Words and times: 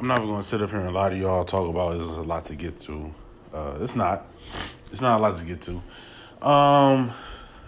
I'm 0.00 0.06
not 0.06 0.20
going 0.20 0.40
to 0.40 0.48
sit 0.48 0.62
up 0.62 0.70
here 0.70 0.80
and 0.80 0.94
lie 0.94 1.10
to 1.10 1.16
y'all. 1.16 1.44
Talk 1.44 1.68
about 1.68 1.98
there's 1.98 2.08
a 2.08 2.22
lot 2.22 2.46
to 2.46 2.54
get 2.54 2.74
to. 2.78 3.14
Uh, 3.52 3.76
it's 3.82 3.94
not. 3.94 4.24
It's 4.90 5.02
not 5.02 5.20
a 5.20 5.22
lot 5.22 5.36
to 5.36 5.44
get 5.44 5.60
to. 5.62 5.72
Um, 6.40 7.12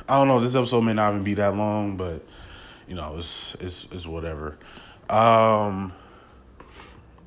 I 0.08 0.16
don't 0.16 0.28
know. 0.28 0.40
This 0.40 0.54
episode 0.54 0.80
may 0.80 0.94
not 0.94 1.12
even 1.12 1.24
be 1.24 1.34
that 1.34 1.54
long, 1.54 1.98
but 1.98 2.24
you 2.88 2.94
know, 2.94 3.16
it's 3.18 3.54
it's 3.60 3.86
it's 3.92 4.06
whatever. 4.06 4.56
Um, 5.10 5.92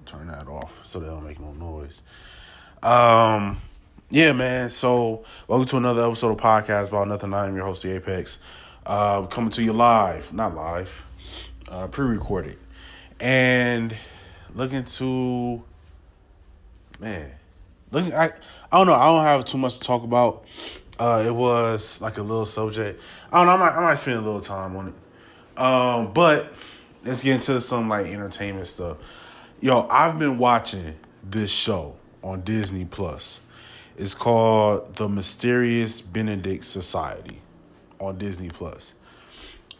turn 0.07 0.26
that 0.26 0.47
off 0.47 0.83
so 0.83 0.99
they 0.99 1.06
don't 1.06 1.24
make 1.24 1.40
no 1.40 1.53
noise. 1.53 2.01
Um, 2.81 3.62
yeah, 4.10 4.33
man. 4.33 4.69
So 4.69 5.24
welcome 5.47 5.67
to 5.67 5.78
another 5.78 6.03
episode 6.03 6.31
of 6.31 6.37
podcast 6.37 6.87
about 6.87 7.08
nothing. 7.08 7.31
I 7.31 7.46
am 7.46 7.56
your 7.56 7.65
host, 7.65 7.83
the 7.83 7.96
Apex. 7.96 8.40
Uh, 8.87 9.28
coming 9.28 9.51
to 9.51 9.63
you 9.63 9.72
live, 9.72 10.33
not 10.33 10.56
live, 10.56 11.06
uh, 11.69 11.85
pre-recorded, 11.85 12.58
and 13.19 13.96
looking 14.56 14.85
to 14.85 15.62
man, 16.99 17.29
looking. 17.91 18.13
I 18.13 18.31
I 18.71 18.77
don't 18.77 18.88
know. 18.88 18.93
I 18.93 19.05
don't 19.05 19.23
have 19.23 19.45
too 19.45 19.57
much 19.57 19.77
to 19.77 19.79
talk 19.81 20.03
about. 20.03 20.45
Uh, 20.98 21.23
it 21.27 21.31
was 21.31 21.99
like 22.02 22.17
a 22.17 22.21
little 22.21 22.45
subject. 22.45 23.02
I 23.31 23.38
don't 23.38 23.48
know. 23.48 23.52
I 23.53 23.57
might 23.57 23.77
I 23.77 23.81
might 23.81 23.99
spend 23.99 24.17
a 24.17 24.21
little 24.21 24.41
time 24.41 24.76
on 24.76 24.88
it. 24.88 25.62
Um, 25.62 26.13
but 26.13 26.53
let's 27.03 27.21
get 27.21 27.35
into 27.35 27.62
some 27.62 27.89
like 27.89 28.07
entertainment 28.07 28.67
stuff. 28.67 28.98
Yo, 29.62 29.88
I've 29.89 30.17
been 30.17 30.38
watching 30.38 30.95
this 31.23 31.51
show 31.51 31.95
on 32.23 32.41
Disney 32.41 32.85
Plus. 32.85 33.40
It's 33.98 34.13
called 34.13 34.98
The 34.98 35.07
Mysterious 35.07 36.01
Benedict 36.01 36.65
Society 36.65 37.41
on 37.99 38.17
Disney 38.17 38.49
Plus. 38.49 38.93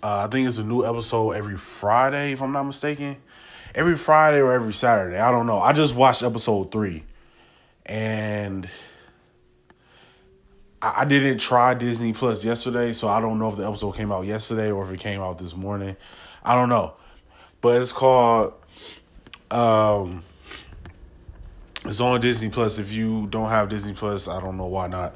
Uh, 0.02 0.26
I 0.26 0.27
think 0.27 0.48
it's 0.48 0.57
a 0.57 0.63
new 0.63 0.85
episode 0.85 1.32
every 1.32 1.57
Friday, 1.57 2.32
if 2.32 2.41
I'm 2.41 2.54
not 2.54 2.63
mistaken 2.63 3.18
every 3.75 3.97
Friday 3.97 4.38
or 4.38 4.53
every 4.53 4.73
Saturday. 4.73 5.20
I 5.20 5.29
don't 5.29 5.45
know. 5.45 5.59
I 5.59 5.73
just 5.73 5.93
watched 5.93 6.23
episode 6.23 6.71
three, 6.71 7.03
and 7.85 8.67
I, 10.82 11.01
I 11.01 11.05
didn't 11.05 11.40
try 11.40 11.73
Disney 11.76 12.13
Plus 12.13 12.43
yesterday, 12.43 12.93
so 12.93 13.07
I 13.07 13.20
don't 13.20 13.37
know 13.37 13.49
if 13.49 13.57
the 13.57 13.67
episode 13.67 13.91
came 13.91 14.12
out 14.12 14.26
yesterday 14.26 14.71
or 14.71 14.85
if 14.85 14.91
it 14.91 14.99
came 15.01 15.21
out 15.21 15.37
this 15.37 15.55
morning. 15.55 15.95
I 16.43 16.55
don't 16.55 16.70
know, 16.70 16.93
but 17.62 17.82
it's 17.82 17.93
called. 17.93 18.54
Um, 19.51 20.23
it's 21.84 21.99
on 21.99 22.20
Disney 22.21 22.49
Plus. 22.49 22.79
If 22.79 22.91
you 22.91 23.27
don't 23.27 23.49
have 23.49 23.70
Disney 23.70 23.93
Plus, 23.93 24.27
I 24.27 24.39
don't 24.39 24.57
know 24.57 24.65
why 24.65 24.87
not. 24.87 25.15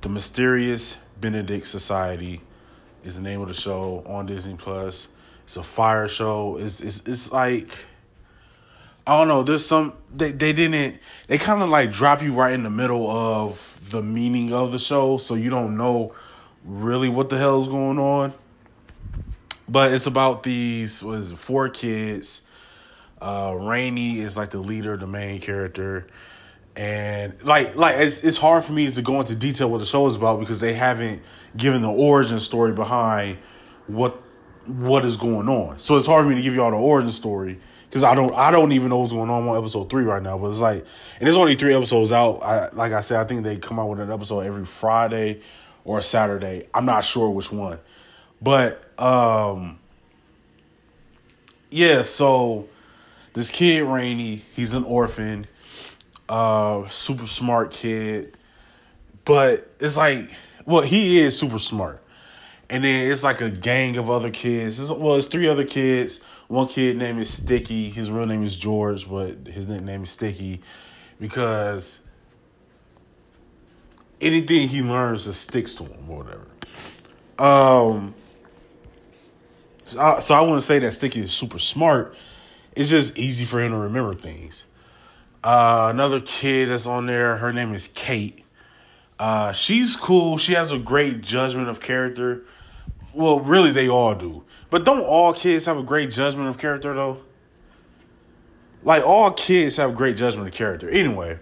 The 0.00 0.08
Mysterious 0.08 0.96
Benedict 1.20 1.66
Society 1.66 2.40
is 3.04 3.16
the 3.16 3.20
name 3.20 3.42
of 3.42 3.48
the 3.48 3.54
show 3.54 4.02
on 4.06 4.24
Disney 4.24 4.54
Plus. 4.54 5.08
It's 5.44 5.56
a 5.56 5.62
fire 5.62 6.08
show. 6.08 6.56
It's 6.58 6.80
it's 6.80 7.02
it's 7.06 7.32
like 7.32 7.76
I 9.06 9.18
don't 9.18 9.28
know. 9.28 9.42
There's 9.42 9.64
some 9.64 9.94
they 10.14 10.32
they 10.32 10.52
didn't 10.52 11.00
they 11.26 11.38
kind 11.38 11.62
of 11.62 11.68
like 11.68 11.92
drop 11.92 12.22
you 12.22 12.34
right 12.34 12.52
in 12.52 12.62
the 12.62 12.70
middle 12.70 13.10
of 13.10 13.60
the 13.90 14.02
meaning 14.02 14.52
of 14.52 14.72
the 14.72 14.78
show, 14.78 15.16
so 15.16 15.34
you 15.34 15.50
don't 15.50 15.76
know 15.76 16.14
really 16.64 17.08
what 17.08 17.30
the 17.30 17.38
hell 17.38 17.60
is 17.60 17.66
going 17.66 17.98
on. 17.98 18.32
But 19.68 19.92
it's 19.92 20.06
about 20.06 20.42
these 20.42 21.02
what 21.02 21.18
is 21.18 21.32
it 21.32 21.38
four 21.38 21.68
kids. 21.68 22.42
Uh, 23.20 23.54
Reynie 23.58 24.20
is 24.20 24.36
like 24.36 24.50
the 24.50 24.58
leader, 24.58 24.96
the 24.96 25.06
main 25.06 25.40
character, 25.40 26.06
and 26.76 27.34
like 27.42 27.76
like 27.76 27.96
it's 27.96 28.20
it's 28.20 28.36
hard 28.36 28.64
for 28.64 28.72
me 28.72 28.90
to 28.90 29.02
go 29.02 29.20
into 29.20 29.34
detail 29.34 29.70
what 29.70 29.78
the 29.78 29.86
show 29.86 30.06
is 30.06 30.16
about 30.16 30.40
because 30.40 30.60
they 30.60 30.74
haven't 30.74 31.22
given 31.56 31.82
the 31.82 31.90
origin 31.90 32.40
story 32.40 32.72
behind 32.72 33.38
what 33.86 34.22
what 34.66 35.04
is 35.04 35.16
going 35.16 35.48
on. 35.48 35.78
So 35.78 35.96
it's 35.96 36.06
hard 36.06 36.24
for 36.24 36.30
me 36.30 36.36
to 36.36 36.42
give 36.42 36.54
you 36.54 36.62
all 36.62 36.70
the 36.70 36.76
origin 36.76 37.10
story 37.10 37.58
because 37.88 38.04
I 38.04 38.14
don't 38.14 38.32
I 38.34 38.50
don't 38.50 38.72
even 38.72 38.88
know 38.90 38.98
what's 38.98 39.12
going 39.12 39.30
on 39.30 39.48
on 39.48 39.56
episode 39.56 39.90
three 39.90 40.04
right 40.04 40.22
now. 40.22 40.38
But 40.38 40.50
it's 40.50 40.60
like, 40.60 40.84
and 41.18 41.26
there's 41.26 41.36
only 41.36 41.56
three 41.56 41.74
episodes 41.74 42.12
out. 42.12 42.40
I 42.42 42.68
like 42.70 42.92
I 42.92 43.00
said, 43.00 43.18
I 43.18 43.24
think 43.24 43.42
they 43.42 43.56
come 43.56 43.78
out 43.78 43.88
with 43.88 44.00
an 44.00 44.10
episode 44.10 44.40
every 44.40 44.64
Friday 44.64 45.40
or 45.84 46.02
Saturday. 46.02 46.68
I'm 46.72 46.84
not 46.84 47.04
sure 47.04 47.30
which 47.30 47.50
one, 47.50 47.78
but 48.40 48.82
um, 49.00 49.78
yeah. 51.70 52.02
So 52.02 52.68
this 53.34 53.50
kid 53.50 53.82
Reynie, 53.82 54.44
he's 54.54 54.74
an 54.74 54.84
orphan, 54.84 55.46
uh, 56.28 56.88
super 56.88 57.26
smart 57.26 57.72
kid, 57.72 58.36
but 59.24 59.68
it's 59.80 59.96
like, 59.96 60.30
well, 60.64 60.82
he 60.82 61.20
is 61.20 61.38
super 61.38 61.58
smart 61.58 62.02
and 62.70 62.84
then 62.84 63.10
it's 63.10 63.24
like 63.24 63.40
a 63.40 63.50
gang 63.50 63.96
of 63.96 64.08
other 64.08 64.30
kids. 64.30 64.78
It's, 64.78 64.90
well, 64.90 65.16
it's 65.16 65.26
three 65.26 65.48
other 65.48 65.64
kids. 65.64 66.20
One 66.46 66.68
kid 66.68 66.96
name 66.96 67.18
is 67.18 67.28
Sticky. 67.28 67.90
His 67.90 68.10
real 68.10 68.26
name 68.26 68.44
is 68.44 68.56
George, 68.56 69.10
but 69.10 69.48
his 69.48 69.66
nickname 69.66 70.04
is 70.04 70.10
Sticky 70.10 70.60
because 71.18 71.98
anything 74.20 74.68
he 74.68 74.82
learns 74.82 75.24
just 75.24 75.42
sticks 75.42 75.74
to 75.74 75.84
him 75.84 76.08
or 76.08 76.22
whatever. 76.22 76.46
Um, 77.38 78.14
so 79.84 79.98
I, 79.98 80.18
so 80.20 80.34
I 80.36 80.40
wouldn't 80.42 80.62
say 80.62 80.78
that 80.78 80.92
Sticky 80.92 81.22
is 81.22 81.32
super 81.32 81.58
smart. 81.58 82.14
It's 82.76 82.88
just 82.88 83.18
easy 83.18 83.46
for 83.46 83.60
him 83.60 83.72
to 83.72 83.78
remember 83.78 84.14
things. 84.14 84.64
Uh, 85.42 85.88
another 85.90 86.20
kid 86.20 86.68
that's 86.68 86.86
on 86.86 87.06
there, 87.06 87.36
her 87.36 87.52
name 87.52 87.74
is 87.74 87.88
Kate. 87.94 88.44
Uh, 89.18 89.50
she's 89.52 89.96
cool. 89.96 90.38
She 90.38 90.52
has 90.52 90.70
a 90.70 90.78
great 90.78 91.20
judgment 91.20 91.68
of 91.68 91.80
character. 91.80 92.44
Well, 93.12 93.40
really, 93.40 93.72
they 93.72 93.88
all 93.88 94.14
do. 94.14 94.44
But 94.70 94.84
don't 94.84 95.00
all 95.00 95.32
kids 95.32 95.66
have 95.66 95.76
a 95.76 95.82
great 95.82 96.10
judgment 96.10 96.48
of 96.48 96.58
character 96.58 96.94
though? 96.94 97.20
Like 98.82 99.04
all 99.04 99.32
kids 99.32 99.76
have 99.76 99.94
great 99.94 100.16
judgment 100.16 100.48
of 100.48 100.54
character. 100.54 100.88
Anyway, 100.88 101.38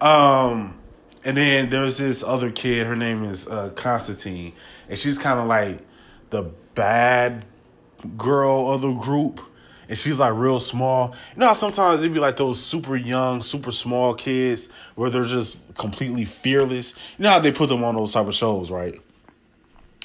um, 0.00 0.78
and 1.24 1.36
then 1.36 1.70
there's 1.70 1.98
this 1.98 2.22
other 2.22 2.50
kid. 2.50 2.86
Her 2.86 2.94
name 2.94 3.24
is 3.24 3.48
uh, 3.48 3.70
Constantine, 3.70 4.52
and 4.88 4.98
she's 4.98 5.18
kind 5.18 5.40
of 5.40 5.46
like 5.46 5.80
the 6.30 6.42
bad 6.74 7.44
girl 8.16 8.72
of 8.72 8.82
the 8.82 8.92
group. 8.92 9.40
And 9.88 9.98
she's 9.98 10.18
like 10.18 10.32
real 10.34 10.60
small. 10.60 11.14
You 11.34 11.40
know 11.40 11.52
sometimes 11.54 12.00
it'd 12.00 12.14
be 12.14 12.20
like 12.20 12.36
those 12.36 12.62
super 12.62 12.96
young, 12.96 13.42
super 13.42 13.72
small 13.72 14.14
kids 14.14 14.68
where 14.94 15.10
they're 15.10 15.24
just 15.24 15.74
completely 15.74 16.24
fearless. 16.24 16.94
You 17.18 17.24
know 17.24 17.30
how 17.30 17.40
they 17.40 17.52
put 17.52 17.68
them 17.68 17.82
on 17.84 17.96
those 17.96 18.12
type 18.12 18.26
of 18.26 18.34
shows, 18.34 18.70
right? 18.70 19.00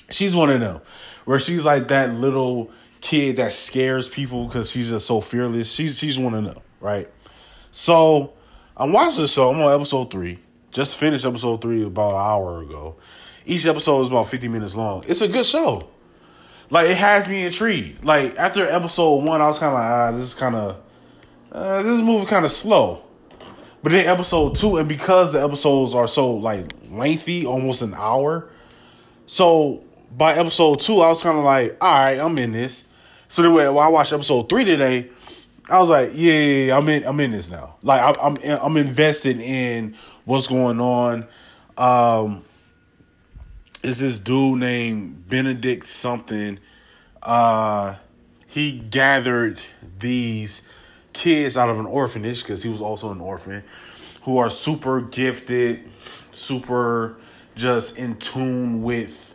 She's 0.10 0.36
one 0.36 0.50
of 0.50 0.60
them, 0.60 0.82
where 1.26 1.40
she's 1.40 1.66
like 1.66 1.90
that 1.90 2.14
little 2.14 2.72
kid 3.02 3.38
that 3.38 3.54
scares 3.54 4.08
people 4.08 4.48
because 4.48 4.72
she's 4.72 4.90
just 4.90 5.06
so 5.06 5.22
fearless. 5.22 5.72
She's 5.72 5.98
she's 5.98 6.18
one 6.18 6.34
of 6.34 6.44
them, 6.46 6.60
right? 6.80 7.10
So 7.72 8.34
I'm 8.76 8.92
watching 8.92 9.22
the 9.22 9.28
show. 9.28 9.50
I'm 9.50 9.62
on 9.62 9.74
episode 9.74 10.12
three. 10.12 10.40
Just 10.72 10.98
finished 10.98 11.26
episode 11.26 11.62
three 11.62 11.84
about 11.84 12.12
an 12.12 12.22
hour 12.22 12.62
ago. 12.62 12.96
Each 13.46 13.66
episode 13.66 14.02
is 14.02 14.08
about 14.10 14.28
50 14.28 14.48
minutes 14.50 14.76
long. 14.76 15.04
It's 15.08 15.22
a 15.22 15.28
good 15.28 15.46
show. 15.46 15.88
Like 16.70 16.90
it 16.90 16.98
has 16.98 17.28
me 17.28 17.46
intrigued. 17.46 18.04
Like 18.04 18.36
after 18.38 18.68
episode 18.68 19.24
one, 19.24 19.42
I 19.42 19.48
was 19.48 19.60
kind 19.60 19.74
of 19.74 19.80
like, 19.80 19.90
ah, 19.90 20.12
this 20.12 20.26
is 20.26 20.34
kind 20.34 20.56
of 20.56 20.78
uh, 21.52 21.84
this 21.84 21.94
is 21.94 22.02
moving 22.02 22.28
kind 22.28 22.46
of 22.46 22.52
slow. 22.52 23.04
But 23.84 23.92
then 23.92 24.06
episode 24.06 24.56
two, 24.56 24.78
and 24.78 24.90
because 24.90 25.34
the 25.34 25.42
episodes 25.42 25.96
are 25.96 26.08
so 26.08 26.32
like 26.32 26.74
lengthy, 26.90 27.46
almost 27.46 27.82
an 27.82 27.94
hour, 27.94 28.50
so 29.28 29.84
by 30.16 30.36
episode 30.36 30.80
two, 30.80 31.02
I 31.02 31.10
was 31.10 31.22
kind 31.22 31.38
of 31.38 31.44
like, 31.44 31.78
all 31.82 31.94
right, 31.94 32.20
I'm 32.20 32.38
in 32.38 32.52
this. 32.52 32.84
So 33.30 33.42
then 33.42 33.54
when 33.54 33.68
I 33.68 33.88
watched 33.88 34.14
episode 34.14 34.50
three 34.50 34.66
today, 34.66 35.10
I 35.70 35.80
was 35.80 35.90
like, 35.90 36.12
yeah, 36.14 36.34
yeah, 36.34 36.66
yeah 36.66 36.78
I'm 36.78 36.88
in, 36.88 37.06
I'm 37.06 37.20
in 37.20 37.32
this 37.32 37.50
now. 37.50 37.76
Like 37.82 38.02
I'm, 38.02 38.38
I'm, 38.38 38.60
I'm 38.62 38.78
invested 38.78 39.40
in 39.40 39.96
what's 40.26 40.48
going 40.48 40.80
on. 40.80 41.28
Um, 41.78 42.44
is 43.84 44.00
this 44.00 44.20
dude 44.20 44.60
named 44.60 45.28
Benedict 45.28 45.86
something? 45.86 46.60
Uh, 47.22 47.96
he 48.48 48.80
gathered 48.80 49.62
these 50.00 50.62
kids 51.14 51.58
out 51.58 51.70
of 51.70 51.80
an 51.80 51.86
orphanage 51.86 52.42
because 52.42 52.64
he 52.64 52.70
was 52.70 52.82
also 52.82 53.12
an 53.12 53.20
orphan, 53.20 53.64
who 54.24 54.38
are 54.38 54.50
super 54.50 55.02
gifted, 55.02 55.90
super 56.32 57.18
just 57.56 57.98
in 57.98 58.16
tune 58.18 58.84
with 58.84 59.27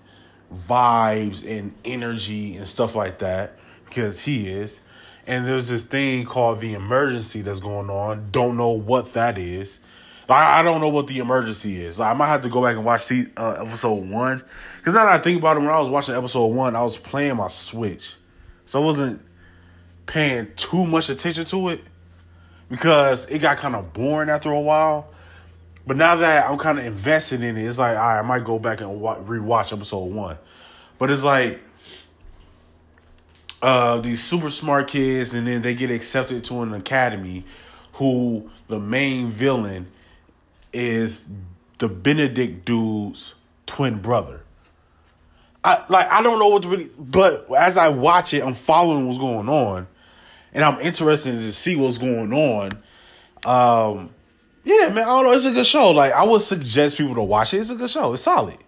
vibes 0.55 1.49
and 1.49 1.75
energy 1.85 2.57
and 2.57 2.67
stuff 2.67 2.95
like 2.95 3.19
that 3.21 3.59
because 3.87 4.21
he 4.21 4.49
is. 4.49 4.81
And 5.27 5.47
there's 5.47 5.69
this 5.69 5.85
thing 5.85 6.25
called 6.25 6.61
the 6.61 6.75
emergency 6.75 7.43
that's 7.43 7.61
going 7.61 7.91
on. 7.91 8.29
Don't 8.33 8.57
know 8.57 8.71
what 8.71 9.13
that 9.13 9.39
is. 9.39 9.79
I 10.29 10.63
don't 10.63 10.81
know 10.81 10.89
what 10.89 11.09
the 11.09 11.19
emergency 11.19 11.85
is. 11.85 12.01
I 12.01 12.15
might 12.15 12.29
have 12.29 12.43
to 12.43 12.49
go 12.49 12.63
back 12.63 12.77
and 12.77 12.85
watch 12.85 13.09
the, 13.09 13.29
uh, 13.37 13.65
episode 13.67 14.09
one. 14.09 14.43
Because 14.79 14.95
now 14.95 15.05
that 15.05 15.15
I 15.15 15.19
think 15.19 15.39
about 15.39 15.57
it, 15.57 15.61
when 15.61 15.69
I 15.69 15.81
was 15.81 15.91
watching 15.91 16.15
episode 16.15 16.47
one, 16.47 16.75
I 16.75 16.83
was 16.83 16.97
playing 16.97 17.37
my 17.37 17.49
Switch. 17.49 18.15
So 18.65 18.81
I 18.81 18.85
wasn't 18.85 19.23
paying 20.07 20.49
too 20.57 20.87
much 20.87 21.11
attention 21.11 21.45
to 21.47 21.69
it 21.69 21.83
because 22.71 23.27
it 23.27 23.41
got 23.41 23.59
kind 23.59 23.77
of 23.77 23.93
boring 23.93 24.31
after 24.31 24.51
a 24.51 24.61
while. 24.61 25.13
But 25.87 25.97
now 25.97 26.17
that 26.17 26.49
I'm 26.49 26.59
kind 26.59 26.79
of 26.79 26.87
invested 26.87 27.43
in 27.43 27.57
it, 27.57 27.67
it's 27.67 27.79
like, 27.79 27.97
I 27.97 28.23
might 28.23 28.45
go 28.45 28.59
back 28.59 28.81
and 28.81 29.01
rewatch 29.01 29.73
episode 29.73 30.05
one. 30.05 30.39
But 30.99 31.11
it's 31.11 31.25
like 31.25 31.61
uh, 33.61 34.01
these 34.01 34.23
super 34.23 34.51
smart 34.51 34.89
kids, 34.89 35.35
and 35.35 35.47
then 35.47 35.63
they 35.63 35.75
get 35.75 35.91
accepted 35.91 36.45
to 36.45 36.63
an 36.63 36.75
academy 36.75 37.45
who 37.95 38.51
the 38.69 38.79
main 38.79 39.31
villain 39.31 39.89
is 40.73 41.27
the 41.79 41.89
Benedict 41.89 42.65
dude's 42.65 43.35
twin 43.67 44.01
brother. 44.01 44.43
I 45.65 45.85
like 45.89 46.11
I 46.11 46.23
don't 46.23 46.39
know 46.39 46.49
what 46.49 46.63
to 46.63 46.69
really 46.69 46.91
but 46.99 47.47
as 47.57 47.77
I 47.77 47.89
watch 47.89 48.35
it, 48.35 48.43
I'm 48.43 48.55
following 48.55 49.07
what's 49.07 49.19
going 49.19 49.49
on 49.49 49.87
and 50.53 50.65
I'm 50.65 50.81
interested 50.81 51.39
to 51.39 51.53
see 51.53 51.77
what's 51.77 51.99
going 51.99 52.33
on. 52.33 52.83
Um 53.45 54.11
yeah, 54.65 54.89
man, 54.89 55.05
I 55.05 55.07
don't 55.07 55.25
know. 55.25 55.33
It's 55.33 55.47
a 55.47 55.53
good 55.53 55.67
show. 55.67 55.91
Like 55.91 56.13
I 56.13 56.25
would 56.25 56.43
suggest 56.43 56.97
people 56.97 57.15
to 57.15 57.23
watch 57.23 57.55
it. 57.55 57.59
It's 57.59 57.71
a 57.71 57.75
good 57.75 57.91
show. 57.91 58.13
It's 58.13 58.23
solid. 58.23 58.59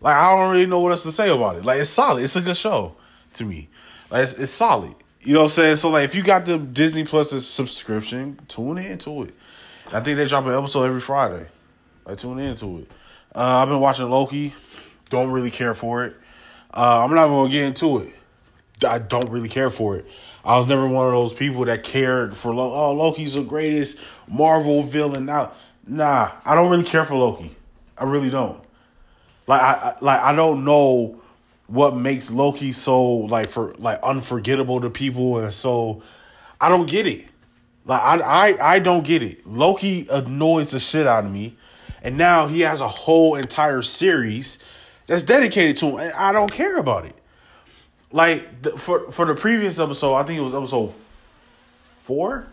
Like 0.00 0.16
I 0.16 0.30
don't 0.30 0.50
really 0.52 0.66
know 0.66 0.80
what 0.80 0.92
else 0.92 1.02
to 1.04 1.12
say 1.12 1.30
about 1.30 1.56
it. 1.56 1.64
Like 1.64 1.80
it's 1.80 1.90
solid. 1.90 2.22
It's 2.22 2.36
a 2.36 2.40
good 2.40 2.56
show 2.56 2.96
to 3.34 3.44
me. 3.44 3.68
Like 4.10 4.24
it's, 4.24 4.32
it's 4.32 4.52
solid. 4.52 4.94
You 5.20 5.34
know 5.34 5.40
what 5.40 5.44
I'm 5.44 5.50
saying? 5.50 5.76
So 5.76 5.90
like 5.90 6.04
if 6.06 6.14
you 6.14 6.22
got 6.22 6.46
the 6.46 6.58
Disney 6.58 7.04
Plus 7.04 7.30
subscription, 7.46 8.40
tune 8.48 8.78
in 8.78 8.98
to 8.98 9.24
it. 9.24 9.34
I 9.92 10.00
think 10.00 10.16
they 10.16 10.26
drop 10.26 10.46
an 10.46 10.54
episode 10.54 10.84
every 10.84 11.00
Friday. 11.00 11.46
Like 12.04 12.18
tune 12.18 12.38
into 12.38 12.78
it. 12.78 12.90
Uh, 13.34 13.58
I've 13.58 13.68
been 13.68 13.80
watching 13.80 14.08
Loki. 14.08 14.54
Don't 15.08 15.30
really 15.30 15.50
care 15.50 15.74
for 15.74 16.04
it. 16.04 16.16
Uh, 16.72 17.04
I'm 17.04 17.14
not 17.14 17.26
even 17.26 17.36
gonna 17.36 17.50
get 17.50 17.64
into 17.64 17.98
it. 17.98 18.14
I 18.86 18.98
don't 18.98 19.28
really 19.28 19.48
care 19.48 19.70
for 19.70 19.96
it. 19.96 20.06
I 20.44 20.56
was 20.56 20.66
never 20.66 20.86
one 20.86 21.06
of 21.06 21.12
those 21.12 21.34
people 21.34 21.64
that 21.66 21.82
cared 21.84 22.36
for 22.36 22.54
Loki. 22.54 22.74
Oh, 22.74 22.92
Loki's 22.94 23.34
the 23.34 23.42
greatest 23.42 23.98
Marvel 24.30 24.82
villain. 24.82 25.26
Now, 25.26 25.52
nah, 25.86 26.30
I 26.44 26.54
don't 26.54 26.70
really 26.70 26.84
care 26.84 27.04
for 27.04 27.16
Loki. 27.16 27.54
I 27.98 28.04
really 28.04 28.30
don't. 28.30 28.62
Like 29.46 29.60
I 29.60 29.96
like 30.00 30.20
I 30.20 30.34
don't 30.34 30.64
know 30.64 31.20
what 31.66 31.96
makes 31.96 32.30
Loki 32.30 32.72
so 32.72 33.02
like 33.04 33.48
for 33.48 33.74
like 33.78 34.00
unforgettable 34.02 34.80
to 34.80 34.90
people 34.90 35.38
and 35.38 35.52
so 35.52 36.02
I 36.60 36.68
don't 36.68 36.86
get 36.86 37.06
it. 37.06 37.26
Like 37.84 38.00
I 38.00 38.18
I 38.18 38.74
I 38.74 38.78
don't 38.78 39.04
get 39.04 39.22
it. 39.22 39.44
Loki 39.46 40.06
annoys 40.08 40.70
the 40.70 40.80
shit 40.80 41.06
out 41.06 41.24
of 41.24 41.32
me. 41.32 41.56
And 42.02 42.16
now 42.16 42.46
he 42.46 42.60
has 42.60 42.80
a 42.80 42.88
whole 42.88 43.34
entire 43.34 43.82
series 43.82 44.58
that's 45.06 45.22
dedicated 45.22 45.76
to 45.78 45.86
him. 45.86 45.96
And 45.96 46.12
I 46.14 46.32
don't 46.32 46.50
care 46.50 46.76
about 46.76 47.04
it. 47.04 47.16
Like 48.12 48.62
the, 48.62 48.78
for 48.78 49.10
for 49.10 49.26
the 49.26 49.34
previous 49.34 49.78
episode, 49.78 50.14
I 50.14 50.22
think 50.22 50.38
it 50.38 50.42
was 50.42 50.54
episode 50.54 50.92
four. 50.92 52.46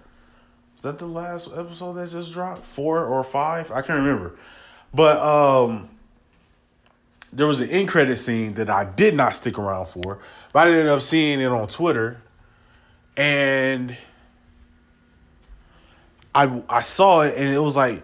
Is 0.77 0.83
that 0.83 1.00
the 1.00 1.07
last 1.07 1.50
episode 1.56 1.94
that 1.94 2.12
just 2.12 2.31
dropped? 2.31 2.63
Four 2.63 3.03
or 3.06 3.24
five? 3.24 3.71
I 3.71 3.81
can't 3.81 4.00
remember. 4.00 4.35
But 4.94 5.18
um 5.18 5.89
there 7.33 7.47
was 7.47 7.59
an 7.59 7.69
end 7.69 7.89
credit 7.89 8.18
scene 8.18 8.53
that 8.53 8.69
I 8.69 8.85
did 8.85 9.13
not 9.13 9.35
stick 9.35 9.59
around 9.59 9.88
for, 9.88 10.19
but 10.53 10.68
I 10.68 10.71
ended 10.71 10.88
up 10.88 11.01
seeing 11.01 11.41
it 11.41 11.47
on 11.47 11.68
Twitter, 11.68 12.21
and 13.18 13.97
I 16.33 16.62
I 16.69 16.81
saw 16.83 17.21
it, 17.21 17.35
and 17.35 17.53
it 17.53 17.59
was 17.59 17.75
like 17.75 18.03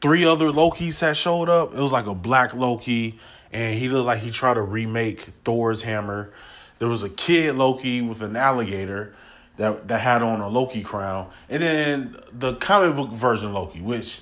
three 0.00 0.24
other 0.24 0.46
Lokis 0.46 1.00
had 1.00 1.16
showed 1.16 1.48
up. 1.48 1.72
It 1.72 1.80
was 1.80 1.92
like 1.92 2.06
a 2.06 2.14
black 2.14 2.54
Loki, 2.54 3.18
and 3.52 3.78
he 3.78 3.88
looked 3.88 4.06
like 4.06 4.20
he 4.20 4.30
tried 4.30 4.54
to 4.54 4.62
remake 4.62 5.28
Thor's 5.44 5.82
hammer. 5.82 6.32
There 6.78 6.88
was 6.88 7.04
a 7.04 7.08
kid 7.08 7.54
Loki 7.54 8.02
with 8.02 8.22
an 8.22 8.36
alligator 8.36 9.14
that 9.62 9.86
that 9.88 10.00
had 10.00 10.22
on 10.22 10.40
a 10.40 10.48
Loki 10.48 10.82
crown, 10.82 11.30
and 11.48 11.62
then 11.62 12.16
the 12.32 12.54
comic 12.56 12.96
book 12.96 13.10
version 13.10 13.52
Loki, 13.52 13.80
which 13.80 14.20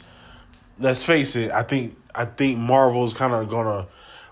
let's 0.78 1.02
face 1.02 1.34
it, 1.34 1.50
I 1.50 1.62
think 1.62 1.96
I 2.14 2.26
think 2.26 2.58
Marvel's 2.58 3.14
kind 3.14 3.32
of 3.32 3.48
gonna 3.48 3.86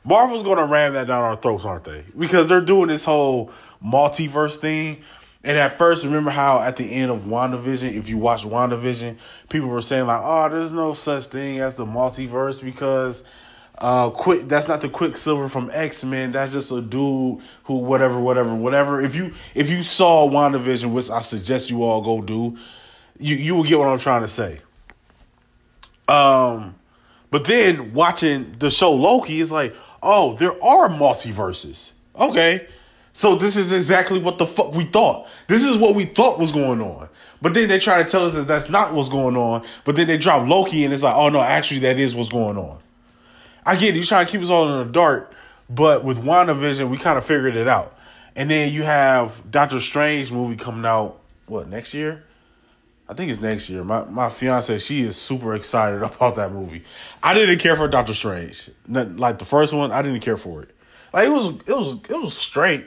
Marvel's 0.05 0.43
gonna 0.43 0.67
ram 0.67 0.93
that 0.93 1.07
down 1.07 1.23
our 1.23 1.37
throats, 1.37 1.65
aren't 1.65 1.85
they? 1.85 2.05
Because 2.17 2.49
they're 2.49 2.61
doing 2.61 2.89
this 2.89 3.07
whole 3.07 3.51
multiverse 3.85 4.59
thing. 4.59 5.03
And 5.43 5.57
at 5.57 5.79
first, 5.79 6.05
remember 6.05 6.31
how 6.31 6.61
at 6.61 6.77
the 6.77 6.85
end 6.85 7.11
of 7.11 7.21
WandaVision, 7.23 7.95
if 7.95 8.11
you 8.11 8.19
watch 8.19 8.43
WandaVision, 8.45 9.17
people 9.49 9.69
were 9.69 9.81
saying 9.81 10.07
like, 10.07 10.21
"Oh, 10.23 10.51
there's 10.51 10.73
no 10.73 10.93
such 10.93 11.27
thing 11.27 11.61
as 11.61 11.77
the 11.77 11.87
multiverse 11.87 12.63
because 12.63 13.25
uh 13.79 14.11
quick 14.11 14.49
that's 14.49 14.69
not 14.69 14.81
the 14.81 14.89
quicksilver 14.89 15.49
from 15.49 15.71
x-men 15.73 16.31
that's 16.33 16.53
just 16.53 16.73
a 16.73 16.81
dude 16.81 17.39
who 17.65 17.75
whatever 17.75 18.19
whatever 18.19 18.55
whatever 18.55 19.01
if 19.01 19.15
you 19.15 19.33
if 19.55 19.71
you 19.71 19.83
saw 19.83 20.29
wandavision 20.29 20.93
which 20.93 21.11
i 21.11 21.21
suggest 21.21 21.71
you 21.71 21.83
all 21.83 22.01
go 22.03 22.21
do 22.21 22.57
you 23.19 23.37
you 23.37 23.55
will 23.55 23.65
get 23.65 23.79
what 23.79 23.89
i'm 23.89 23.99
trying 23.99 24.23
to 24.23 24.29
say 24.29 24.61
um 26.09 26.75
but 27.31 27.45
then 27.45 27.93
watching 27.93 28.57
the 28.59 28.71
show 28.71 28.93
loki 28.93 29.41
is 29.41 29.53
like 29.53 29.75
oh, 30.03 30.35
there 30.37 30.63
are 30.63 30.89
multiverses. 30.89 31.93
Okay. 32.17 32.67
So 33.13 33.35
this 33.35 33.57
is 33.57 33.73
exactly 33.73 34.19
what 34.19 34.39
the 34.39 34.47
fuck 34.47 34.73
we 34.75 34.85
thought. 34.85 35.27
This 35.49 35.65
is 35.65 35.77
what 35.77 35.95
we 35.95 36.05
thought 36.05 36.39
was 36.39 36.53
going 36.53 36.81
on. 36.81 37.09
But 37.43 37.55
then 37.55 37.69
they 37.69 37.79
try 37.79 38.03
to 38.03 38.09
tell 38.09 38.27
us 38.27 38.35
that 38.35 38.47
that's 38.47 38.69
not 38.69 38.95
what's 38.95 39.09
going 39.09 39.37
on. 39.37 39.65
But 39.85 39.97
then 39.97 40.07
they 40.07 40.19
drop 40.19 40.47
Loki 40.49 40.85
and 40.85 40.95
it's 40.95 41.03
like, 41.03 41.17
oh 41.17 41.29
no, 41.29 41.41
actually 41.41 41.81
that 41.81 41.99
is 41.99 42.15
what's 42.15 42.29
going 42.29 42.57
on. 42.57 42.79
I 43.69 43.76
get 43.76 43.94
it. 43.94 43.99
You 43.99 44.05
try 44.06 44.25
to 44.25 44.31
keep 44.31 44.41
us 44.41 44.49
all 44.49 44.73
in 44.73 44.87
the 44.87 44.91
dark. 44.91 45.31
But 45.69 46.03
with 46.03 46.17
WandaVision, 46.17 46.88
we 46.88 46.97
kind 46.97 47.19
of 47.19 47.26
figured 47.26 47.55
it 47.55 47.69
out. 47.69 47.94
And 48.35 48.50
then 48.50 48.73
you 48.73 48.82
have 48.82 49.43
Doctor 49.50 49.79
Strange 49.79 50.32
movie 50.32 50.56
coming 50.56 50.87
out, 50.87 51.20
what, 51.44 51.69
next 51.69 51.93
year? 51.93 52.25
I 53.11 53.12
think 53.12 53.31
it's 53.31 53.41
next 53.41 53.69
year. 53.69 53.85
My 53.85 54.05
my 54.05 54.31
fiance, 54.31 54.79
she 54.79 55.03
is 55.03 55.17
super 55.17 55.55
excited 55.55 56.03
about 56.03 56.37
that 56.37 56.53
movie. 56.53 56.82
I 57.23 57.35
didn't 57.35 57.59
care 57.59 57.76
for 57.76 57.88
Doctor 57.88 58.15
Strange. 58.15 58.70
Like 58.88 59.38
the 59.38 59.44
first 59.44 59.75
one, 59.75 59.93
I 59.93 60.00
didn't 60.00 60.21
care 60.21 60.38
for 60.38 60.62
it. 60.62 60.71
Like 61.12 61.26
it 61.26 61.31
was 61.31 61.49
it 61.67 61.76
was 61.76 61.97
it 62.09 62.21
was 62.21 62.35
straight, 62.35 62.87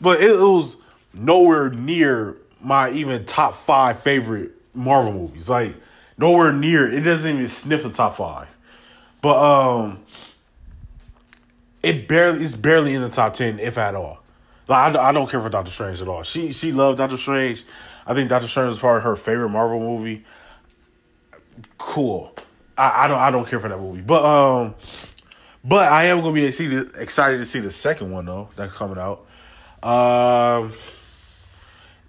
but 0.00 0.20
it, 0.20 0.30
it 0.30 0.38
was 0.38 0.76
nowhere 1.14 1.70
near 1.70 2.36
my 2.60 2.90
even 2.90 3.24
top 3.24 3.56
five 3.56 4.02
favorite 4.02 4.52
Marvel 4.74 5.12
movies. 5.14 5.48
Like 5.48 5.74
nowhere 6.18 6.52
near. 6.52 6.86
It 6.90 7.00
doesn't 7.00 7.30
even 7.30 7.48
sniff 7.48 7.82
the 7.82 7.90
top 7.90 8.16
five. 8.16 8.48
But 9.20 9.36
um, 9.36 10.04
it 11.82 12.08
barely 12.08 12.42
it's 12.44 12.54
barely 12.54 12.94
in 12.94 13.02
the 13.02 13.08
top 13.08 13.34
ten, 13.34 13.58
if 13.58 13.78
at 13.78 13.94
all. 13.94 14.18
Like 14.68 14.96
I, 14.96 15.08
I 15.08 15.12
don't 15.12 15.30
care 15.30 15.40
for 15.40 15.48
Doctor 15.48 15.70
Strange 15.70 16.00
at 16.00 16.08
all. 16.08 16.22
She 16.22 16.52
she 16.52 16.72
loved 16.72 16.98
Doctor 16.98 17.16
Strange. 17.16 17.64
I 18.06 18.14
think 18.14 18.28
Doctor 18.28 18.48
Strange 18.48 18.72
is 18.72 18.78
probably 18.78 19.02
her 19.02 19.16
favorite 19.16 19.50
Marvel 19.50 19.80
movie. 19.80 20.24
Cool. 21.78 22.34
I, 22.76 23.04
I 23.04 23.08
don't 23.08 23.18
I 23.18 23.30
don't 23.30 23.48
care 23.48 23.60
for 23.60 23.68
that 23.68 23.78
movie, 23.78 24.02
but 24.02 24.24
um, 24.24 24.74
but 25.64 25.90
I 25.90 26.04
am 26.04 26.20
gonna 26.20 26.32
be 26.32 26.44
excited 26.44 26.96
excited 26.96 27.38
to 27.38 27.46
see 27.46 27.60
the 27.60 27.70
second 27.70 28.10
one 28.10 28.26
though 28.26 28.48
that's 28.56 28.74
coming 28.74 28.98
out. 28.98 29.26
Um, 29.82 30.72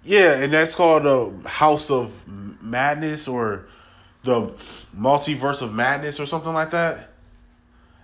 yeah, 0.02 0.34
and 0.34 0.52
that's 0.52 0.74
called 0.74 1.04
the 1.04 1.48
House 1.48 1.90
of 1.90 2.20
Madness 2.26 3.28
or 3.28 3.66
the 4.24 4.52
Multiverse 4.96 5.62
of 5.62 5.72
Madness 5.72 6.20
or 6.20 6.26
something 6.26 6.52
like 6.52 6.70
that. 6.72 7.10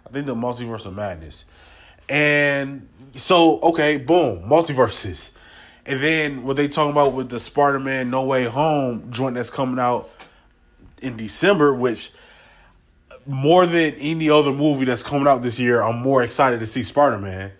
I 0.06 0.11
think 0.11 0.26
the 0.26 0.35
Multiverse 0.35 0.87
of 0.87 0.94
Madness. 0.94 1.44
And 2.09 2.88
so, 3.12 3.59
okay, 3.61 3.97
boom, 3.97 4.49
multiverses. 4.49 5.30
And 5.87 6.02
then 6.02 6.42
what 6.44 6.56
they 6.56 6.68
talking 6.68 6.92
about 6.92 7.14
with 7.14 7.28
the 7.28 7.40
Spider 7.40 7.78
Man 7.78 8.11
No 8.11 8.25
Way 8.25 8.44
Home 8.44 9.11
joint 9.11 9.35
that's 9.35 9.50
coming 9.50 9.78
out 9.78 10.11
in 11.02 11.16
December, 11.16 11.75
which 11.75 12.11
more 13.26 13.66
than 13.66 13.94
any 13.94 14.30
other 14.30 14.52
movie 14.52 14.85
that's 14.85 15.02
coming 15.02 15.28
out 15.28 15.42
this 15.42 15.59
year, 15.59 15.83
I'm 15.83 15.99
more 15.99 16.23
excited 16.23 16.61
to 16.61 16.66
see 16.66 16.83
Spider 16.83 17.18
Man. 17.18 17.52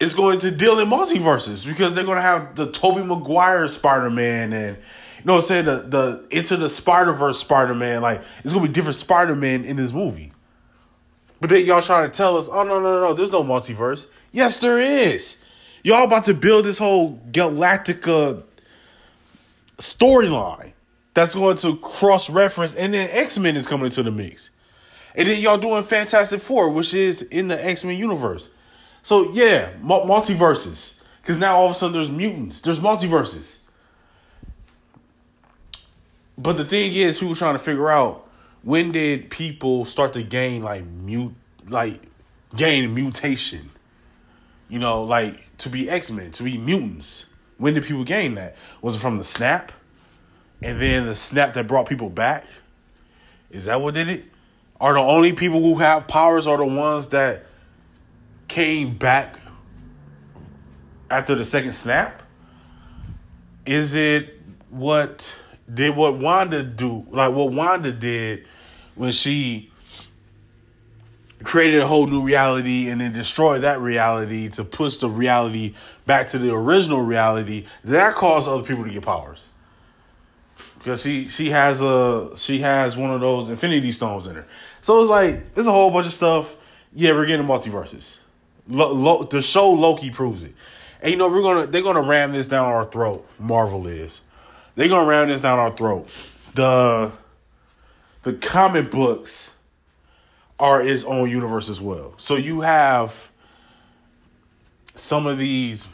Is 0.00 0.12
going 0.12 0.40
to 0.40 0.50
deal 0.50 0.80
in 0.80 0.88
multiverses 0.88 1.64
because 1.64 1.94
they're 1.94 2.04
going 2.04 2.16
to 2.16 2.22
have 2.22 2.56
the 2.56 2.70
Tobey 2.70 3.02
Maguire 3.02 3.68
Spider 3.68 4.10
Man 4.10 4.52
and 4.52 4.76
know 5.24 5.34
what 5.34 5.44
I'm 5.44 5.46
saying 5.46 5.64
the 5.64 5.76
the 5.88 6.26
into 6.30 6.56
the 6.56 6.68
Spider 6.68 7.12
Verse 7.12 7.38
Spider 7.38 7.74
Man 7.74 8.02
like 8.02 8.22
it's 8.42 8.52
gonna 8.52 8.66
be 8.66 8.72
different 8.72 8.96
Spider 8.96 9.34
Man 9.34 9.64
in 9.64 9.76
this 9.76 9.92
movie. 9.92 10.32
But 11.40 11.50
then 11.50 11.64
y'all 11.64 11.82
trying 11.82 12.10
to 12.10 12.16
tell 12.16 12.36
us, 12.36 12.48
oh 12.50 12.62
no 12.62 12.80
no 12.80 13.00
no, 13.00 13.14
there's 13.14 13.30
no 13.30 13.42
multiverse. 13.42 14.06
Yes, 14.32 14.58
there 14.58 14.78
is. 14.78 15.36
Y'all 15.82 16.04
about 16.04 16.24
to 16.24 16.34
build 16.34 16.64
this 16.64 16.78
whole 16.78 17.18
Galactica 17.30 18.42
storyline 19.78 20.72
that's 21.12 21.34
going 21.34 21.56
to 21.58 21.76
cross 21.76 22.28
reference, 22.30 22.74
and 22.74 22.92
then 22.92 23.08
X 23.12 23.38
Men 23.38 23.56
is 23.56 23.66
coming 23.66 23.86
into 23.86 24.02
the 24.02 24.10
mix. 24.10 24.50
And 25.14 25.28
then 25.28 25.40
y'all 25.40 25.58
doing 25.58 25.84
Fantastic 25.84 26.40
Four, 26.40 26.70
which 26.70 26.92
is 26.92 27.22
in 27.22 27.48
the 27.48 27.64
X 27.64 27.84
Men 27.84 27.96
universe. 27.96 28.48
So 29.02 29.30
yeah, 29.32 29.72
multiverses. 29.82 30.94
Because 31.20 31.38
now 31.38 31.56
all 31.56 31.66
of 31.66 31.70
a 31.70 31.74
sudden 31.74 31.96
there's 31.96 32.10
mutants, 32.10 32.60
there's 32.60 32.80
multiverses. 32.80 33.58
But 36.44 36.58
the 36.58 36.64
thing 36.66 36.92
is, 36.92 37.18
people 37.18 37.34
trying 37.34 37.54
to 37.54 37.58
figure 37.58 37.90
out 37.90 38.28
when 38.62 38.92
did 38.92 39.30
people 39.30 39.86
start 39.86 40.12
to 40.12 40.22
gain 40.22 40.62
like 40.62 40.84
mute, 40.84 41.34
like 41.68 42.02
gain 42.54 42.94
mutation. 42.94 43.70
You 44.68 44.78
know, 44.78 45.04
like 45.04 45.56
to 45.58 45.70
be 45.70 45.88
X 45.88 46.10
Men, 46.10 46.32
to 46.32 46.42
be 46.42 46.58
mutants. 46.58 47.24
When 47.56 47.72
did 47.72 47.84
people 47.84 48.04
gain 48.04 48.34
that? 48.34 48.56
Was 48.82 48.96
it 48.96 48.98
from 48.98 49.16
the 49.16 49.24
snap? 49.24 49.72
And 50.60 50.78
then 50.78 51.06
the 51.06 51.14
snap 51.14 51.54
that 51.54 51.66
brought 51.66 51.88
people 51.88 52.10
back? 52.10 52.44
Is 53.50 53.64
that 53.64 53.80
what 53.80 53.94
did 53.94 54.10
it? 54.10 54.24
Are 54.78 54.92
the 54.92 55.00
only 55.00 55.32
people 55.32 55.62
who 55.62 55.76
have 55.76 56.06
powers 56.08 56.46
are 56.46 56.58
the 56.58 56.66
ones 56.66 57.08
that 57.08 57.46
came 58.48 58.98
back 58.98 59.38
after 61.10 61.34
the 61.34 61.44
second 61.46 61.72
snap? 61.72 62.22
Is 63.64 63.94
it 63.94 64.42
what 64.68 65.34
did 65.72 65.96
what 65.96 66.18
Wanda 66.18 66.62
do, 66.62 67.06
like 67.10 67.32
what 67.32 67.52
Wanda 67.52 67.92
did 67.92 68.46
when 68.94 69.12
she 69.12 69.70
created 71.42 71.80
a 71.80 71.86
whole 71.86 72.06
new 72.06 72.22
reality 72.22 72.88
and 72.88 73.00
then 73.00 73.12
destroyed 73.12 73.62
that 73.62 73.80
reality 73.80 74.48
to 74.48 74.64
push 74.64 74.96
the 74.96 75.08
reality 75.08 75.74
back 76.06 76.28
to 76.28 76.38
the 76.38 76.52
original 76.52 77.02
reality. 77.02 77.66
That 77.84 78.14
caused 78.14 78.48
other 78.48 78.62
people 78.62 78.84
to 78.84 78.90
get 78.90 79.02
powers 79.02 79.48
because 80.78 81.02
she 81.02 81.28
she 81.28 81.50
has 81.50 81.80
a 81.80 82.32
she 82.36 82.58
has 82.60 82.96
one 82.96 83.10
of 83.10 83.20
those 83.20 83.48
Infinity 83.48 83.92
Stones 83.92 84.26
in 84.26 84.36
her. 84.36 84.46
So 84.82 85.00
it's 85.00 85.10
like 85.10 85.54
there's 85.54 85.66
a 85.66 85.72
whole 85.72 85.90
bunch 85.90 86.06
of 86.06 86.12
stuff. 86.12 86.56
Yeah, 86.92 87.12
we're 87.12 87.26
getting 87.26 87.46
multiverses. 87.46 88.16
Lo, 88.68 88.92
lo, 88.92 89.24
the 89.24 89.40
show 89.40 89.70
Loki 89.70 90.10
proves 90.10 90.44
it. 90.44 90.54
And 91.00 91.10
you 91.10 91.16
know 91.16 91.28
we're 91.28 91.42
gonna 91.42 91.66
they're 91.66 91.82
gonna 91.82 92.02
ram 92.02 92.32
this 92.32 92.48
down 92.48 92.66
our 92.66 92.90
throat. 92.90 93.26
Marvel 93.38 93.86
is. 93.86 94.20
They're 94.74 94.88
gonna 94.88 95.06
ram 95.06 95.28
this 95.28 95.40
down 95.40 95.58
our 95.58 95.76
throat. 95.76 96.08
The 96.54 97.12
the 98.22 98.32
comic 98.34 98.90
books 98.90 99.50
are 100.58 100.82
its 100.82 101.04
own 101.04 101.30
universe 101.30 101.68
as 101.68 101.80
well. 101.80 102.14
So 102.16 102.36
you 102.36 102.62
have 102.62 103.30
some 104.94 105.26
of 105.26 105.38
these 105.38 105.86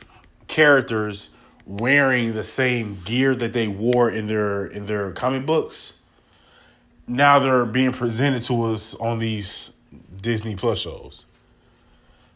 characters 0.47 1.31
wearing 1.67 2.33
the 2.33 2.45
same 2.45 2.99
gear 3.05 3.35
that 3.35 3.53
they 3.53 3.69
wore 3.69 4.11
in 4.11 4.27
their 4.27 4.67
in 4.67 4.87
their 4.87 5.13
comic 5.13 5.47
books. 5.47 5.99
Now 7.07 7.39
they're 7.39 7.65
being 7.65 7.93
presented 7.93 8.43
to 8.45 8.73
us 8.73 8.95
on 8.95 9.19
these 9.19 9.73
Disney 10.21 10.55
Plus 10.55 10.79
shows, 10.79 11.25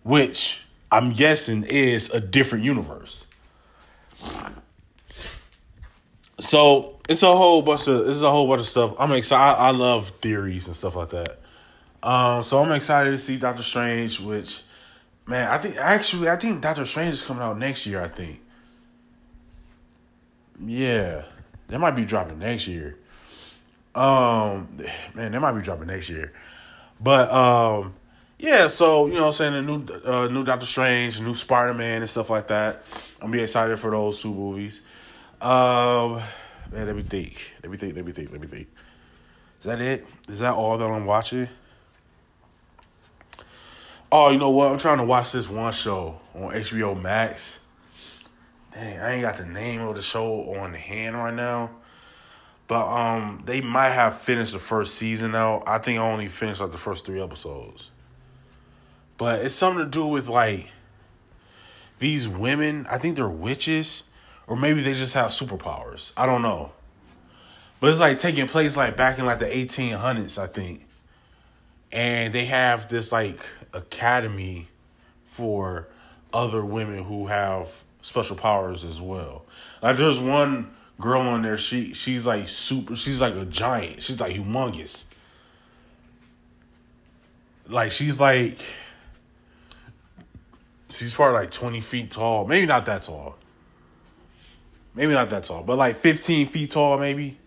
which 0.02 0.64
I'm 0.90 1.12
guessing 1.12 1.64
is 1.64 2.10
a 2.10 2.20
different 2.20 2.64
universe. 2.64 3.26
So 6.40 6.98
it's 7.08 7.22
a 7.22 7.34
whole 7.34 7.62
bunch 7.62 7.86
of 7.86 8.08
it's 8.08 8.20
a 8.20 8.30
whole 8.30 8.48
bunch 8.48 8.60
of 8.60 8.66
stuff. 8.66 8.94
I'm 8.98 9.12
excited. 9.12 9.60
I, 9.60 9.70
love 9.70 10.10
theories 10.20 10.66
and 10.66 10.74
stuff 10.74 10.96
like 10.96 11.10
that. 11.10 11.40
Um, 12.02 12.42
so 12.42 12.58
I'm 12.58 12.72
excited 12.72 13.10
to 13.10 13.18
see 13.18 13.36
Doctor 13.36 13.62
Strange, 13.62 14.20
which 14.20 14.62
man, 15.26 15.50
I 15.50 15.58
think 15.58 15.76
actually 15.76 16.28
I 16.28 16.36
think 16.36 16.60
Doctor 16.60 16.86
Strange 16.86 17.14
is 17.14 17.22
coming 17.22 17.42
out 17.42 17.58
next 17.58 17.86
year. 17.86 18.02
I 18.02 18.08
think. 18.08 18.40
Yeah, 20.64 21.24
that 21.68 21.78
might 21.78 21.92
be 21.92 22.04
dropping 22.04 22.38
next 22.38 22.66
year. 22.66 22.98
Um, 23.94 24.68
man, 25.14 25.32
that 25.32 25.40
might 25.40 25.52
be 25.52 25.62
dropping 25.62 25.86
next 25.86 26.08
year. 26.08 26.32
But 27.00 27.30
um, 27.32 27.94
yeah. 28.38 28.68
So 28.68 29.06
you 29.06 29.14
know, 29.14 29.26
I'm 29.26 29.32
saying 29.32 29.54
a 29.54 29.62
new 29.62 29.86
uh, 30.04 30.28
new 30.28 30.44
Doctor 30.44 30.66
Strange, 30.66 31.20
new 31.20 31.34
Spider 31.34 31.74
Man, 31.74 32.02
and 32.02 32.10
stuff 32.10 32.30
like 32.30 32.48
that. 32.48 32.84
I'm 33.20 33.30
be 33.30 33.42
excited 33.42 33.78
for 33.78 33.90
those 33.90 34.20
two 34.20 34.34
movies. 34.34 34.80
Um, 35.40 36.22
man, 36.72 36.86
let 36.86 36.96
me 36.96 37.02
think. 37.02 37.36
Let 37.62 37.70
me 37.70 37.78
think. 37.78 37.96
Let 37.96 38.04
me 38.04 38.12
think. 38.12 38.32
Let 38.32 38.40
me 38.40 38.46
think. 38.46 38.68
Is 39.60 39.66
that 39.66 39.80
it? 39.80 40.06
Is 40.28 40.40
that 40.40 40.54
all 40.54 40.78
that 40.78 40.84
I'm 40.84 41.06
watching? 41.06 41.48
Oh, 44.12 44.30
you 44.30 44.38
know 44.38 44.50
what? 44.50 44.70
I'm 44.70 44.78
trying 44.78 44.98
to 44.98 45.04
watch 45.04 45.32
this 45.32 45.48
one 45.48 45.72
show 45.72 46.20
on 46.34 46.52
HBO 46.52 47.00
Max. 47.00 47.58
Dang, 48.72 49.00
I 49.00 49.12
ain't 49.14 49.22
got 49.22 49.36
the 49.36 49.46
name 49.46 49.80
of 49.80 49.96
the 49.96 50.02
show 50.02 50.54
on 50.54 50.74
hand 50.74 51.16
right 51.16 51.34
now. 51.34 51.70
But 52.66 52.86
um 52.86 53.42
they 53.44 53.60
might 53.60 53.90
have 53.90 54.20
finished 54.22 54.52
the 54.52 54.58
first 54.58 54.94
season 54.94 55.32
now. 55.32 55.62
I 55.66 55.78
think 55.78 55.98
I 55.98 56.02
only 56.02 56.28
finished 56.28 56.60
like 56.60 56.72
the 56.72 56.78
first 56.78 57.04
three 57.04 57.20
episodes. 57.20 57.90
But 59.16 59.44
it's 59.44 59.54
something 59.54 59.84
to 59.84 59.90
do 59.90 60.06
with 60.06 60.28
like 60.28 60.68
these 61.98 62.26
women, 62.28 62.86
I 62.90 62.98
think 62.98 63.16
they're 63.16 63.28
witches, 63.28 64.02
or 64.46 64.56
maybe 64.56 64.82
they 64.82 64.94
just 64.94 65.14
have 65.14 65.30
superpowers. 65.30 66.12
I 66.16 66.26
don't 66.26 66.42
know. 66.42 66.72
But 67.80 67.90
it's 67.90 68.00
like 68.00 68.18
taking 68.18 68.48
place 68.48 68.76
like 68.76 68.96
back 68.96 69.18
in 69.18 69.26
like 69.26 69.38
the 69.38 69.46
1800s, 69.46 70.38
I 70.38 70.46
think. 70.46 70.86
And 71.92 72.34
they 72.34 72.46
have 72.46 72.88
this 72.88 73.12
like 73.12 73.44
academy 73.72 74.68
for 75.26 75.88
other 76.32 76.64
women 76.64 77.04
who 77.04 77.26
have 77.26 77.74
special 78.02 78.36
powers 78.36 78.84
as 78.84 79.00
well. 79.00 79.44
Like 79.82 79.96
there's 79.96 80.18
one 80.18 80.74
girl 81.00 81.22
on 81.22 81.42
there, 81.42 81.58
she 81.58 81.94
she's 81.94 82.26
like 82.26 82.48
super 82.48 82.96
she's 82.96 83.20
like 83.20 83.34
a 83.34 83.44
giant. 83.44 84.02
She's 84.02 84.20
like 84.20 84.34
humongous. 84.34 85.04
Like 87.68 87.92
she's 87.92 88.20
like 88.20 88.58
she's 90.90 91.14
probably 91.14 91.40
like 91.40 91.50
20 91.50 91.80
feet 91.80 92.10
tall. 92.10 92.46
Maybe 92.46 92.66
not 92.66 92.86
that 92.86 93.02
tall. 93.02 93.36
Maybe 94.94 95.12
not 95.12 95.30
that 95.30 95.44
tall, 95.44 95.62
but 95.62 95.76
like 95.76 95.96
15 95.96 96.46
feet 96.48 96.70
tall, 96.70 96.98
maybe. 96.98 97.38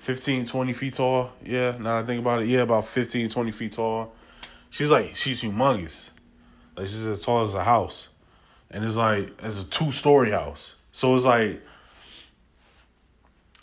15, 0.00 0.46
20 0.46 0.72
feet 0.74 0.94
tall. 0.94 1.32
Yeah, 1.42 1.76
now 1.78 1.98
I 1.98 2.02
think 2.04 2.20
about 2.20 2.42
it. 2.42 2.48
Yeah, 2.48 2.60
about 2.60 2.86
15, 2.86 3.30
20 3.30 3.52
feet 3.52 3.72
tall. 3.72 4.14
She's 4.68 4.90
like, 4.90 5.16
she's 5.16 5.40
humongous. 5.40 6.10
Like, 6.76 6.88
she's 6.88 7.06
as 7.06 7.22
tall 7.22 7.44
as 7.44 7.54
a 7.54 7.64
house 7.64 8.08
and 8.74 8.84
it's 8.84 8.96
like 8.96 9.30
it's 9.42 9.60
a 9.60 9.64
two 9.64 9.92
story 9.92 10.32
house. 10.32 10.74
So 10.92 11.14
it's 11.14 11.24
like 11.24 11.62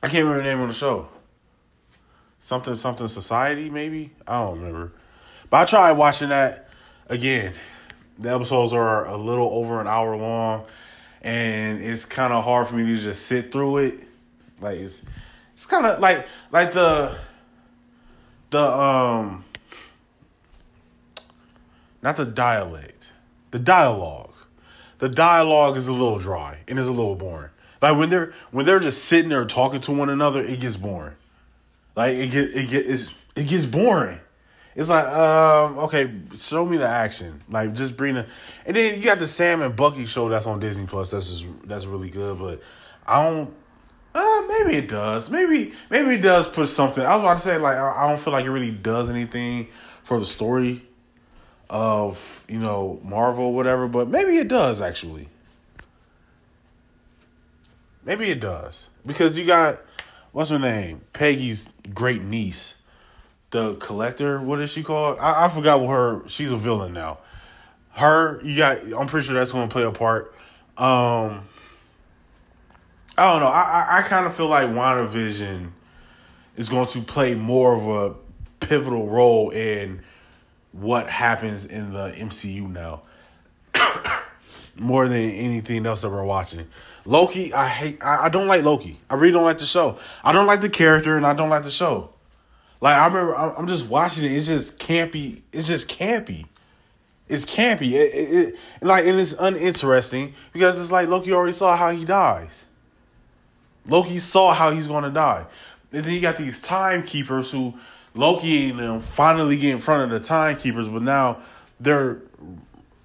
I 0.02 0.08
can't 0.08 0.24
remember 0.24 0.38
the 0.38 0.50
name 0.50 0.62
of 0.62 0.70
the 0.70 0.74
show. 0.74 1.10
Something 2.40 2.74
something 2.76 3.08
society 3.08 3.70
maybe 3.70 4.12
I 4.26 4.42
don't 4.42 4.60
remember, 4.60 4.94
but 5.50 5.58
I 5.58 5.66
tried 5.66 5.92
watching 5.92 6.30
that 6.30 6.70
again. 7.08 7.54
The 8.18 8.34
episodes 8.34 8.74
are 8.74 9.06
a 9.06 9.18
little 9.18 9.50
over 9.52 9.82
an 9.82 9.88
hour 9.88 10.16
long, 10.16 10.66
and 11.22 11.84
it's 11.84 12.06
kind 12.06 12.34
of 12.34 12.44
hard 12.44 12.68
for 12.68 12.76
me 12.76 12.96
to 12.96 13.02
just 13.02 13.26
sit 13.26 13.52
through 13.52 13.78
it. 13.78 14.00
Like 14.60 14.80
it's 14.80 15.04
it's 15.56 15.66
kind 15.66 15.86
of 15.86 16.00
like 16.00 16.28
like 16.52 16.74
the 16.74 17.18
the 18.50 18.62
um 18.62 19.46
not 22.02 22.16
the 22.16 22.26
dialect, 22.26 23.12
the 23.52 23.60
dialogue 23.60 24.32
the 25.02 25.10
dialogue 25.10 25.78
is 25.78 25.88
a 25.88 25.92
little 25.92 26.20
dry 26.20 26.60
and 26.68 26.78
is 26.78 26.88
a 26.88 26.92
little 26.92 27.16
boring. 27.16 27.50
Like 27.82 27.98
when 27.98 28.10
they're 28.10 28.34
when 28.52 28.68
they're 28.68 28.80
just 28.80 29.06
sitting 29.06 29.30
there 29.30 29.44
talking 29.46 29.82
to 29.82 29.92
one 29.92 30.10
another, 30.10 30.46
it 30.46 30.60
gets 30.60 30.78
boring. 30.78 31.16
Like 31.96 32.16
it 32.16 32.28
get 32.30 32.56
it 32.56 32.70
gets 32.70 33.10
it 33.36 33.48
gets 33.48 33.66
boring. 33.66 34.20
It's 34.76 34.90
like, 34.90 35.06
um, 35.06 35.80
okay, 35.80 36.12
show 36.36 36.66
me 36.66 36.78
the 36.78 36.88
action. 36.88 37.44
Like 37.50 37.74
just 37.74 37.98
bring 37.98 38.16
the 38.16 38.26
and 38.66 38.76
then 38.76 38.98
you 38.98 39.04
got 39.04 39.20
the 39.20 39.28
Sam 39.28 39.62
and 39.62 39.76
Bucky 39.76 40.06
show 40.06 40.30
that's 40.30 40.46
on 40.46 40.60
Disney 40.60 40.86
Plus. 40.86 41.12
That's 41.12 41.30
just 41.30 41.46
that's 41.66 41.86
really 41.86 42.10
good, 42.10 42.40
but 42.40 42.62
I 43.06 43.24
don't 43.24 43.54
uh, 44.14 44.42
maybe 44.48 44.78
it 44.78 44.90
does. 44.90 45.30
Maybe 45.30 45.74
maybe 45.90 46.16
it 46.16 46.22
does 46.22 46.48
put 46.48 46.68
something. 46.70 47.04
I 47.04 47.16
was 47.16 47.20
about 47.22 47.38
to 47.38 47.44
say 47.44 47.58
like 47.58 47.78
I 47.78 48.10
don't 48.10 48.20
feel 48.20 48.34
like 48.34 48.46
it 48.46 48.52
really 48.52 48.72
does 48.72 49.10
anything 49.10 49.68
for 50.04 50.20
the 50.20 50.26
story 50.26 50.82
of 51.70 52.46
you 52.50 52.60
know 52.60 53.00
Marvel, 53.04 53.54
whatever. 53.54 53.88
But 53.88 54.10
maybe 54.10 54.38
it 54.38 54.50
does 54.50 54.82
actually. 54.82 55.30
Maybe 58.04 58.30
it 58.30 58.40
does 58.40 58.90
because 59.06 59.38
you 59.38 59.46
got 59.46 59.80
what's 60.34 60.50
her 60.50 60.60
name, 60.60 61.02
Peggy's 61.14 61.70
great 61.94 62.22
niece, 62.22 62.74
the 63.52 63.76
collector. 63.76 64.42
What 64.42 64.60
is 64.62 64.72
she 64.72 64.84
called? 64.84 65.20
I, 65.20 65.46
I 65.46 65.50
forgot 65.50 65.82
what 65.82 65.90
her. 65.90 66.22
She's 66.28 66.52
a 66.52 66.58
villain 66.58 66.94
now. 66.94 67.20
Her, 67.92 68.42
you 68.44 68.58
got. 68.58 68.82
I'm 68.94 69.08
pretty 69.08 69.28
sure 69.28 69.36
that's 69.36 69.52
going 69.52 69.68
to 69.70 69.72
play 69.72 69.84
a 69.84 69.92
part. 69.92 70.34
Um, 70.78 71.48
I 73.18 73.32
don't 73.32 73.42
know. 73.42 73.48
I 73.48 73.62
I, 73.62 73.98
I 74.00 74.02
kind 74.04 74.26
of 74.26 74.34
feel 74.34 74.48
like 74.48 74.68
WandaVision 74.70 75.72
is 76.56 76.70
going 76.70 76.88
to 76.88 77.02
play 77.02 77.36
more 77.36 77.76
of 77.76 77.88
a 77.88 78.66
pivotal 78.66 79.08
role 79.08 79.50
in 79.50 80.02
what 80.72 81.10
happens 81.10 81.66
in 81.66 81.94
the 81.94 82.12
MCU 82.12 82.70
now. 82.70 83.04
More 84.76 85.08
than 85.08 85.30
anything 85.32 85.86
else 85.86 86.02
that 86.02 86.10
we're 86.10 86.24
watching. 86.24 86.66
Loki, 87.04 87.54
I 87.54 87.68
hate 87.68 88.02
I, 88.02 88.26
I 88.26 88.30
don't 88.30 88.48
like 88.48 88.64
Loki. 88.64 89.00
I 89.10 89.16
really 89.16 89.34
don't 89.34 89.44
like 89.44 89.58
the 89.58 89.66
show. 89.66 90.00
I 90.24 90.32
don't 90.32 90.48
like 90.48 90.62
the 90.62 90.70
character 90.70 91.18
and 91.18 91.26
I 91.26 91.34
don't 91.34 91.50
like 91.50 91.64
the 91.64 91.72
show. 91.72 92.12
Like 92.82 92.98
I 92.98 93.06
remember 93.06 93.36
I'm 93.36 93.68
just 93.68 93.86
watching 93.86 94.26
it, 94.26 94.32
it's 94.32 94.48
just 94.48 94.80
campy. 94.80 95.42
It's 95.54 95.68
just 95.68 95.88
campy. 95.88 96.46
It's 97.30 97.46
campy. 97.46 97.92
It, 97.92 98.14
it, 98.14 98.56
it 98.56 98.56
like 98.82 99.06
and 99.06 99.20
it's 99.20 99.34
uninteresting 99.40 100.34
because 100.52 100.82
it's 100.82 100.92
like 100.92 101.08
Loki 101.08 101.32
already 101.32 101.54
saw 101.54 101.78
how 101.78 101.92
he 101.92 102.04
dies. 102.04 102.66
Loki 103.88 104.18
saw 104.18 104.54
how 104.54 104.72
he's 104.72 104.88
gonna 104.88 105.12
die. 105.12 105.46
And 105.94 106.04
then 106.04 106.14
you 106.14 106.22
got 106.22 106.38
these 106.38 106.62
timekeepers 106.62 107.52
who 107.52 107.74
Loki 108.16 108.70
and 108.70 108.80
them 108.80 109.02
finally 109.02 109.58
get 109.58 109.72
in 109.72 109.80
front 109.80 110.04
of 110.04 110.10
the 110.10 110.26
timekeepers, 110.26 110.90
but 110.90 111.04
now 111.04 111.42
they're 111.80 112.20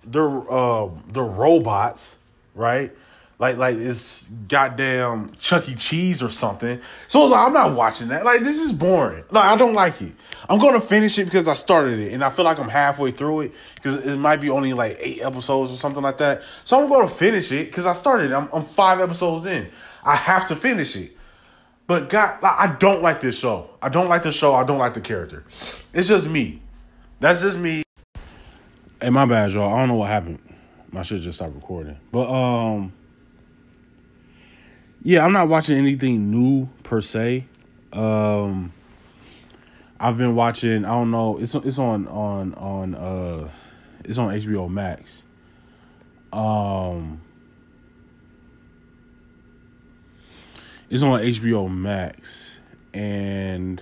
they're 0.04 0.50
uh 0.50 0.88
they're 1.12 1.22
robots, 1.22 2.16
right? 2.54 2.92
Like 3.38 3.58
like 3.58 3.76
it's 3.76 4.28
goddamn 4.48 5.32
Chuck 5.38 5.68
E. 5.68 5.74
Cheese 5.74 6.22
or 6.22 6.30
something. 6.30 6.80
So 7.06 7.22
it's 7.22 7.32
like 7.32 7.46
I'm 7.46 7.52
not 7.52 7.74
watching 7.74 8.08
that. 8.08 8.24
Like 8.24 8.40
this 8.40 8.56
is 8.56 8.72
boring. 8.72 9.24
Like 9.30 9.44
I 9.44 9.56
don't 9.56 9.74
like 9.74 10.00
it. 10.00 10.12
I'm 10.48 10.58
gonna 10.58 10.80
finish 10.80 11.18
it 11.18 11.26
because 11.26 11.46
I 11.46 11.52
started 11.52 11.98
it 11.98 12.14
and 12.14 12.24
I 12.24 12.30
feel 12.30 12.46
like 12.46 12.58
I'm 12.58 12.68
halfway 12.68 13.10
through 13.10 13.42
it 13.42 13.52
because 13.74 13.96
it 13.98 14.16
might 14.16 14.40
be 14.40 14.48
only 14.48 14.72
like 14.72 14.96
eight 15.00 15.20
episodes 15.20 15.70
or 15.70 15.76
something 15.76 16.02
like 16.02 16.16
that. 16.18 16.42
So 16.64 16.82
I'm 16.82 16.88
gonna 16.88 17.08
finish 17.08 17.52
it 17.52 17.66
because 17.66 17.84
I 17.84 17.92
started. 17.92 18.30
It. 18.30 18.34
I'm 18.34 18.48
I'm 18.54 18.64
five 18.64 19.00
episodes 19.00 19.44
in. 19.44 19.68
I 20.02 20.16
have 20.16 20.48
to 20.48 20.56
finish 20.56 20.96
it. 20.96 21.12
But 21.86 22.08
God, 22.08 22.38
I 22.42 22.74
don't 22.78 23.02
like 23.02 23.20
this 23.20 23.38
show. 23.38 23.70
I 23.82 23.90
don't 23.90 24.08
like 24.08 24.22
the 24.22 24.32
show. 24.32 24.54
I 24.54 24.64
don't 24.64 24.78
like 24.78 24.94
the 24.94 25.00
character. 25.00 25.44
It's 25.92 26.08
just 26.08 26.26
me. 26.26 26.62
That's 27.20 27.42
just 27.42 27.58
me. 27.58 27.82
Hey, 29.00 29.10
my 29.10 29.26
bad, 29.26 29.52
y'all. 29.52 29.72
I 29.72 29.78
don't 29.78 29.88
know 29.88 29.94
what 29.96 30.08
happened. 30.08 30.38
My 30.90 31.02
shit 31.02 31.20
just 31.20 31.36
stopped 31.36 31.54
recording. 31.54 31.98
But 32.10 32.28
um, 32.28 32.92
yeah, 35.06 35.24
I'm 35.24 35.32
not 35.32 35.46
watching 35.46 35.78
anything 35.78 36.32
new 36.32 36.68
per 36.82 37.00
se. 37.00 37.46
Um, 37.92 38.72
I've 40.00 40.18
been 40.18 40.34
watching. 40.34 40.84
I 40.84 40.88
don't 40.88 41.12
know. 41.12 41.38
It's 41.38 41.54
it's 41.54 41.78
on 41.78 42.08
on 42.08 42.54
on 42.54 42.96
uh, 42.96 43.48
it's 44.04 44.18
on 44.18 44.34
HBO 44.34 44.68
Max. 44.68 45.24
Um, 46.32 47.20
it's 50.90 51.04
on 51.04 51.20
HBO 51.20 51.72
Max, 51.72 52.58
and 52.92 53.80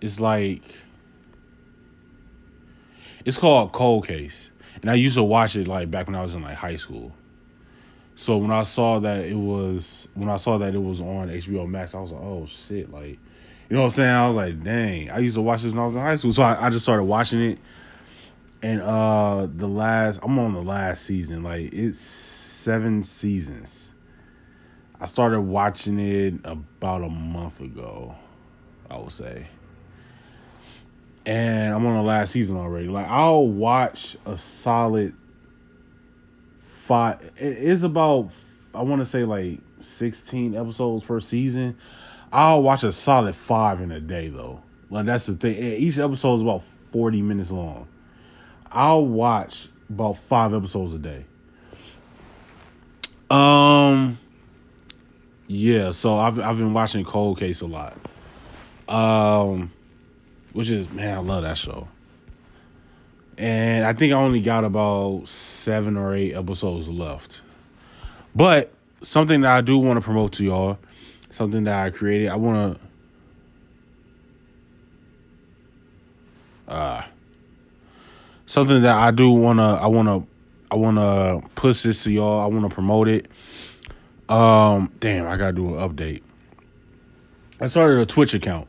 it's 0.00 0.20
like 0.20 0.62
it's 3.24 3.36
called 3.36 3.72
Cold 3.72 4.06
Case, 4.06 4.50
and 4.80 4.88
I 4.92 4.94
used 4.94 5.16
to 5.16 5.24
watch 5.24 5.56
it 5.56 5.66
like 5.66 5.90
back 5.90 6.06
when 6.06 6.14
I 6.14 6.22
was 6.22 6.36
in 6.36 6.42
like 6.42 6.54
high 6.54 6.76
school. 6.76 7.10
So 8.16 8.36
when 8.36 8.50
I 8.50 8.62
saw 8.62 9.00
that 9.00 9.24
it 9.24 9.34
was 9.34 10.06
when 10.14 10.28
I 10.28 10.36
saw 10.36 10.58
that 10.58 10.74
it 10.74 10.82
was 10.82 11.00
on 11.00 11.28
HBO 11.28 11.68
Max, 11.68 11.94
I 11.94 12.00
was 12.00 12.12
like, 12.12 12.22
oh 12.22 12.46
shit, 12.46 12.92
like 12.92 13.18
you 13.68 13.76
know 13.76 13.80
what 13.80 13.86
I'm 13.86 13.90
saying? 13.92 14.10
I 14.10 14.28
was 14.28 14.36
like, 14.36 14.62
dang, 14.62 15.10
I 15.10 15.18
used 15.18 15.34
to 15.34 15.42
watch 15.42 15.62
this 15.62 15.72
when 15.72 15.80
I 15.80 15.86
was 15.86 15.94
in 15.94 16.00
high 16.00 16.14
school. 16.16 16.32
So 16.32 16.42
I, 16.42 16.66
I 16.66 16.70
just 16.70 16.84
started 16.84 17.04
watching 17.04 17.42
it. 17.42 17.58
And 18.62 18.80
uh 18.80 19.46
the 19.54 19.66
last 19.66 20.20
I'm 20.22 20.38
on 20.38 20.54
the 20.54 20.62
last 20.62 21.04
season. 21.04 21.42
Like 21.42 21.72
it's 21.72 21.98
seven 21.98 23.02
seasons. 23.02 23.92
I 25.00 25.06
started 25.06 25.40
watching 25.40 25.98
it 25.98 26.34
about 26.44 27.02
a 27.02 27.08
month 27.08 27.60
ago, 27.60 28.14
I 28.88 28.96
would 28.96 29.12
say. 29.12 29.48
And 31.26 31.74
I'm 31.74 31.84
on 31.84 31.96
the 31.96 32.02
last 32.02 32.30
season 32.30 32.56
already. 32.56 32.86
Like 32.86 33.08
I'll 33.08 33.48
watch 33.48 34.16
a 34.24 34.38
solid 34.38 35.14
five 36.84 37.18
it 37.36 37.58
is 37.58 37.82
about 37.82 38.30
I 38.74 38.82
want 38.82 39.00
to 39.00 39.06
say 39.06 39.24
like 39.24 39.60
16 39.82 40.54
episodes 40.54 41.02
per 41.04 41.18
season. 41.20 41.78
I'll 42.32 42.62
watch 42.62 42.82
a 42.82 42.92
solid 42.92 43.34
5 43.34 43.80
in 43.80 43.92
a 43.92 44.00
day 44.00 44.28
though. 44.28 44.62
Like 44.90 45.06
that's 45.06 45.26
the 45.26 45.34
thing. 45.34 45.56
Each 45.56 45.98
episode 45.98 46.36
is 46.36 46.42
about 46.42 46.62
40 46.90 47.22
minutes 47.22 47.50
long. 47.50 47.88
I'll 48.70 49.06
watch 49.06 49.68
about 49.88 50.18
5 50.28 50.52
episodes 50.52 50.94
a 50.94 50.98
day. 50.98 51.24
Um 53.30 54.18
yeah, 55.46 55.92
so 55.92 56.18
I've 56.18 56.38
I've 56.38 56.58
been 56.58 56.74
watching 56.74 57.04
Cold 57.04 57.38
Case 57.38 57.62
a 57.62 57.66
lot. 57.66 57.96
Um 58.88 59.72
which 60.52 60.68
is 60.68 60.90
man, 60.90 61.16
I 61.16 61.20
love 61.20 61.44
that 61.44 61.56
show 61.56 61.88
and 63.38 63.84
I 63.84 63.92
think 63.92 64.12
I 64.12 64.16
only 64.16 64.40
got 64.40 64.64
about 64.64 65.28
seven 65.28 65.96
or 65.96 66.14
eight 66.14 66.34
episodes 66.34 66.88
left. 66.88 67.40
But 68.34 68.72
something 69.02 69.42
that 69.42 69.56
I 69.56 69.60
do 69.60 69.78
want 69.78 69.98
to 69.98 70.00
promote 70.00 70.32
to 70.34 70.44
y'all, 70.44 70.78
something 71.30 71.64
that 71.64 71.86
I 71.86 71.90
created, 71.90 72.28
I 72.28 72.36
want 72.36 72.78
to, 76.66 76.72
uh, 76.72 77.04
something 78.46 78.82
that 78.82 78.96
I 78.96 79.10
do 79.10 79.30
want 79.30 79.58
to, 79.58 79.64
I 79.64 79.86
want 79.86 80.08
to, 80.08 80.26
I 80.70 80.76
want 80.76 80.96
to 80.96 81.48
push 81.54 81.82
this 81.82 82.04
to 82.04 82.12
y'all. 82.12 82.40
I 82.40 82.46
want 82.46 82.68
to 82.68 82.74
promote 82.74 83.08
it. 83.08 83.26
Um, 84.28 84.90
damn, 85.00 85.26
I 85.26 85.36
gotta 85.36 85.52
do 85.52 85.76
an 85.76 85.88
update. 85.88 86.22
I 87.60 87.66
started 87.66 88.00
a 88.00 88.06
Twitch 88.06 88.34
account. 88.34 88.68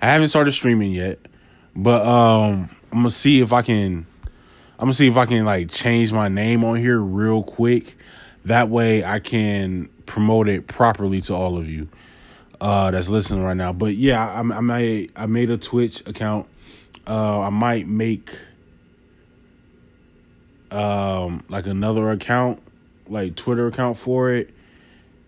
I 0.00 0.06
haven't 0.06 0.28
started 0.28 0.52
streaming 0.52 0.92
yet, 0.92 1.18
but 1.76 2.06
um 2.06 2.70
I'm 2.92 2.98
gonna 2.98 3.10
see 3.10 3.40
if 3.40 3.54
I 3.54 3.62
can. 3.62 4.06
I'm 4.78 4.86
gonna 4.86 4.92
see 4.92 5.08
if 5.08 5.16
I 5.16 5.24
can 5.24 5.46
like 5.46 5.70
change 5.70 6.12
my 6.12 6.28
name 6.28 6.62
on 6.62 6.76
here 6.76 6.98
real 6.98 7.42
quick. 7.42 7.96
That 8.44 8.68
way 8.68 9.02
I 9.02 9.18
can 9.18 9.88
promote 10.04 10.46
it 10.48 10.66
properly 10.66 11.22
to 11.22 11.34
all 11.34 11.56
of 11.56 11.68
you 11.68 11.88
uh, 12.60 12.90
that's 12.90 13.08
listening 13.08 13.42
right 13.42 13.56
now. 13.56 13.72
But 13.72 13.94
yeah, 13.94 14.22
I, 14.24 14.40
I 14.40 14.60
made 14.60 15.10
I 15.16 15.24
made 15.24 15.48
a 15.48 15.56
Twitch 15.56 16.06
account. 16.06 16.46
Uh, 17.06 17.40
I 17.40 17.48
might 17.48 17.88
make 17.88 18.30
um, 20.70 21.44
like 21.48 21.66
another 21.66 22.10
account, 22.10 22.62
like 23.08 23.36
Twitter 23.36 23.68
account 23.68 23.96
for 23.96 24.32
it, 24.32 24.50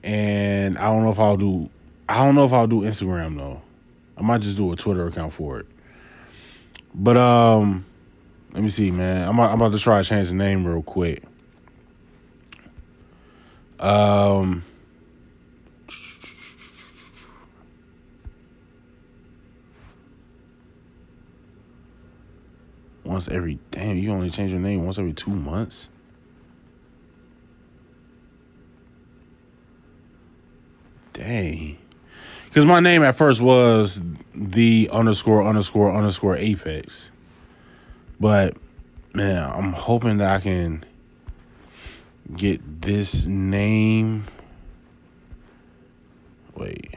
and 0.02 0.76
I 0.76 0.84
don't 0.84 1.02
know 1.02 1.10
if 1.10 1.18
I'll 1.18 1.38
do. 1.38 1.70
I 2.10 2.22
don't 2.22 2.34
know 2.34 2.44
if 2.44 2.52
I'll 2.52 2.66
do 2.66 2.82
Instagram 2.82 3.38
though. 3.38 3.62
I 4.18 4.22
might 4.22 4.42
just 4.42 4.58
do 4.58 4.70
a 4.70 4.76
Twitter 4.76 5.06
account 5.06 5.32
for 5.32 5.60
it. 5.60 5.66
But 6.94 7.16
um, 7.16 7.84
let 8.52 8.62
me 8.62 8.68
see, 8.68 8.90
man. 8.90 9.28
I'm 9.28 9.38
I'm 9.40 9.54
about 9.54 9.72
to 9.72 9.78
try 9.78 10.00
to 10.00 10.08
change 10.08 10.28
the 10.28 10.34
name 10.34 10.64
real 10.64 10.82
quick. 10.82 11.22
Um. 13.80 14.64
Once 23.02 23.28
every 23.28 23.58
damn, 23.70 23.96
you 23.96 24.10
only 24.10 24.30
change 24.30 24.50
your 24.50 24.60
name 24.60 24.84
once 24.84 24.98
every 24.98 25.12
two 25.12 25.30
months. 25.30 25.88
Dang. 31.12 31.78
Because 32.54 32.66
my 32.66 32.78
name 32.78 33.02
at 33.02 33.16
first 33.16 33.40
was 33.40 34.00
the 34.32 34.88
underscore 34.92 35.42
underscore 35.42 35.92
underscore 35.92 36.36
apex. 36.36 37.10
But 38.20 38.56
man, 39.12 39.50
I'm 39.50 39.72
hoping 39.72 40.18
that 40.18 40.36
I 40.36 40.38
can 40.38 40.84
get 42.36 42.80
this 42.80 43.26
name. 43.26 44.26
Wait. 46.54 46.94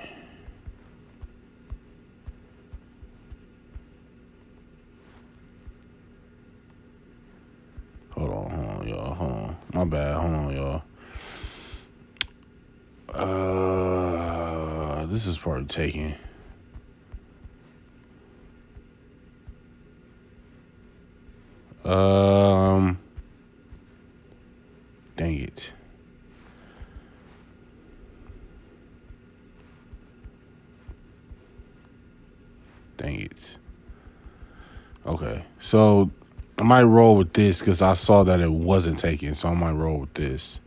Hold 8.12 8.30
on, 8.30 8.52
hold 8.52 8.70
on, 8.82 8.88
y'all. 8.88 9.14
Hold 9.16 9.32
on. 9.32 9.58
My 9.74 9.86
bad. 9.86 10.16
Hold 10.18 10.36
on, 10.36 10.56
y'all. 10.56 10.84
Uh, 13.12 14.27
this 15.08 15.26
is 15.26 15.38
probably 15.38 15.66
taking. 15.66 16.16
Um, 21.86 23.00
dang 25.16 25.40
it. 25.40 25.72
Dang 32.98 33.22
it. 33.22 33.58
Okay, 35.06 35.46
so 35.62 36.12
I 36.58 36.64
might 36.64 36.84
roll 36.84 37.16
with 37.16 37.32
this 37.32 37.60
because 37.60 37.82
I 37.82 37.94
saw 37.94 38.24
that 38.24 38.42
it 38.42 38.52
wasn't 38.52 39.00
taken, 39.00 39.36
so 39.36 39.48
I 39.48 39.54
might 39.54 39.72
roll 39.72 40.00
with 40.00 40.14
this. 40.16 40.60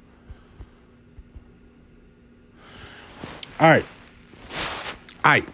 All 3.58 3.68
right. 3.68 3.84
Right. 5.24 5.46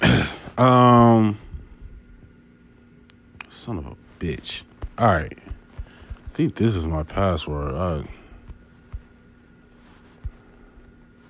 um, 0.58 1.38
son 3.50 3.78
of 3.78 3.86
a 3.86 3.96
bitch. 4.18 4.62
All 4.98 5.06
right. 5.08 5.38
I 5.38 6.36
think 6.36 6.54
this 6.54 6.74
is 6.74 6.86
my 6.86 7.02
password. 7.02 7.74
Uh, 7.74 8.02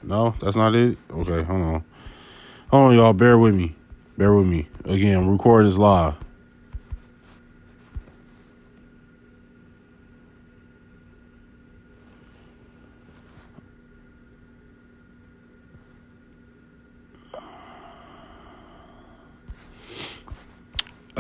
no, 0.03 0.35
that's 0.41 0.57
not 0.57 0.75
it. 0.75 0.99
Okay, 1.11 1.43
hold 1.43 1.63
on. 1.63 1.85
Hold 2.71 2.91
on, 2.91 2.95
y'all. 2.97 3.13
Bear 3.13 3.39
with 3.39 3.55
me. 3.55 3.75
Bear 4.17 4.35
with 4.35 4.47
me. 4.47 4.69
Again, 4.85 5.29
record 5.29 5.67
is 5.67 5.77
live. 5.77 6.15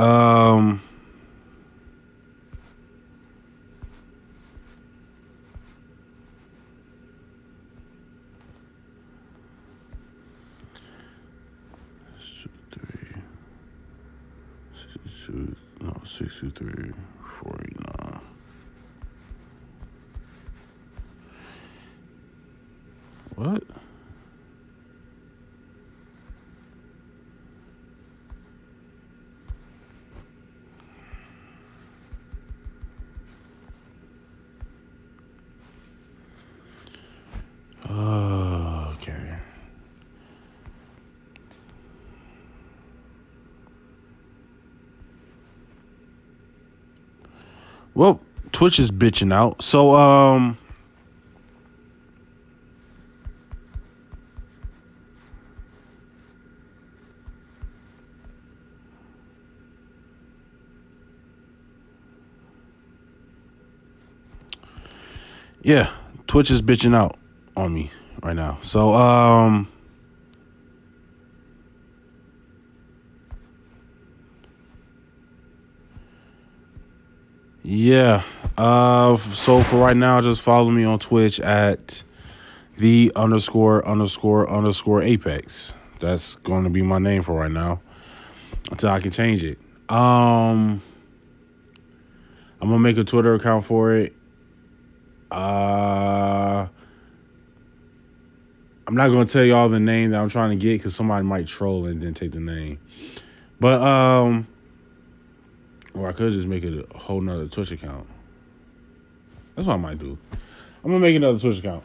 Um. 0.00 0.80
Two, 15.26 15.54
no, 15.82 16.00
six 16.06 16.40
two 16.40 16.50
three 16.50 16.92
four 17.22 17.54
eight 17.62 17.76
nine. 17.98 18.20
What? 23.36 23.62
Well, 48.00 48.18
Twitch 48.52 48.78
is 48.78 48.90
bitching 48.90 49.30
out. 49.30 49.62
So 49.62 49.94
um 49.94 50.56
Yeah, 65.60 65.92
Twitch 66.26 66.50
is 66.50 66.62
bitching 66.62 66.96
out 66.96 67.18
on 67.54 67.74
me 67.74 67.90
right 68.22 68.34
now. 68.34 68.60
So 68.62 68.94
um 68.94 69.68
Yeah. 77.62 78.22
Uh 78.56 79.16
so 79.16 79.62
for 79.64 79.76
right 79.76 79.96
now, 79.96 80.20
just 80.20 80.42
follow 80.42 80.70
me 80.70 80.84
on 80.84 80.98
Twitch 80.98 81.40
at 81.40 82.02
the 82.78 83.12
underscore 83.14 83.86
underscore 83.86 84.48
underscore 84.50 85.02
apex. 85.02 85.72
That's 86.00 86.36
going 86.36 86.64
to 86.64 86.70
be 86.70 86.82
my 86.82 86.98
name 86.98 87.22
for 87.22 87.34
right 87.34 87.50
now. 87.50 87.80
Until 88.70 88.90
I 88.90 89.00
can 89.00 89.10
change 89.10 89.44
it. 89.44 89.58
Um 89.88 90.82
I'm 92.62 92.68
gonna 92.68 92.78
make 92.78 92.96
a 92.96 93.04
Twitter 93.04 93.34
account 93.34 93.64
for 93.64 93.94
it. 93.94 94.14
Uh 95.30 96.66
I'm 98.86 98.96
not 98.96 99.08
gonna 99.08 99.26
tell 99.26 99.44
y'all 99.44 99.68
the 99.68 99.80
name 99.80 100.10
that 100.10 100.20
I'm 100.20 100.28
trying 100.30 100.50
to 100.50 100.56
get 100.56 100.78
because 100.78 100.94
somebody 100.96 101.24
might 101.24 101.46
troll 101.46 101.86
and 101.86 102.02
then 102.02 102.14
take 102.14 102.32
the 102.32 102.40
name. 102.40 102.78
But 103.60 103.80
um 103.80 104.46
or 105.94 106.08
I 106.08 106.12
could 106.12 106.32
just 106.32 106.46
make 106.46 106.64
it 106.64 106.86
a 106.94 106.98
whole 106.98 107.20
nother 107.20 107.46
Twitch 107.46 107.70
account. 107.70 108.06
That's 109.54 109.66
what 109.66 109.74
I 109.74 109.78
might 109.78 109.98
do. 109.98 110.18
I'm 110.84 110.90
gonna 110.90 111.00
make 111.00 111.16
another 111.16 111.38
Twitch 111.38 111.58
account. 111.58 111.84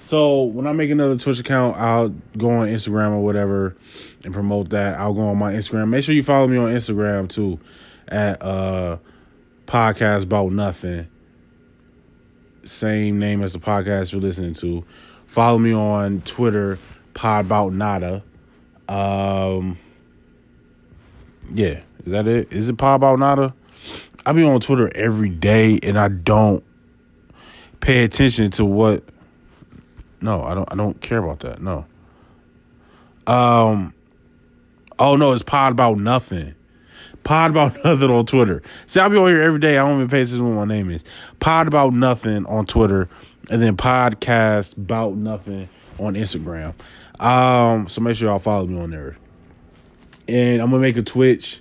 So 0.00 0.42
when 0.42 0.66
I 0.66 0.72
make 0.72 0.90
another 0.90 1.16
Twitch 1.16 1.38
account, 1.38 1.76
I'll 1.76 2.08
go 2.36 2.50
on 2.50 2.68
Instagram 2.68 3.10
or 3.10 3.20
whatever 3.20 3.76
and 4.24 4.34
promote 4.34 4.70
that. 4.70 4.98
I'll 4.98 5.14
go 5.14 5.22
on 5.28 5.38
my 5.38 5.52
Instagram. 5.52 5.88
Make 5.90 6.04
sure 6.04 6.14
you 6.14 6.24
follow 6.24 6.48
me 6.48 6.56
on 6.56 6.72
Instagram 6.72 7.28
too 7.28 7.60
at 8.08 8.42
uh 8.42 8.98
podcast 9.66 10.24
about 10.24 10.52
nothing. 10.52 11.08
Same 12.64 13.18
name 13.18 13.42
as 13.42 13.52
the 13.52 13.58
podcast 13.58 14.12
you're 14.12 14.20
listening 14.20 14.54
to. 14.54 14.84
Follow 15.26 15.58
me 15.58 15.72
on 15.72 16.20
Twitter, 16.22 16.78
pod 17.14 17.46
about 17.46 17.72
nada. 17.72 18.22
Um 18.88 19.78
yeah, 21.52 21.80
is 22.04 22.12
that 22.12 22.26
it? 22.26 22.52
Is 22.52 22.68
it 22.68 22.76
pod 22.76 22.96
about 22.96 23.18
nada? 23.18 23.54
I 24.24 24.32
be 24.32 24.44
on 24.44 24.60
Twitter 24.60 24.90
every 24.94 25.28
day 25.28 25.78
and 25.82 25.98
I 25.98 26.08
don't 26.08 26.62
pay 27.80 28.04
attention 28.04 28.50
to 28.52 28.64
what 28.64 29.02
no, 30.20 30.44
I 30.44 30.54
don't 30.54 30.70
I 30.70 30.76
don't 30.76 31.00
care 31.00 31.18
about 31.18 31.40
that. 31.40 31.60
No. 31.60 31.84
Um 33.26 33.94
Oh 34.98 35.16
no, 35.16 35.32
it's 35.32 35.42
pod 35.42 35.72
about 35.72 35.98
nothing. 35.98 36.54
Pod 37.24 37.50
about 37.50 37.74
nothing 37.84 38.10
on 38.10 38.26
Twitter. 38.26 38.62
See, 38.86 39.00
I'll 39.00 39.10
be 39.10 39.16
on 39.16 39.28
here 39.28 39.42
every 39.42 39.58
day. 39.58 39.78
I 39.78 39.86
don't 39.86 39.96
even 39.96 40.08
pay 40.08 40.22
attention 40.22 40.38
to 40.38 40.44
what 40.44 40.66
my 40.66 40.74
name 40.74 40.90
is. 40.90 41.04
Pod 41.40 41.66
about 41.66 41.92
nothing 41.92 42.46
on 42.46 42.66
Twitter, 42.66 43.08
and 43.50 43.60
then 43.60 43.76
podcast 43.76 44.76
about 44.76 45.16
nothing 45.16 45.68
on 45.98 46.14
Instagram. 46.14 46.74
Um, 47.20 47.88
so 47.88 48.00
make 48.00 48.16
sure 48.16 48.28
y'all 48.28 48.38
follow 48.38 48.66
me 48.66 48.80
on 48.80 48.90
there. 48.90 49.16
And 50.28 50.62
I'm 50.62 50.70
gonna 50.70 50.82
make 50.82 50.96
a 50.96 51.02
Twitch. 51.02 51.60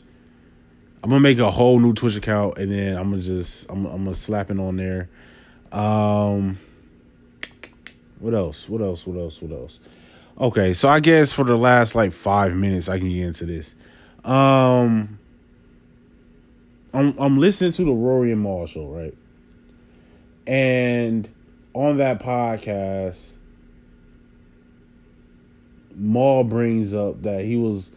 I'm 1.04 1.10
gonna 1.10 1.19
make 1.19 1.39
a 1.39 1.50
whole 1.50 1.80
new 1.80 1.93
Twitch 1.93 2.15
account, 2.15 2.58
and 2.58 2.71
then 2.71 2.95
I'm 2.97 3.10
gonna 3.10 3.21
just 3.21 3.65
I'm 3.69 3.86
I'm 3.86 4.04
gonna 4.04 4.15
slap 4.15 4.52
it 4.52 4.60
on 4.60 4.78
there. 4.78 5.10
Um, 5.71 6.60
what 8.19 8.34
else? 8.34 8.69
What 8.69 8.82
else? 8.82 9.06
What 9.08 9.17
else? 9.17 9.41
What 9.41 9.52
else? 9.52 9.80
Okay, 10.39 10.74
so 10.74 10.89
I 10.89 11.00
guess 11.00 11.32
for 11.32 11.43
the 11.43 11.56
last 11.56 11.95
like 11.95 12.13
five 12.13 12.56
minutes, 12.56 12.88
I 12.89 13.00
can 13.00 13.10
get 13.10 13.26
into 13.26 13.45
this. 13.45 13.74
Um, 14.24 15.19
I'm 16.93 17.17
I'm 17.17 17.38
listening 17.39 17.71
to 17.74 17.86
the 17.86 17.91
Rory 17.91 18.32
and 18.32 18.41
Mal 18.41 18.67
show, 18.67 18.86
right? 18.88 19.15
And 20.45 21.30
on 21.74 21.97
that 21.97 22.21
podcast, 22.21 23.32
Mal 25.95 26.43
brings 26.43 26.93
up 26.93 27.21
that 27.24 27.43
he 27.43 27.56
was 27.56 27.91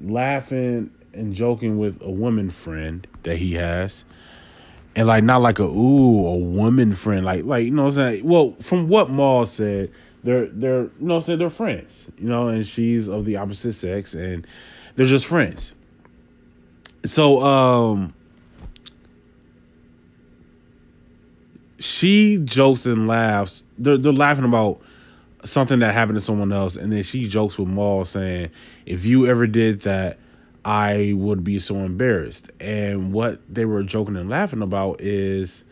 laughing 0.00 0.90
and 1.12 1.34
joking 1.34 1.78
with 1.78 2.00
a 2.02 2.10
woman 2.10 2.50
friend 2.50 3.06
that 3.22 3.36
he 3.36 3.54
has. 3.54 4.04
And 4.94 5.08
like 5.08 5.24
not 5.24 5.42
like 5.42 5.58
a 5.58 5.64
ooh, 5.64 6.26
a 6.26 6.36
woman 6.36 6.94
friend, 6.94 7.24
like 7.24 7.44
like 7.44 7.64
you 7.64 7.70
know 7.70 7.84
what 7.84 7.98
I'm 7.98 8.12
saying? 8.12 8.24
Well, 8.24 8.56
from 8.60 8.88
what 8.88 9.10
Mal 9.10 9.44
said, 9.44 9.90
they're 10.24 10.46
they're 10.46 10.84
you 10.84 10.92
know 11.00 11.20
saying, 11.20 11.38
they're 11.38 11.50
friends, 11.50 12.10
you 12.18 12.28
know, 12.28 12.48
and 12.48 12.66
she's 12.66 13.06
of 13.08 13.26
the 13.26 13.36
opposite 13.36 13.74
sex 13.74 14.14
and 14.14 14.46
they're 14.96 15.06
just 15.06 15.26
friends. 15.26 15.74
So 17.04 17.42
um 17.42 18.14
she 21.78 22.38
jokes 22.38 22.86
and 22.86 23.06
laughs. 23.06 23.62
They're 23.78 23.98
they're 23.98 24.12
laughing 24.12 24.44
about 24.44 24.80
something 25.46 25.78
that 25.80 25.94
happened 25.94 26.18
to 26.18 26.24
someone 26.24 26.52
else, 26.52 26.76
and 26.76 26.92
then 26.92 27.02
she 27.02 27.26
jokes 27.28 27.58
with 27.58 27.68
Mal 27.68 28.04
saying, 28.04 28.50
"If 28.84 29.04
you 29.04 29.26
ever 29.26 29.46
did 29.46 29.80
that, 29.82 30.18
I 30.64 31.12
would 31.16 31.44
be 31.44 31.58
so 31.58 31.76
embarrassed." 31.76 32.50
And 32.60 33.12
what 33.12 33.40
they 33.48 33.64
were 33.64 33.82
joking 33.82 34.16
and 34.16 34.28
laughing 34.28 34.62
about 34.62 35.00
is, 35.00 35.64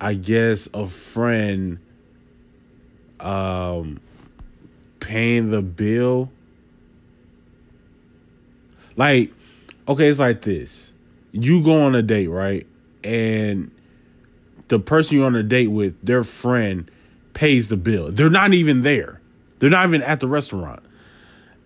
I 0.00 0.14
guess, 0.14 0.68
a 0.74 0.86
friend 0.86 1.78
um 3.20 4.00
paying 5.00 5.50
the 5.50 5.62
bill. 5.62 6.30
Like, 8.96 9.32
okay, 9.88 10.08
it's 10.08 10.18
like 10.20 10.42
this. 10.42 10.92
You 11.32 11.62
go 11.62 11.82
on 11.82 11.94
a 11.94 12.02
date, 12.02 12.28
right? 12.28 12.66
And 13.04 13.70
the 14.68 14.78
person 14.78 15.18
you're 15.18 15.26
on 15.26 15.36
a 15.36 15.42
date 15.42 15.68
with, 15.68 15.94
their 16.02 16.24
friend 16.24 16.90
pays 17.36 17.68
the 17.68 17.76
bill. 17.76 18.10
They're 18.10 18.30
not 18.30 18.54
even 18.54 18.80
there. 18.80 19.20
They're 19.58 19.70
not 19.70 19.86
even 19.86 20.02
at 20.02 20.20
the 20.20 20.26
restaurant. 20.26 20.82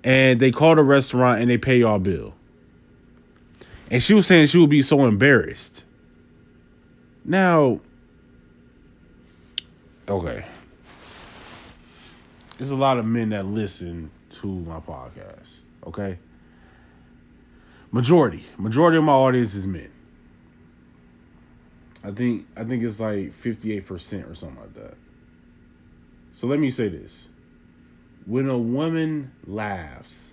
And 0.02 0.40
they 0.40 0.50
call 0.50 0.74
the 0.74 0.82
restaurant 0.82 1.40
and 1.40 1.48
they 1.48 1.58
pay 1.58 1.78
y'all 1.78 2.00
bill. 2.00 2.34
And 3.88 4.02
she 4.02 4.12
was 4.12 4.26
saying 4.26 4.48
she 4.48 4.58
would 4.58 4.70
be 4.70 4.82
so 4.82 5.06
embarrassed. 5.06 5.84
Now, 7.24 7.80
okay. 10.08 10.44
There's 12.58 12.70
a 12.70 12.76
lot 12.76 12.98
of 12.98 13.06
men 13.06 13.30
that 13.30 13.46
listen 13.46 14.10
to 14.40 14.46
my 14.46 14.80
podcast, 14.80 15.48
okay? 15.86 16.18
Majority. 17.92 18.44
Majority 18.58 18.98
of 18.98 19.04
my 19.04 19.12
audience 19.12 19.54
is 19.54 19.66
men. 19.66 19.90
I 22.02 22.10
think 22.10 22.46
I 22.56 22.64
think 22.64 22.82
it's 22.82 22.98
like 22.98 23.32
58% 23.42 24.30
or 24.30 24.34
something 24.34 24.58
like 24.58 24.74
that. 24.74 24.94
So 26.40 26.46
let 26.46 26.58
me 26.58 26.70
say 26.70 26.88
this. 26.88 27.28
When 28.24 28.48
a 28.48 28.56
woman 28.56 29.32
laughs 29.46 30.30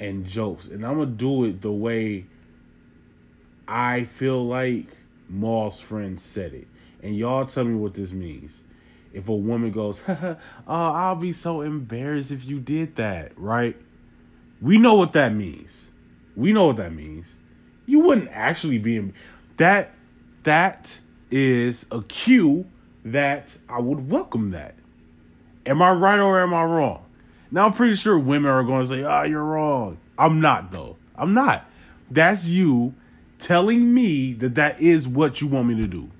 and 0.00 0.26
jokes, 0.26 0.66
and 0.66 0.84
I'm 0.84 0.96
going 0.96 1.10
to 1.10 1.14
do 1.14 1.44
it 1.44 1.62
the 1.62 1.70
way 1.70 2.26
I 3.68 4.04
feel 4.04 4.44
like 4.44 4.86
Mal's 5.28 5.80
friend 5.80 6.18
said 6.18 6.54
it. 6.54 6.66
And 7.04 7.16
y'all 7.16 7.44
tell 7.44 7.62
me 7.62 7.76
what 7.76 7.94
this 7.94 8.10
means. 8.10 8.60
If 9.12 9.28
a 9.28 9.34
woman 9.34 9.70
goes, 9.70 10.02
oh, 10.08 10.36
I'll 10.66 11.14
be 11.14 11.30
so 11.30 11.60
embarrassed 11.60 12.32
if 12.32 12.44
you 12.44 12.58
did 12.58 12.96
that, 12.96 13.38
right? 13.38 13.76
We 14.60 14.76
know 14.76 14.94
what 14.94 15.12
that 15.12 15.32
means. 15.32 15.70
We 16.34 16.52
know 16.52 16.66
what 16.66 16.78
that 16.78 16.92
means. 16.92 17.26
You 17.86 18.00
wouldn't 18.00 18.30
actually 18.32 18.78
be 18.78 19.12
that 19.58 19.94
that 20.42 20.98
is 21.30 21.86
a 21.92 22.02
cue 22.02 22.66
that 23.04 23.56
I 23.68 23.80
would 23.80 24.10
welcome 24.10 24.50
that. 24.50 24.74
Am 25.66 25.82
I 25.82 25.92
right 25.92 26.18
or 26.18 26.40
am 26.40 26.54
I 26.54 26.64
wrong? 26.64 27.04
Now 27.50 27.66
I'm 27.66 27.72
pretty 27.72 27.96
sure 27.96 28.18
women 28.18 28.50
are 28.50 28.62
going 28.62 28.82
to 28.82 28.88
say, 28.88 29.02
"Ah, 29.02 29.20
oh, 29.20 29.24
you're 29.24 29.44
wrong." 29.44 29.98
I'm 30.18 30.40
not 30.40 30.72
though. 30.72 30.96
I'm 31.16 31.34
not. 31.34 31.64
That's 32.10 32.46
you 32.46 32.94
telling 33.38 33.92
me 33.92 34.32
that 34.34 34.56
that 34.56 34.80
is 34.80 35.06
what 35.06 35.40
you 35.40 35.46
want 35.46 35.68
me 35.68 35.76
to 35.76 35.86
do. 35.86 36.10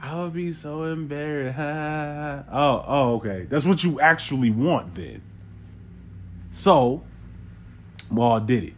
I 0.00 0.20
would 0.20 0.34
be 0.34 0.52
so 0.52 0.84
embarrassed. 0.84 1.58
oh, 2.52 2.84
oh, 2.86 3.14
okay. 3.14 3.46
That's 3.48 3.64
what 3.64 3.82
you 3.82 4.00
actually 4.00 4.50
want 4.50 4.94
then. 4.94 5.22
So, 6.50 7.02
Mal 8.10 8.40
did 8.40 8.64
it. 8.64 8.74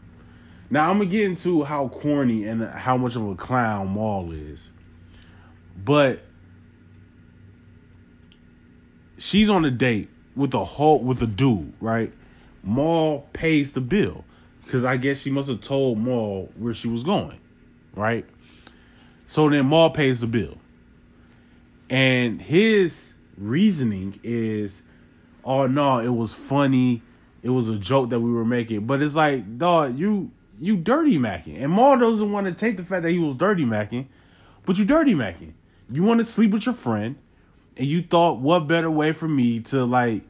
Now 0.70 0.88
I'm 0.90 0.98
gonna 0.98 1.10
get 1.10 1.24
into 1.24 1.64
how 1.64 1.88
corny 1.88 2.46
and 2.46 2.62
how 2.62 2.96
much 2.96 3.16
of 3.16 3.28
a 3.28 3.34
clown 3.34 3.94
Mal 3.94 4.30
is. 4.32 4.70
But 5.84 6.20
she's 9.18 9.48
on 9.50 9.64
a 9.64 9.70
date 9.70 10.08
with 10.34 10.54
a 10.54 10.64
whole 10.64 11.00
with 11.00 11.22
a 11.22 11.26
dude, 11.26 11.72
right? 11.80 12.12
Mal 12.62 13.26
pays 13.32 13.72
the 13.72 13.80
bill 13.80 14.24
because 14.64 14.84
I 14.84 14.96
guess 14.96 15.20
she 15.20 15.30
must 15.30 15.48
have 15.48 15.60
told 15.60 15.98
Mal 15.98 16.48
where 16.56 16.74
she 16.74 16.88
was 16.88 17.02
going, 17.02 17.38
right? 17.94 18.26
So 19.26 19.48
then 19.48 19.68
Mal 19.68 19.90
pays 19.90 20.20
the 20.20 20.26
bill. 20.26 20.58
And 21.88 22.42
his 22.42 23.12
reasoning 23.38 24.18
is, 24.24 24.82
oh 25.44 25.66
no, 25.66 26.00
it 26.00 26.08
was 26.08 26.32
funny. 26.32 27.02
It 27.42 27.50
was 27.50 27.68
a 27.68 27.76
joke 27.76 28.10
that 28.10 28.18
we 28.18 28.32
were 28.32 28.44
making. 28.44 28.86
But 28.86 29.02
it's 29.02 29.14
like, 29.14 29.58
dog, 29.58 29.98
you 29.98 30.30
you 30.60 30.76
dirty 30.76 31.18
macking. 31.18 31.62
And 31.62 31.72
Mal 31.72 31.98
doesn't 31.98 32.32
want 32.32 32.46
to 32.46 32.52
take 32.52 32.76
the 32.76 32.84
fact 32.84 33.04
that 33.04 33.10
he 33.10 33.18
was 33.18 33.36
dirty 33.36 33.64
macking, 33.64 34.06
but 34.64 34.78
you 34.78 34.84
dirty 34.84 35.14
macking. 35.14 35.52
You 35.90 36.02
want 36.02 36.20
to 36.20 36.26
sleep 36.26 36.50
with 36.50 36.66
your 36.66 36.74
friend, 36.74 37.16
and 37.76 37.86
you 37.86 38.02
thought 38.02 38.40
what 38.40 38.60
better 38.60 38.90
way 38.90 39.12
for 39.12 39.28
me 39.28 39.60
to 39.60 39.84
like 39.84 40.22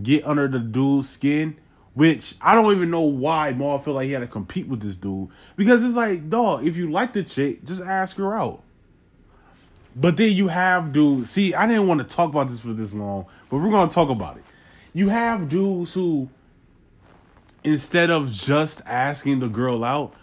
get 0.00 0.24
under 0.24 0.48
the 0.48 0.58
dude's 0.58 1.10
skin 1.10 1.56
which 1.94 2.34
I 2.40 2.54
don't 2.54 2.72
even 2.74 2.90
know 2.90 3.02
why 3.02 3.52
Mal 3.52 3.78
felt 3.78 3.96
like 3.96 4.06
he 4.06 4.12
had 4.12 4.20
to 4.20 4.26
compete 4.26 4.66
with 4.66 4.80
this 4.80 4.96
dude. 4.96 5.28
Because 5.56 5.84
it's 5.84 5.94
like, 5.94 6.30
dog, 6.30 6.66
if 6.66 6.76
you 6.76 6.90
like 6.90 7.12
the 7.12 7.22
chick, 7.22 7.64
just 7.64 7.82
ask 7.82 8.16
her 8.16 8.34
out. 8.34 8.62
But 9.94 10.16
then 10.16 10.32
you 10.32 10.48
have 10.48 10.92
dudes. 10.92 11.30
See, 11.30 11.52
I 11.52 11.66
didn't 11.66 11.86
want 11.86 12.00
to 12.00 12.16
talk 12.16 12.30
about 12.30 12.48
this 12.48 12.60
for 12.60 12.72
this 12.72 12.94
long, 12.94 13.26
but 13.50 13.58
we're 13.58 13.70
gonna 13.70 13.90
talk 13.90 14.08
about 14.08 14.38
it. 14.38 14.44
You 14.94 15.10
have 15.10 15.50
dudes 15.50 15.92
who, 15.92 16.30
instead 17.62 18.10
of 18.10 18.32
just 18.32 18.80
asking 18.86 19.40
the 19.40 19.48
girl 19.48 19.84
out, 19.84 20.14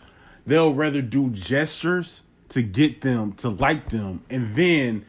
they'll 0.48 0.74
rather 0.74 1.04
do 1.04 1.30
gestures 1.30 2.22
to 2.50 2.62
get 2.62 3.02
them 3.02 3.34
to 3.34 3.50
like 3.50 3.90
them, 3.90 4.24
and 4.30 4.56
then 4.56 5.06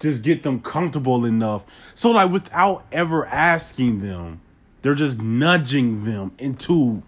just 0.00 0.22
get 0.22 0.42
them 0.42 0.60
comfortable 0.60 1.24
enough. 1.24 1.62
So 1.94 2.10
like 2.10 2.30
without 2.30 2.84
ever 2.92 3.26
asking 3.26 4.00
them 4.00 4.40
they're 4.82 4.94
just 4.94 5.20
nudging 5.20 6.04
them 6.04 6.32
into 6.38 7.02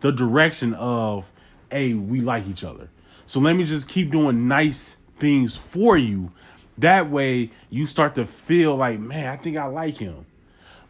the 0.00 0.12
direction 0.12 0.74
of, 0.74 1.24
hey, 1.70 1.94
we 1.94 2.20
like 2.20 2.46
each 2.46 2.62
other. 2.62 2.90
So 3.26 3.40
let 3.40 3.54
me 3.54 3.64
just 3.64 3.88
keep 3.88 4.10
doing 4.10 4.46
nice 4.48 4.98
things 5.18 5.56
for 5.56 5.96
you. 5.96 6.30
That 6.76 7.10
way 7.10 7.50
you 7.70 7.86
start 7.86 8.14
to 8.14 8.26
feel 8.26 8.76
like, 8.76 9.00
man, 9.00 9.28
I 9.28 9.36
think 9.36 9.56
I 9.56 9.64
like 9.64 9.96
him. 9.96 10.26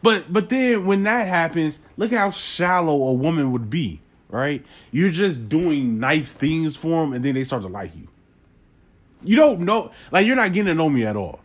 But 0.01 0.31
but 0.31 0.49
then 0.49 0.85
when 0.85 1.03
that 1.03 1.27
happens, 1.27 1.79
look 1.97 2.11
how 2.11 2.31
shallow 2.31 3.07
a 3.07 3.13
woman 3.13 3.51
would 3.51 3.69
be, 3.69 4.01
right? 4.29 4.63
You're 4.91 5.11
just 5.11 5.49
doing 5.49 5.99
nice 5.99 6.33
things 6.33 6.75
for 6.75 7.01
them 7.01 7.13
and 7.13 7.25
then 7.25 7.35
they 7.35 7.43
start 7.43 7.63
to 7.63 7.67
like 7.67 7.95
you. 7.95 8.07
You 9.23 9.35
don't 9.35 9.61
know 9.61 9.91
like 10.11 10.25
you're 10.25 10.35
not 10.35 10.53
getting 10.53 10.67
to 10.67 10.75
know 10.75 10.89
me 10.89 11.05
at 11.05 11.15
all. 11.15 11.39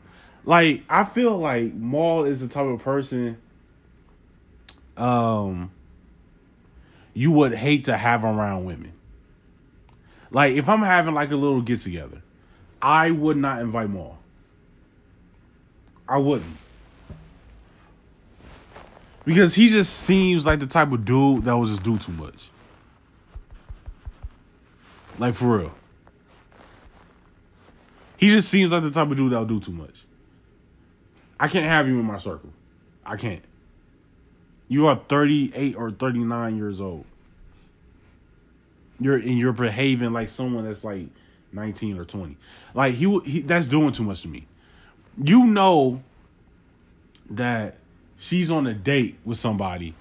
Like 0.44 0.85
I 0.88 1.05
feel 1.05 1.37
like 1.37 1.75
Mal 1.75 2.25
is 2.25 2.40
the 2.40 2.49
type 2.49 2.66
of 2.66 2.81
person 2.83 3.38
um 4.97 5.73
you 7.14 7.31
would 7.31 7.55
hate 7.55 7.85
to 7.85 7.97
have 7.97 8.25
around 8.25 8.64
women. 8.64 8.92
Like 10.31 10.55
if 10.55 10.68
I'm 10.68 10.83
having 10.83 11.14
like 11.14 11.31
a 11.31 11.37
little 11.37 11.62
get 11.62 11.81
together, 11.81 12.23
I 12.81 13.11
would 13.11 13.37
not 13.37 13.61
invite 13.61 13.90
Mal. 13.90 14.18
I 16.09 16.18
wouldn't. 16.18 16.57
Because 19.25 19.55
he 19.55 19.70
just 19.70 19.94
seems 20.01 20.44
like 20.44 20.61
the 20.61 20.66
type 20.66 20.92
of 20.92 21.05
dude 21.05 21.44
that 21.47 21.53
will 21.55 21.64
just 21.64 21.83
do 21.83 21.97
too 21.97 22.12
much. 22.12 22.51
Like 25.18 25.35
for 25.35 25.59
real. 25.59 25.74
He 28.16 28.31
just 28.31 28.48
seems 28.48 28.72
like 28.72 28.83
the 28.83 28.90
type 28.90 29.11
of 29.11 29.16
dude 29.16 29.33
that'll 29.33 29.44
do 29.44 29.61
too 29.61 29.72
much. 29.72 30.05
I 31.38 31.48
can't 31.48 31.66
have 31.66 31.88
you 31.88 31.98
in 31.98 32.05
my 32.05 32.18
circle. 32.18 32.50
I 33.05 33.16
can't. 33.16 33.44
You 34.68 34.87
are 34.87 34.96
38 34.96 35.77
or 35.77 35.90
39 35.90 36.57
years 36.57 36.81
old. 36.81 37.05
You're 39.00 39.16
and 39.16 39.38
you're 39.38 39.53
behaving 39.53 40.12
like 40.12 40.29
someone 40.29 40.64
that's 40.64 40.85
like 40.85 41.07
19 41.53 41.98
or 41.98 42.05
20. 42.05 42.37
Like 42.72 42.94
he, 42.94 43.18
he 43.20 43.40
that's 43.42 43.66
doing 43.66 43.92
too 43.92 44.05
much 44.05 44.22
to 44.22 44.29
me. 44.29 44.46
You 45.22 45.44
know 45.44 46.03
that 47.31 47.77
she's 48.18 48.50
on 48.50 48.66
a 48.66 48.74
date 48.74 49.18
with 49.24 49.38
somebody 49.38 49.94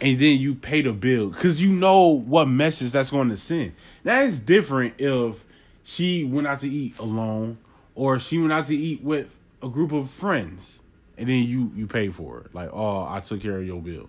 and 0.00 0.18
then 0.18 0.38
you 0.38 0.54
pay 0.54 0.82
the 0.82 0.92
bill 0.92 1.30
cuz 1.30 1.60
you 1.60 1.70
know 1.70 2.08
what 2.08 2.46
message 2.46 2.92
that's 2.92 3.10
going 3.10 3.28
to 3.28 3.36
send. 3.36 3.72
That 4.02 4.24
is 4.24 4.40
different 4.40 4.94
if 4.98 5.44
she 5.84 6.24
went 6.24 6.46
out 6.46 6.60
to 6.60 6.68
eat 6.68 6.98
alone 6.98 7.58
or 7.94 8.18
she 8.18 8.38
went 8.38 8.52
out 8.52 8.66
to 8.66 8.76
eat 8.76 9.02
with 9.02 9.28
a 9.62 9.68
group 9.68 9.92
of 9.92 10.10
friends 10.10 10.80
and 11.16 11.28
then 11.28 11.42
you 11.44 11.70
you 11.74 11.86
pay 11.86 12.08
for 12.08 12.40
it. 12.40 12.54
Like, 12.54 12.70
oh, 12.72 13.06
I 13.08 13.20
took 13.20 13.40
care 13.40 13.58
of 13.58 13.66
your 13.66 13.80
bill. 13.80 14.08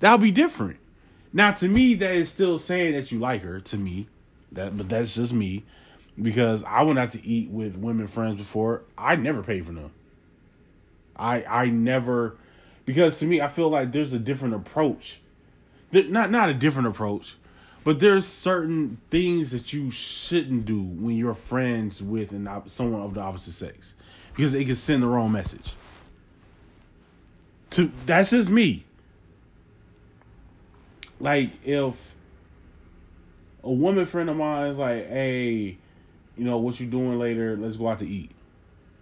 That'll 0.00 0.18
be 0.18 0.30
different. 0.30 0.78
Now, 1.32 1.52
to 1.52 1.68
me, 1.68 1.94
that 1.94 2.14
is 2.14 2.28
still 2.28 2.58
saying 2.58 2.94
that 2.94 3.12
you 3.12 3.18
like 3.18 3.42
her. 3.42 3.60
To 3.60 3.76
me, 3.76 4.08
that 4.52 4.76
but 4.76 4.88
that's 4.88 5.14
just 5.14 5.32
me, 5.32 5.64
because 6.20 6.64
I 6.64 6.82
went 6.82 6.98
out 6.98 7.10
to 7.10 7.24
eat 7.24 7.50
with 7.50 7.76
women 7.76 8.08
friends 8.08 8.38
before. 8.38 8.82
I 8.96 9.16
never 9.16 9.42
paid 9.42 9.66
for 9.66 9.72
them. 9.72 9.92
I 11.16 11.44
I 11.44 11.66
never, 11.66 12.36
because 12.84 13.18
to 13.18 13.26
me, 13.26 13.40
I 13.40 13.48
feel 13.48 13.68
like 13.68 13.92
there's 13.92 14.12
a 14.12 14.18
different 14.18 14.54
approach. 14.54 15.20
Not 15.92 16.30
not 16.30 16.48
a 16.48 16.54
different 16.54 16.88
approach, 16.88 17.34
but 17.84 17.98
there's 17.98 18.26
certain 18.26 18.98
things 19.10 19.50
that 19.50 19.72
you 19.72 19.90
shouldn't 19.90 20.66
do 20.66 20.82
when 20.82 21.16
you're 21.16 21.34
friends 21.34 22.02
with 22.02 22.32
an, 22.32 22.48
someone 22.66 23.02
of 23.02 23.14
the 23.14 23.20
opposite 23.20 23.52
sex 23.52 23.94
because 24.34 24.54
it 24.54 24.64
can 24.64 24.74
send 24.74 25.02
the 25.02 25.06
wrong 25.06 25.32
message. 25.32 25.74
To 27.70 27.90
that's 28.06 28.30
just 28.30 28.50
me. 28.50 28.84
Like 31.18 31.50
if 31.64 31.94
a 33.62 33.70
woman 33.70 34.06
friend 34.06 34.30
of 34.30 34.36
mine 34.36 34.68
is 34.68 34.78
like, 34.78 35.08
"Hey, 35.08 35.76
you 36.36 36.44
know 36.44 36.58
what 36.58 36.80
you 36.80 36.86
doing 36.86 37.18
later? 37.18 37.56
Let's 37.56 37.76
go 37.76 37.88
out 37.88 37.98
to 37.98 38.08
eat." 38.08 38.30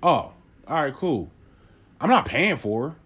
Oh, 0.03 0.09
all 0.11 0.35
right, 0.69 0.95
cool. 0.95 1.31
I'm 2.01 2.11
not 2.11 2.27
paying 2.27 2.57
for 2.57 2.91
her. 2.91 2.97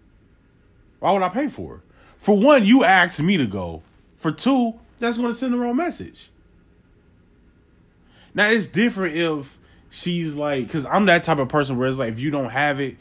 Why 1.03 1.11
would 1.11 1.21
I 1.21 1.27
pay 1.27 1.49
for 1.49 1.75
her? 1.75 1.81
For 2.17 2.37
one, 2.37 2.65
you 2.65 2.85
asked 2.85 3.21
me 3.21 3.35
to 3.35 3.45
go. 3.45 3.83
For 4.15 4.31
two, 4.31 4.75
that's 4.99 5.17
going 5.17 5.27
to 5.27 5.35
send 5.35 5.53
the 5.53 5.57
wrong 5.57 5.75
message. 5.75 6.29
Now 8.33 8.47
it's 8.47 8.67
different 8.67 9.17
if 9.17 9.59
she's 9.89 10.33
like, 10.33 10.65
because 10.65 10.85
I'm 10.85 11.07
that 11.07 11.25
type 11.25 11.39
of 11.39 11.49
person 11.49 11.77
where 11.77 11.89
it's 11.89 11.97
like, 11.97 12.13
if 12.13 12.21
you 12.21 12.31
don't 12.31 12.51
have 12.51 12.79
it, 12.79 12.95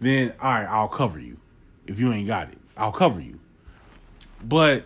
then 0.00 0.34
all 0.40 0.52
right, 0.52 0.66
I'll 0.66 0.86
cover 0.86 1.18
you. 1.18 1.36
If 1.88 1.98
you 1.98 2.12
ain't 2.12 2.28
got 2.28 2.48
it, 2.48 2.58
I'll 2.76 2.92
cover 2.92 3.18
you. 3.20 3.40
But 4.40 4.84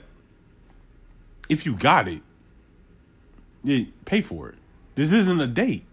if 1.51 1.67
you 1.67 1.75
got 1.75 2.09
it, 2.09 2.23
yeah, 3.65 3.85
pay 4.07 4.23
for 4.23 4.49
it. 4.49 4.55
This 4.95 5.13
isn't 5.13 5.41
a 5.43 5.47
date. 5.47 5.85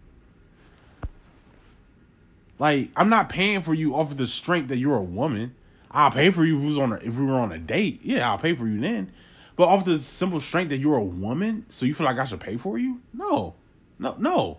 Like 2.57 2.89
I'm 2.95 3.09
not 3.09 3.27
paying 3.27 3.63
for 3.63 3.73
you 3.73 3.97
off 3.97 4.11
of 4.11 4.17
the 4.17 4.27
strength 4.27 4.69
that 4.69 4.77
you're 4.77 4.95
a 4.95 5.03
woman. 5.03 5.55
I'll 5.91 6.11
pay 6.11 6.29
for 6.29 6.45
you 6.45 6.57
if 6.57 6.61
we 6.61 6.67
was 6.67 6.77
on 6.77 6.93
a, 6.93 6.95
if 6.97 7.15
we 7.15 7.25
were 7.25 7.39
on 7.39 7.51
a 7.51 7.57
date. 7.57 8.01
Yeah, 8.03 8.29
I'll 8.29 8.37
pay 8.37 8.53
for 8.55 8.67
you 8.67 8.79
then. 8.79 9.11
But 9.55 9.67
off 9.67 9.85
the 9.85 9.99
simple 9.99 10.39
strength 10.39 10.69
that 10.69 10.77
you're 10.77 10.97
a 10.97 11.03
woman, 11.03 11.65
so 11.69 11.85
you 11.85 11.93
feel 11.93 12.05
like 12.05 12.17
I 12.17 12.25
should 12.25 12.39
pay 12.39 12.57
for 12.57 12.77
you? 12.77 13.01
No, 13.13 13.55
no, 13.97 14.15
no. 14.17 14.57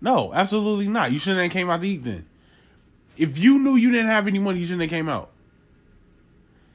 No, 0.00 0.32
absolutely 0.32 0.88
not. 0.88 1.12
You 1.12 1.18
shouldn't 1.18 1.42
have 1.42 1.52
came 1.52 1.70
out 1.70 1.80
to 1.80 1.88
eat 1.88 2.04
then. 2.04 2.26
If 3.16 3.38
you 3.38 3.58
knew 3.58 3.76
you 3.76 3.90
didn't 3.90 4.10
have 4.10 4.26
any 4.26 4.38
money, 4.38 4.60
you 4.60 4.66
shouldn't 4.66 4.82
have 4.82 4.90
came 4.90 5.08
out. 5.08 5.30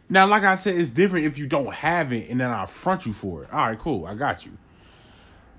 Now, 0.10 0.28
like 0.28 0.44
I 0.44 0.56
said, 0.56 0.76
it's 0.76 0.90
different 0.90 1.26
if 1.26 1.38
you 1.38 1.48
don't 1.48 1.74
have 1.74 2.12
it 2.12 2.30
and 2.30 2.40
then 2.40 2.50
I 2.50 2.66
front 2.66 3.06
you 3.06 3.14
for 3.14 3.44
it. 3.44 3.54
All 3.54 3.68
right, 3.68 3.80
cool, 3.80 4.06
I 4.06 4.16
got 4.16 4.46
you. 4.46 4.52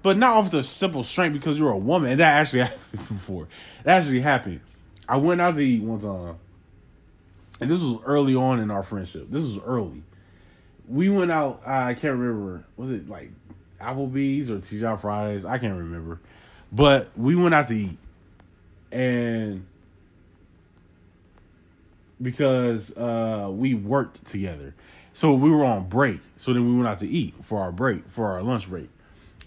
But 0.03 0.19
not 0.19 0.37
off 0.37 0.51
the 0.51 0.63
simple 0.63 1.03
strength 1.03 1.33
because 1.33 1.59
you're 1.59 1.73
a 1.73 1.79
woman. 1.79 2.11
And 2.11 2.21
that 2.21 2.41
actually 2.41 2.61
happened 2.93 3.09
before. 3.09 3.49
That 3.85 4.03
actually 4.03 4.21
happened. 4.21 4.61
I 5.09 5.17
went 5.17 5.41
out 5.41 5.55
to 5.55 5.61
eat 5.61 5.83
one 5.83 6.01
time. 6.01 6.37
And 7.61 7.71
this 7.71 7.81
was 7.81 7.99
early 8.05 8.35
on 8.35 8.61
in 8.61 8.71
our 8.71 8.83
friendship. 8.83 9.27
This 9.31 9.43
was 9.43 9.59
early. 9.65 10.03
We 10.89 11.09
went 11.09 11.31
out, 11.31 11.63
I 11.67 11.95
can't 11.95 12.19
remember, 12.19 12.65
was 12.77 12.91
it 12.91 13.09
like 13.09 13.31
Applebee's 13.81 14.51
or 14.51 14.59
TGI 14.59 15.01
Fridays? 15.01 15.45
I 15.45 15.59
can't 15.59 15.79
remember. 15.79 16.21
But 16.73 17.11
we 17.17 17.37
went 17.37 17.55
out 17.55 17.69
to 17.69 17.77
eat, 17.77 17.99
and 18.91 19.65
because 22.21 22.97
uh, 22.97 23.49
we 23.53 23.75
worked 23.75 24.27
together, 24.27 24.75
so 25.13 25.35
we 25.35 25.51
were 25.51 25.65
on 25.65 25.89
break. 25.89 26.21
So 26.37 26.53
then 26.53 26.67
we 26.67 26.75
went 26.75 26.89
out 26.89 26.99
to 26.99 27.07
eat 27.07 27.35
for 27.45 27.61
our 27.61 27.71
break, 27.71 28.09
for 28.11 28.33
our 28.33 28.43
lunch 28.43 28.69
break. 28.69 28.89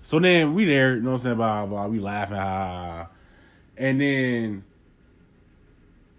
So 0.01 0.19
then 0.19 0.53
we 0.53 0.63
there, 0.63 0.95
you 0.95 1.01
know 1.01 1.11
what 1.11 1.17
I'm 1.17 1.23
saying? 1.23 1.35
Blah 1.35 1.65
blah. 1.65 1.87
We 1.87 1.99
laughing, 1.99 2.37
ah, 2.39 3.07
and 3.75 3.99
then 3.99 4.63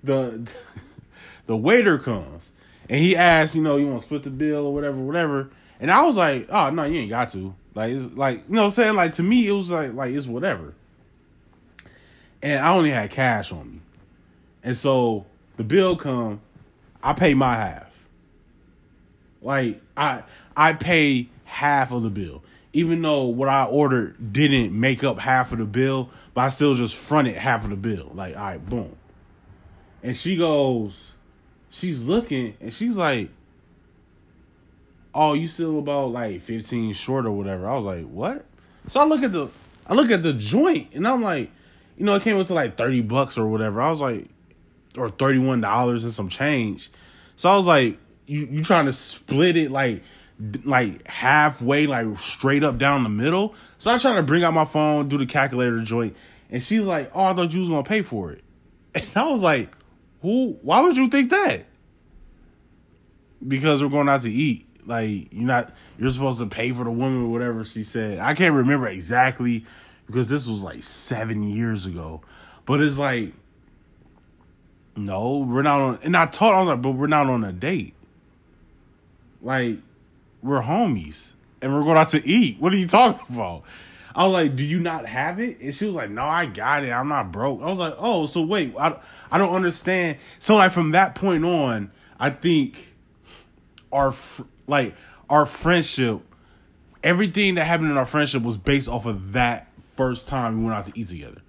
the 0.04 0.46
the 1.48 1.56
waiter 1.56 1.98
comes 1.98 2.52
and 2.88 3.00
he 3.00 3.16
asks, 3.16 3.56
you 3.56 3.62
know, 3.62 3.76
you 3.76 3.88
want 3.88 4.02
to 4.02 4.06
split 4.06 4.22
the 4.22 4.30
bill 4.30 4.66
or 4.66 4.72
whatever, 4.72 4.96
whatever. 4.98 5.50
And 5.80 5.90
I 5.90 6.04
was 6.06 6.16
like, 6.16 6.46
oh 6.50 6.70
no, 6.70 6.84
you 6.84 7.00
ain't 7.00 7.10
got 7.10 7.30
to. 7.32 7.52
Like, 7.74 7.92
it's 7.92 8.16
like 8.16 8.48
you 8.48 8.54
know, 8.54 8.62
what 8.62 8.66
I'm 8.66 8.70
saying 8.72 8.94
like 8.94 9.14
to 9.14 9.22
me, 9.24 9.48
it 9.48 9.52
was 9.52 9.70
like 9.72 9.92
like 9.94 10.14
it's 10.14 10.28
whatever 10.28 10.74
and 12.42 12.60
I 12.64 12.72
only 12.72 12.90
had 12.90 13.10
cash 13.10 13.50
on 13.52 13.72
me. 13.72 13.80
And 14.62 14.76
so 14.76 15.26
the 15.56 15.64
bill 15.64 15.96
come, 15.96 16.40
I 17.02 17.12
pay 17.12 17.34
my 17.34 17.54
half. 17.56 17.92
Like 19.42 19.80
I 19.96 20.22
I 20.56 20.72
pay 20.74 21.28
half 21.44 21.92
of 21.92 22.02
the 22.02 22.10
bill. 22.10 22.42
even 22.72 23.02
though 23.02 23.24
what 23.24 23.48
I 23.48 23.64
ordered 23.64 24.32
didn't 24.32 24.78
make 24.78 25.02
up 25.02 25.18
half 25.18 25.52
of 25.52 25.58
the 25.58 25.64
bill, 25.64 26.10
but 26.34 26.42
I 26.42 26.48
still 26.50 26.74
just 26.74 26.94
fronted 26.94 27.34
half 27.36 27.64
of 27.64 27.70
the 27.70 27.76
bill. 27.76 28.12
Like, 28.14 28.36
all 28.36 28.42
right, 28.42 28.68
boom. 28.68 28.94
And 30.02 30.16
she 30.16 30.36
goes, 30.36 31.10
she's 31.70 32.02
looking 32.02 32.56
and 32.60 32.72
she's 32.72 32.96
like, 32.96 33.30
Oh, 35.14 35.32
you 35.32 35.48
still 35.48 35.78
about 35.78 36.12
like 36.12 36.42
15 36.42 36.92
short 36.92 37.26
or 37.26 37.32
whatever. 37.32 37.68
I 37.68 37.74
was 37.74 37.84
like, 37.84 38.06
What? 38.06 38.44
So 38.88 39.00
I 39.00 39.04
look 39.04 39.22
at 39.22 39.32
the 39.32 39.48
I 39.86 39.94
look 39.94 40.10
at 40.10 40.22
the 40.22 40.32
joint 40.32 40.88
and 40.94 41.06
I'm 41.06 41.22
like, 41.22 41.50
you 41.96 42.04
know, 42.04 42.14
it 42.14 42.22
came 42.22 42.38
up 42.38 42.46
to 42.46 42.54
like 42.54 42.76
30 42.76 43.02
bucks 43.02 43.38
or 43.38 43.48
whatever. 43.48 43.80
I 43.80 43.90
was 43.90 44.00
like, 44.00 44.28
or 44.96 45.08
$31 45.08 46.02
and 46.02 46.12
some 46.12 46.28
change. 46.28 46.90
So 47.36 47.50
I 47.50 47.56
was 47.56 47.66
like, 47.66 47.98
you 48.26 48.46
you 48.50 48.62
trying 48.62 48.86
to 48.86 48.92
split 48.92 49.56
it 49.56 49.70
like 49.70 50.02
like 50.64 51.06
halfway, 51.08 51.86
like 51.86 52.18
straight 52.18 52.62
up 52.62 52.78
down 52.78 53.02
the 53.02 53.08
middle. 53.08 53.54
So 53.78 53.90
I 53.90 53.98
try 53.98 54.14
to 54.16 54.22
bring 54.22 54.44
out 54.44 54.54
my 54.54 54.64
phone, 54.64 55.08
do 55.08 55.18
the 55.18 55.26
calculator 55.26 55.80
joint, 55.82 56.16
and 56.50 56.62
she's 56.62 56.82
like, 56.82 57.10
"Oh, 57.14 57.24
I 57.24 57.34
thought 57.34 57.52
you 57.52 57.60
was 57.60 57.68
gonna 57.68 57.82
pay 57.82 58.02
for 58.02 58.32
it," 58.32 58.44
and 58.94 59.06
I 59.16 59.30
was 59.30 59.42
like, 59.42 59.70
"Who? 60.22 60.58
Why 60.62 60.80
would 60.80 60.96
you 60.96 61.08
think 61.08 61.30
that?" 61.30 61.66
Because 63.46 63.82
we're 63.82 63.88
going 63.88 64.08
out 64.08 64.22
to 64.22 64.30
eat. 64.30 64.66
Like 64.86 65.32
you're 65.32 65.46
not, 65.46 65.74
you're 65.98 66.10
supposed 66.10 66.40
to 66.40 66.46
pay 66.46 66.72
for 66.72 66.84
the 66.84 66.90
woman 66.90 67.24
or 67.24 67.28
whatever 67.28 67.64
she 67.64 67.84
said. 67.84 68.18
I 68.18 68.34
can't 68.34 68.54
remember 68.54 68.88
exactly 68.88 69.66
because 70.06 70.28
this 70.28 70.46
was 70.46 70.62
like 70.62 70.82
seven 70.82 71.42
years 71.42 71.84
ago, 71.84 72.22
but 72.64 72.80
it's 72.80 72.96
like, 72.96 73.34
no, 74.96 75.38
we're 75.38 75.62
not 75.62 75.80
on. 75.80 75.98
And 76.02 76.16
I 76.16 76.26
told 76.26 76.54
on 76.54 76.66
her, 76.68 76.76
but 76.76 76.92
we're 76.92 77.06
not 77.06 77.26
on 77.26 77.44
a 77.44 77.52
date. 77.52 77.94
Like 79.42 79.78
we're 80.42 80.62
homies 80.62 81.32
and 81.60 81.74
we're 81.74 81.84
going 81.84 81.98
out 81.98 82.08
to 82.10 82.26
eat. 82.26 82.58
What 82.58 82.72
are 82.72 82.76
you 82.76 82.88
talking 82.88 83.34
about? 83.34 83.64
I 84.18 84.24
was 84.24 84.32
like, 84.32 84.56
do 84.56 84.64
you 84.64 84.80
not 84.80 85.06
have 85.06 85.38
it? 85.38 85.60
And 85.60 85.72
she 85.72 85.86
was 85.86 85.94
like, 85.94 86.10
no, 86.10 86.24
I 86.24 86.46
got 86.46 86.82
it. 86.82 86.90
I'm 86.90 87.06
not 87.06 87.30
broke. 87.30 87.62
I 87.62 87.66
was 87.66 87.78
like, 87.78 87.94
oh, 87.98 88.26
so 88.26 88.42
wait, 88.42 88.74
I, 88.76 88.98
I 89.30 89.38
don't 89.38 89.54
understand. 89.54 90.18
So 90.40 90.56
like 90.56 90.72
from 90.72 90.90
that 90.90 91.14
point 91.14 91.44
on, 91.44 91.92
I 92.18 92.30
think 92.30 92.96
our 93.92 94.12
like 94.66 94.96
our 95.30 95.46
friendship, 95.46 96.20
everything 97.04 97.54
that 97.54 97.64
happened 97.64 97.92
in 97.92 97.96
our 97.96 98.04
friendship 98.04 98.42
was 98.42 98.56
based 98.56 98.88
off 98.88 99.06
of 99.06 99.34
that 99.34 99.68
first 99.94 100.26
time 100.26 100.58
we 100.58 100.64
went 100.64 100.76
out 100.76 100.86
to 100.86 100.98
eat 100.98 101.06
together. 101.06 101.40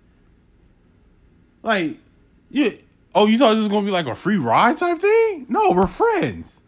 Like, 1.64 1.98
yeah. 2.52 2.70
Oh, 3.16 3.26
you 3.26 3.40
thought 3.40 3.56
this 3.56 3.62
was 3.62 3.70
gonna 3.70 3.88
be 3.88 3.92
like 3.92 4.06
a 4.06 4.14
free 4.14 4.38
ride 4.38 4.78
type 4.78 5.02
thing? 5.02 5.48
No, 5.50 5.72
we're 5.72 5.88
friends. 5.88 6.62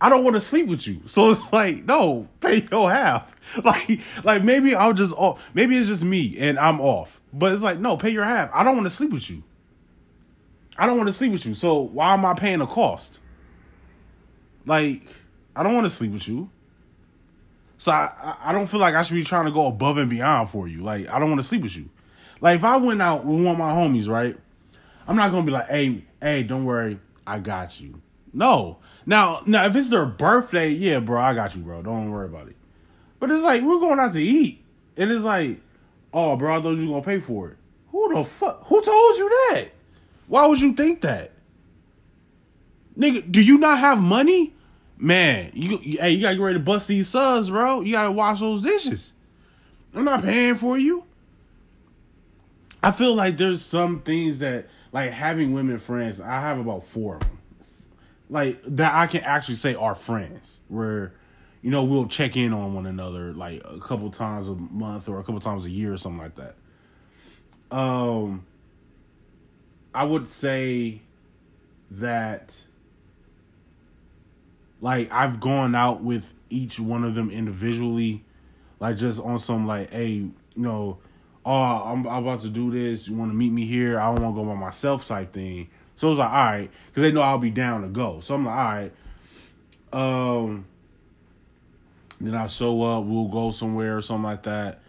I 0.00 0.08
don't 0.08 0.22
want 0.22 0.36
to 0.36 0.40
sleep 0.40 0.68
with 0.68 0.86
you. 0.86 1.00
So 1.06 1.32
it's 1.32 1.52
like, 1.52 1.84
no, 1.84 2.28
pay 2.38 2.64
your 2.70 2.92
half. 2.92 3.26
Like, 3.64 4.00
like 4.24 4.44
maybe 4.44 4.74
I'll 4.74 4.92
just 4.92 5.14
off. 5.16 5.42
Maybe 5.54 5.76
it's 5.76 5.88
just 5.88 6.04
me 6.04 6.36
and 6.38 6.58
I'm 6.58 6.80
off. 6.80 7.20
But 7.32 7.52
it's 7.52 7.62
like, 7.62 7.78
no, 7.78 7.96
pay 7.96 8.10
your 8.10 8.24
half. 8.24 8.50
I 8.52 8.62
don't 8.62 8.76
want 8.76 8.86
to 8.86 8.94
sleep 8.94 9.10
with 9.10 9.28
you. 9.28 9.42
I 10.76 10.86
don't 10.86 10.96
want 10.96 11.08
to 11.08 11.12
sleep 11.12 11.32
with 11.32 11.44
you. 11.44 11.54
So 11.54 11.78
why 11.78 12.14
am 12.14 12.24
I 12.24 12.34
paying 12.34 12.58
the 12.58 12.66
cost? 12.66 13.18
Like, 14.66 15.02
I 15.56 15.62
don't 15.62 15.74
want 15.74 15.86
to 15.86 15.90
sleep 15.90 16.12
with 16.12 16.28
you. 16.28 16.50
So 17.78 17.92
I, 17.92 18.36
I 18.44 18.52
don't 18.52 18.66
feel 18.66 18.80
like 18.80 18.94
I 18.94 19.02
should 19.02 19.14
be 19.14 19.24
trying 19.24 19.46
to 19.46 19.52
go 19.52 19.66
above 19.66 19.98
and 19.98 20.10
beyond 20.10 20.50
for 20.50 20.68
you. 20.68 20.82
Like, 20.82 21.08
I 21.08 21.18
don't 21.18 21.30
want 21.30 21.40
to 21.40 21.46
sleep 21.46 21.62
with 21.62 21.76
you. 21.76 21.88
Like, 22.40 22.58
if 22.58 22.64
I 22.64 22.76
went 22.76 23.02
out 23.02 23.24
with 23.24 23.36
one 23.44 23.54
of 23.54 23.58
my 23.58 23.72
homies, 23.72 24.08
right? 24.08 24.36
I'm 25.06 25.16
not 25.16 25.30
gonna 25.30 25.46
be 25.46 25.52
like, 25.52 25.68
hey, 25.68 26.04
hey, 26.20 26.42
don't 26.42 26.64
worry, 26.64 26.98
I 27.26 27.38
got 27.38 27.80
you. 27.80 28.00
No. 28.32 28.78
Now, 29.06 29.42
now 29.46 29.64
if 29.64 29.74
it's 29.74 29.90
their 29.90 30.04
birthday, 30.04 30.68
yeah, 30.68 31.00
bro, 31.00 31.18
I 31.18 31.34
got 31.34 31.56
you, 31.56 31.62
bro. 31.62 31.82
Don't 31.82 32.10
worry 32.10 32.26
about 32.26 32.48
it. 32.48 32.56
But 33.20 33.30
it's 33.30 33.42
like 33.42 33.62
we're 33.62 33.80
going 33.80 33.98
out 33.98 34.12
to 34.12 34.22
eat, 34.22 34.62
and 34.96 35.10
it's 35.10 35.24
like, 35.24 35.60
oh, 36.12 36.36
bro, 36.36 36.58
I 36.58 36.62
thought 36.62 36.72
you 36.72 36.88
were 36.88 37.00
gonna 37.00 37.18
pay 37.18 37.24
for 37.24 37.50
it. 37.50 37.56
Who 37.90 38.14
the 38.14 38.24
fuck? 38.24 38.66
Who 38.66 38.82
told 38.82 39.16
you 39.16 39.28
that? 39.28 39.68
Why 40.26 40.46
would 40.46 40.60
you 40.60 40.74
think 40.74 41.00
that? 41.02 41.32
Nigga, 42.98 43.30
do 43.30 43.40
you 43.40 43.58
not 43.58 43.78
have 43.78 43.98
money? 43.98 44.54
Man, 44.96 45.52
you 45.54 45.78
hey, 45.78 46.10
you 46.10 46.22
gotta 46.22 46.36
get 46.36 46.42
ready 46.42 46.58
to 46.58 46.64
bust 46.64 46.88
these 46.88 47.08
subs, 47.08 47.50
bro. 47.50 47.80
You 47.80 47.92
gotta 47.92 48.10
wash 48.10 48.40
those 48.40 48.62
dishes. 48.62 49.12
I'm 49.94 50.04
not 50.04 50.22
paying 50.22 50.56
for 50.56 50.76
you. 50.76 51.04
I 52.82 52.90
feel 52.90 53.14
like 53.14 53.36
there's 53.36 53.64
some 53.64 54.00
things 54.00 54.40
that 54.40 54.66
like 54.92 55.12
having 55.12 55.52
women 55.52 55.78
friends. 55.78 56.20
I 56.20 56.40
have 56.40 56.58
about 56.58 56.84
four 56.84 57.14
of 57.16 57.20
them 57.20 57.38
like 58.30 58.60
that 58.76 58.94
I 58.94 59.06
can 59.06 59.22
actually 59.22 59.56
say 59.56 59.74
are 59.74 59.94
friends 59.94 60.60
where 60.68 61.12
you 61.62 61.70
know 61.70 61.84
we'll 61.84 62.06
check 62.06 62.36
in 62.36 62.52
on 62.52 62.74
one 62.74 62.86
another 62.86 63.32
like 63.32 63.62
a 63.64 63.78
couple 63.80 64.10
times 64.10 64.48
a 64.48 64.54
month 64.54 65.08
or 65.08 65.18
a 65.18 65.24
couple 65.24 65.40
times 65.40 65.66
a 65.66 65.70
year 65.70 65.92
or 65.92 65.96
something 65.96 66.20
like 66.20 66.34
that. 66.36 66.54
Um 67.76 68.44
I 69.94 70.04
would 70.04 70.28
say 70.28 71.00
that 71.92 72.54
like 74.80 75.10
I've 75.10 75.40
gone 75.40 75.74
out 75.74 76.02
with 76.02 76.24
each 76.50 76.78
one 76.78 77.04
of 77.04 77.14
them 77.14 77.30
individually 77.30 78.24
like 78.80 78.96
just 78.96 79.20
on 79.20 79.38
some 79.38 79.66
like 79.66 79.92
hey, 79.92 80.08
you 80.08 80.32
know, 80.54 80.98
oh, 81.44 81.52
I'm, 81.52 82.06
I'm 82.06 82.26
about 82.26 82.40
to 82.42 82.48
do 82.48 82.70
this, 82.70 83.08
you 83.08 83.16
want 83.16 83.30
to 83.30 83.36
meet 83.36 83.52
me 83.52 83.66
here? 83.66 83.98
I 83.98 84.06
don't 84.06 84.22
want 84.22 84.36
to 84.36 84.42
go 84.42 84.48
by 84.48 84.54
myself 84.54 85.06
type 85.06 85.32
thing 85.32 85.68
so 85.98 86.06
it 86.06 86.10
was 86.10 86.18
like, 86.20 86.30
all 86.30 86.44
right, 86.44 86.70
because 86.86 87.02
they 87.02 87.12
know 87.12 87.20
I'll 87.20 87.38
be 87.38 87.50
down 87.50 87.82
to 87.82 87.88
go. 87.88 88.20
So 88.20 88.36
I'm 88.36 88.46
like, 88.46 88.92
all 89.92 90.00
right. 90.00 90.42
Um, 90.44 90.66
then 92.20 92.34
I 92.34 92.46
show 92.46 92.82
up, 92.82 93.04
we'll 93.04 93.28
go 93.28 93.50
somewhere 93.50 93.96
or 93.96 94.02
something 94.02 94.24
like 94.24 94.42
that. 94.44 94.80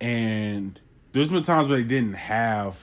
And 0.00 0.78
there's 1.12 1.30
been 1.30 1.42
times 1.42 1.68
where 1.68 1.78
they 1.78 1.84
didn't 1.84 2.14
have 2.14 2.76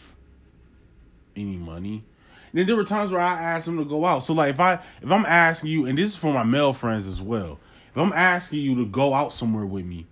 any 1.35 1.57
money. 1.57 2.03
And 2.51 2.59
then 2.59 2.67
there 2.67 2.75
were 2.75 2.83
times 2.83 3.11
where 3.11 3.21
I 3.21 3.41
asked 3.41 3.65
them 3.65 3.77
to 3.77 3.85
go 3.85 4.05
out. 4.05 4.19
So 4.19 4.33
like 4.33 4.53
if 4.53 4.59
I 4.59 4.79
if 5.01 5.11
I'm 5.11 5.25
asking 5.25 5.69
you, 5.69 5.85
and 5.85 5.97
this 5.97 6.11
is 6.11 6.15
for 6.15 6.33
my 6.33 6.43
male 6.43 6.73
friends 6.73 7.05
as 7.05 7.21
well, 7.21 7.59
if 7.91 7.97
I'm 7.97 8.13
asking 8.13 8.59
you 8.59 8.75
to 8.75 8.85
go 8.85 9.13
out 9.13 9.33
somewhere 9.33 9.65
with 9.65 9.85
me 9.85 10.07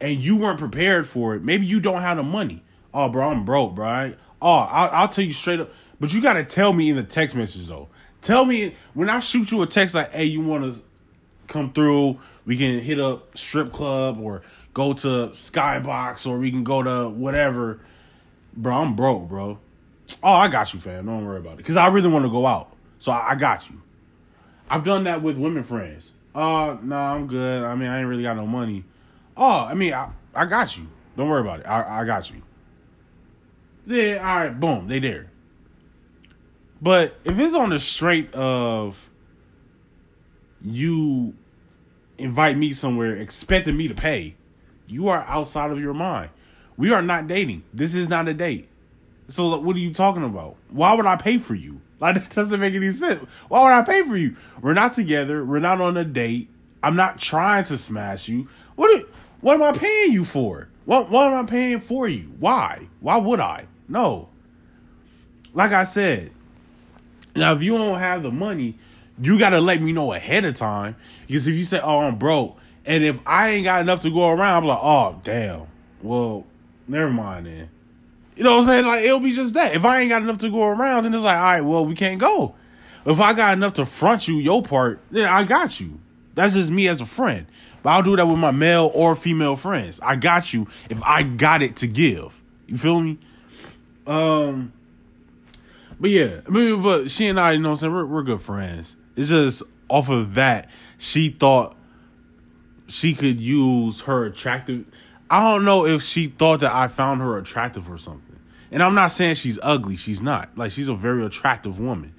and 0.00 0.20
you 0.20 0.36
weren't 0.36 0.58
prepared 0.58 1.06
for 1.06 1.34
it, 1.34 1.42
maybe 1.42 1.66
you 1.66 1.80
don't 1.80 2.02
have 2.02 2.16
the 2.16 2.22
money. 2.22 2.62
Oh, 2.92 3.08
bro, 3.08 3.28
I'm 3.28 3.44
broke, 3.44 3.74
bro. 3.74 3.86
I, 3.86 4.14
oh, 4.42 4.48
I'll, 4.50 4.90
I'll 4.90 5.08
tell 5.08 5.24
you 5.24 5.32
straight 5.32 5.60
up. 5.60 5.70
But 6.00 6.12
you 6.12 6.20
gotta 6.20 6.44
tell 6.44 6.72
me 6.72 6.90
in 6.90 6.96
the 6.96 7.04
text 7.04 7.36
message 7.36 7.68
though. 7.68 7.88
Tell 8.20 8.44
me 8.44 8.76
when 8.94 9.08
I 9.08 9.20
shoot 9.20 9.50
you 9.50 9.62
a 9.62 9.66
text 9.66 9.94
like, 9.94 10.12
"Hey, 10.12 10.24
you 10.24 10.40
want 10.40 10.72
to 10.72 10.82
come 11.46 11.72
through? 11.72 12.20
We 12.44 12.56
can 12.56 12.80
hit 12.80 12.98
up 12.98 13.36
strip 13.36 13.72
club 13.72 14.18
or 14.20 14.42
go 14.74 14.92
to 14.92 15.08
Skybox 15.34 16.26
or 16.26 16.38
we 16.38 16.50
can 16.50 16.64
go 16.64 16.82
to 16.82 17.08
whatever." 17.08 17.80
Bro, 18.54 18.74
I'm 18.74 18.96
broke, 18.96 19.28
bro. 19.28 19.58
Oh, 20.22 20.32
I 20.32 20.48
got 20.48 20.74
you, 20.74 20.80
fam. 20.80 21.06
Don't 21.06 21.24
worry 21.24 21.38
about 21.38 21.58
it. 21.58 21.64
Cause 21.64 21.76
I 21.76 21.88
really 21.88 22.08
want 22.08 22.24
to 22.24 22.30
go 22.30 22.44
out, 22.44 22.74
so 22.98 23.12
I, 23.12 23.30
I 23.30 23.34
got 23.34 23.68
you. 23.70 23.80
I've 24.68 24.84
done 24.84 25.04
that 25.04 25.22
with 25.22 25.36
women 25.36 25.62
friends. 25.62 26.10
Uh, 26.34 26.76
no, 26.82 26.96
nah, 26.96 27.14
I'm 27.14 27.26
good. 27.26 27.62
I 27.62 27.74
mean, 27.74 27.88
I 27.88 28.00
ain't 28.00 28.08
really 28.08 28.22
got 28.22 28.36
no 28.36 28.46
money. 28.46 28.84
Oh, 29.36 29.60
I 29.60 29.74
mean, 29.74 29.92
I, 29.92 30.10
I 30.34 30.46
got 30.46 30.76
you. 30.76 30.86
Don't 31.16 31.28
worry 31.28 31.40
about 31.40 31.60
it. 31.60 31.66
I, 31.66 32.00
I 32.00 32.04
got 32.04 32.30
you. 32.30 32.42
Yeah, 33.86 34.16
all 34.16 34.38
right, 34.38 34.60
boom, 34.60 34.88
they 34.88 34.98
there. 34.98 35.30
But 36.80 37.16
if 37.24 37.38
it's 37.38 37.54
on 37.54 37.70
the 37.70 37.78
straight 37.78 38.32
of 38.34 38.96
you 40.64 41.34
invite 42.18 42.56
me 42.56 42.72
somewhere 42.72 43.14
expecting 43.14 43.76
me 43.76 43.88
to 43.88 43.94
pay, 43.94 44.34
you 44.86 45.08
are 45.08 45.24
outside 45.26 45.70
of 45.70 45.80
your 45.80 45.94
mind. 45.94 46.30
We 46.76 46.92
are 46.92 47.02
not 47.02 47.26
dating. 47.26 47.64
This 47.72 47.94
is 47.94 48.08
not 48.08 48.28
a 48.28 48.34
date. 48.34 48.68
So 49.28 49.58
what 49.58 49.76
are 49.76 49.80
you 49.80 49.94
talking 49.94 50.24
about? 50.24 50.56
Why 50.70 50.94
would 50.94 51.06
I 51.06 51.16
pay 51.16 51.38
for 51.38 51.54
you? 51.54 51.80
Like 52.02 52.16
that 52.16 52.34
doesn't 52.34 52.58
make 52.58 52.74
any 52.74 52.90
sense. 52.90 53.24
Why 53.46 53.62
would 53.62 53.70
I 53.70 53.82
pay 53.82 54.02
for 54.02 54.16
you? 54.16 54.34
We're 54.60 54.74
not 54.74 54.92
together. 54.92 55.44
We're 55.44 55.60
not 55.60 55.80
on 55.80 55.96
a 55.96 56.04
date. 56.04 56.50
I'm 56.82 56.96
not 56.96 57.20
trying 57.20 57.62
to 57.66 57.78
smash 57.78 58.26
you. 58.26 58.48
What? 58.74 58.92
Are, 58.92 59.06
what 59.40 59.54
am 59.54 59.62
I 59.62 59.70
paying 59.70 60.10
you 60.10 60.24
for? 60.24 60.68
What? 60.84 61.10
What 61.10 61.28
am 61.28 61.34
I 61.34 61.48
paying 61.48 61.78
for 61.78 62.08
you? 62.08 62.34
Why? 62.40 62.88
Why 62.98 63.18
would 63.18 63.38
I? 63.38 63.66
No. 63.86 64.30
Like 65.54 65.70
I 65.70 65.84
said, 65.84 66.32
now, 67.34 67.52
if 67.52 67.62
you 67.62 67.72
don't 67.72 67.98
have 67.98 68.22
the 68.22 68.30
money, 68.30 68.78
you 69.20 69.38
got 69.38 69.50
to 69.50 69.60
let 69.60 69.80
me 69.80 69.92
know 69.92 70.12
ahead 70.12 70.44
of 70.44 70.54
time. 70.54 70.96
Because 71.26 71.46
if 71.46 71.54
you 71.54 71.64
say, 71.64 71.80
oh, 71.80 71.98
I'm 71.98 72.18
broke, 72.18 72.58
and 72.84 73.04
if 73.04 73.18
I 73.26 73.50
ain't 73.50 73.64
got 73.64 73.80
enough 73.80 74.00
to 74.02 74.10
go 74.10 74.28
around, 74.28 74.62
I'm 74.62 74.64
like, 74.64 74.80
oh, 74.80 75.20
damn. 75.22 75.66
Well, 76.02 76.44
never 76.88 77.10
mind 77.10 77.46
then. 77.46 77.68
You 78.36 78.44
know 78.44 78.52
what 78.52 78.60
I'm 78.60 78.66
saying? 78.66 78.86
Like, 78.86 79.04
it'll 79.04 79.20
be 79.20 79.32
just 79.32 79.54
that. 79.54 79.74
If 79.74 79.84
I 79.84 80.00
ain't 80.00 80.08
got 80.08 80.22
enough 80.22 80.38
to 80.38 80.50
go 80.50 80.66
around, 80.66 81.04
then 81.04 81.14
it's 81.14 81.22
like, 81.22 81.36
all 81.36 81.44
right, 81.44 81.60
well, 81.60 81.84
we 81.84 81.94
can't 81.94 82.20
go. 82.20 82.54
If 83.04 83.20
I 83.20 83.34
got 83.34 83.52
enough 83.52 83.74
to 83.74 83.86
front 83.86 84.26
you 84.26 84.36
your 84.36 84.62
part, 84.62 85.00
then 85.10 85.28
I 85.28 85.44
got 85.44 85.80
you. 85.80 86.00
That's 86.34 86.54
just 86.54 86.70
me 86.70 86.88
as 86.88 87.00
a 87.00 87.06
friend. 87.06 87.46
But 87.82 87.90
I'll 87.90 88.02
do 88.02 88.16
that 88.16 88.26
with 88.26 88.38
my 88.38 88.52
male 88.52 88.90
or 88.94 89.14
female 89.16 89.56
friends. 89.56 90.00
I 90.02 90.16
got 90.16 90.52
you 90.52 90.68
if 90.88 91.02
I 91.02 91.24
got 91.24 91.62
it 91.62 91.76
to 91.76 91.86
give. 91.86 92.32
You 92.66 92.78
feel 92.78 93.00
me? 93.00 93.18
Um, 94.06 94.72
but 96.00 96.10
yeah, 96.10 96.40
but 96.46 97.10
she 97.10 97.26
and 97.26 97.38
I, 97.38 97.52
you 97.52 97.58
know, 97.58 97.70
what 97.70 97.72
I'm 97.74 97.80
saying 97.80 97.92
we're 97.92 98.06
we're 98.06 98.22
good 98.22 98.40
friends. 98.40 98.96
It's 99.16 99.28
just 99.28 99.62
off 99.88 100.08
of 100.08 100.34
that, 100.34 100.68
she 100.98 101.30
thought 101.30 101.76
she 102.88 103.14
could 103.14 103.40
use 103.40 104.00
her 104.02 104.26
attractive. 104.26 104.84
I 105.30 105.42
don't 105.42 105.64
know 105.64 105.86
if 105.86 106.02
she 106.02 106.28
thought 106.28 106.60
that 106.60 106.74
I 106.74 106.88
found 106.88 107.20
her 107.20 107.38
attractive 107.38 107.90
or 107.90 107.98
something. 107.98 108.38
And 108.70 108.82
I'm 108.82 108.94
not 108.94 109.08
saying 109.08 109.36
she's 109.36 109.58
ugly. 109.62 109.96
She's 109.96 110.20
not. 110.22 110.50
Like 110.56 110.72
she's 110.72 110.88
a 110.88 110.94
very 110.94 111.24
attractive 111.24 111.78
woman. 111.78 112.14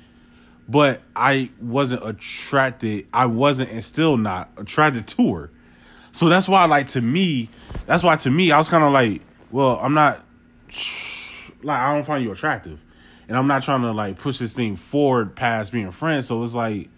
But 0.70 1.02
I 1.16 1.50
wasn't 1.62 2.08
attracted. 2.08 3.08
I 3.14 3.26
wasn't 3.26 3.72
and 3.72 3.84
still 3.84 4.18
not 4.18 4.50
attracted 4.58 5.08
to 5.08 5.34
her. 5.36 5.52
So 6.12 6.30
that's 6.30 6.48
why, 6.48 6.66
like 6.66 6.88
to 6.89 7.02
me, 7.02 7.50
that's 7.88 8.04
why 8.04 8.16
to 8.18 8.30
me, 8.30 8.52
I 8.52 8.58
was 8.60 8.70
kind 8.70 8.84
of 8.84 8.94
like, 8.94 9.22
well, 9.52 9.80
I'm 9.82 9.96
not 9.96 10.24
like 11.64 11.80
I 11.80 11.94
don't 11.94 12.06
find 12.06 12.24
you 12.24 12.32
attractive, 12.32 12.80
and 13.28 13.38
I'm 13.38 13.48
not 13.48 13.64
trying 13.64 13.82
to 13.82 13.92
like 13.92 14.18
push 14.18 14.38
this 14.40 14.54
thing 14.54 14.76
forward 14.76 15.36
past 15.36 15.72
being 15.72 15.92
friends. 15.92 16.28
So 16.28 16.44
it's 16.44 16.54
like, 16.54 16.90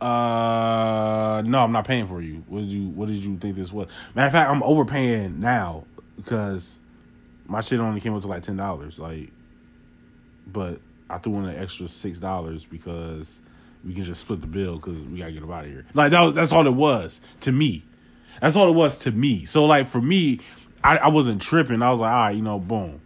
uh, 0.00 1.42
no, 1.44 1.58
I'm 1.60 1.72
not 1.72 1.86
paying 1.86 2.06
for 2.06 2.20
you. 2.20 2.44
What 2.48 2.60
did 2.60 2.68
you 2.68 2.88
What 2.88 3.08
did 3.08 3.24
you 3.24 3.36
think 3.38 3.56
this 3.56 3.72
was? 3.72 3.88
Matter 4.14 4.26
of 4.26 4.32
fact, 4.32 4.50
I'm 4.50 4.62
overpaying 4.62 5.40
now 5.40 5.84
because 6.16 6.76
my 7.46 7.60
shit 7.60 7.80
only 7.80 8.00
came 8.00 8.14
up 8.14 8.22
to 8.22 8.28
like 8.28 8.42
ten 8.42 8.56
dollars. 8.56 8.98
Like, 8.98 9.30
but 10.46 10.80
I 11.10 11.18
threw 11.18 11.38
in 11.38 11.46
an 11.46 11.56
extra 11.56 11.88
six 11.88 12.18
dollars 12.18 12.64
because 12.64 13.40
we 13.84 13.94
can 13.94 14.04
just 14.04 14.20
split 14.20 14.40
the 14.40 14.46
bill 14.46 14.76
because 14.76 15.04
we 15.04 15.18
gotta 15.18 15.32
get 15.32 15.42
out 15.42 15.64
of 15.64 15.70
here. 15.70 15.86
Like 15.94 16.10
that 16.10 16.20
was, 16.22 16.34
that's 16.34 16.52
all 16.52 16.66
it 16.66 16.74
was 16.74 17.20
to 17.40 17.52
me. 17.52 17.84
That's 18.40 18.54
all 18.54 18.68
it 18.68 18.74
was 18.74 18.98
to 18.98 19.10
me. 19.10 19.46
So 19.46 19.64
like 19.64 19.86
for 19.88 20.00
me, 20.00 20.40
I, 20.84 20.96
I 20.98 21.08
wasn't 21.08 21.42
tripping. 21.42 21.82
I 21.82 21.90
was 21.90 22.00
like, 22.00 22.12
all 22.12 22.18
right, 22.18 22.36
you 22.36 22.42
know, 22.42 22.58
boom. 22.58 23.00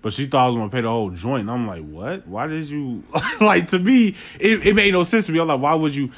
But 0.00 0.12
she 0.12 0.26
thought 0.26 0.44
I 0.44 0.46
was 0.46 0.56
gonna 0.56 0.70
pay 0.70 0.82
the 0.82 0.88
whole 0.88 1.10
joint. 1.10 1.42
And 1.42 1.50
I'm 1.50 1.66
like, 1.66 1.84
what? 1.84 2.26
Why 2.26 2.46
did 2.46 2.68
you 2.68 3.02
like 3.40 3.68
to 3.68 3.78
me? 3.78 4.14
It, 4.38 4.66
it 4.66 4.74
made 4.74 4.92
no 4.92 5.02
sense 5.04 5.26
to 5.26 5.32
me. 5.32 5.40
I'm 5.40 5.48
like, 5.48 5.60
why 5.60 5.74
would 5.74 5.94
you? 5.94 6.12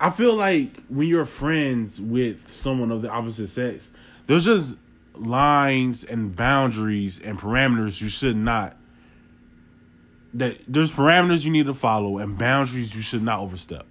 I 0.00 0.10
feel 0.10 0.34
like 0.34 0.82
when 0.88 1.08
you're 1.08 1.26
friends 1.26 2.00
with 2.00 2.48
someone 2.48 2.90
of 2.90 3.02
the 3.02 3.10
opposite 3.10 3.48
sex, 3.48 3.90
there's 4.26 4.44
just 4.44 4.76
lines 5.14 6.04
and 6.04 6.34
boundaries 6.34 7.20
and 7.20 7.38
parameters 7.38 8.00
you 8.00 8.08
should 8.08 8.36
not 8.36 8.76
that 10.32 10.56
there's 10.68 10.90
parameters 10.90 11.44
you 11.44 11.50
need 11.50 11.66
to 11.66 11.74
follow 11.74 12.18
and 12.18 12.38
boundaries 12.38 12.94
you 12.94 13.02
should 13.02 13.22
not 13.22 13.40
overstep. 13.40 13.86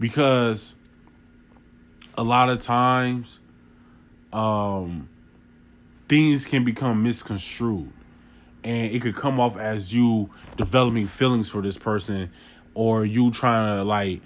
Because 0.00 0.74
a 2.16 2.22
lot 2.22 2.48
of 2.48 2.60
times 2.60 3.38
um 4.32 5.08
things 6.08 6.44
can 6.44 6.64
become 6.64 7.02
misconstrued 7.02 7.92
and 8.64 8.92
it 8.92 9.02
could 9.02 9.16
come 9.16 9.40
off 9.40 9.56
as 9.56 9.92
you 9.92 10.30
developing 10.56 11.06
feelings 11.06 11.48
for 11.48 11.62
this 11.62 11.78
person 11.78 12.30
or 12.74 13.04
you 13.04 13.30
trying 13.30 13.78
to 13.78 13.84
like 13.84 14.20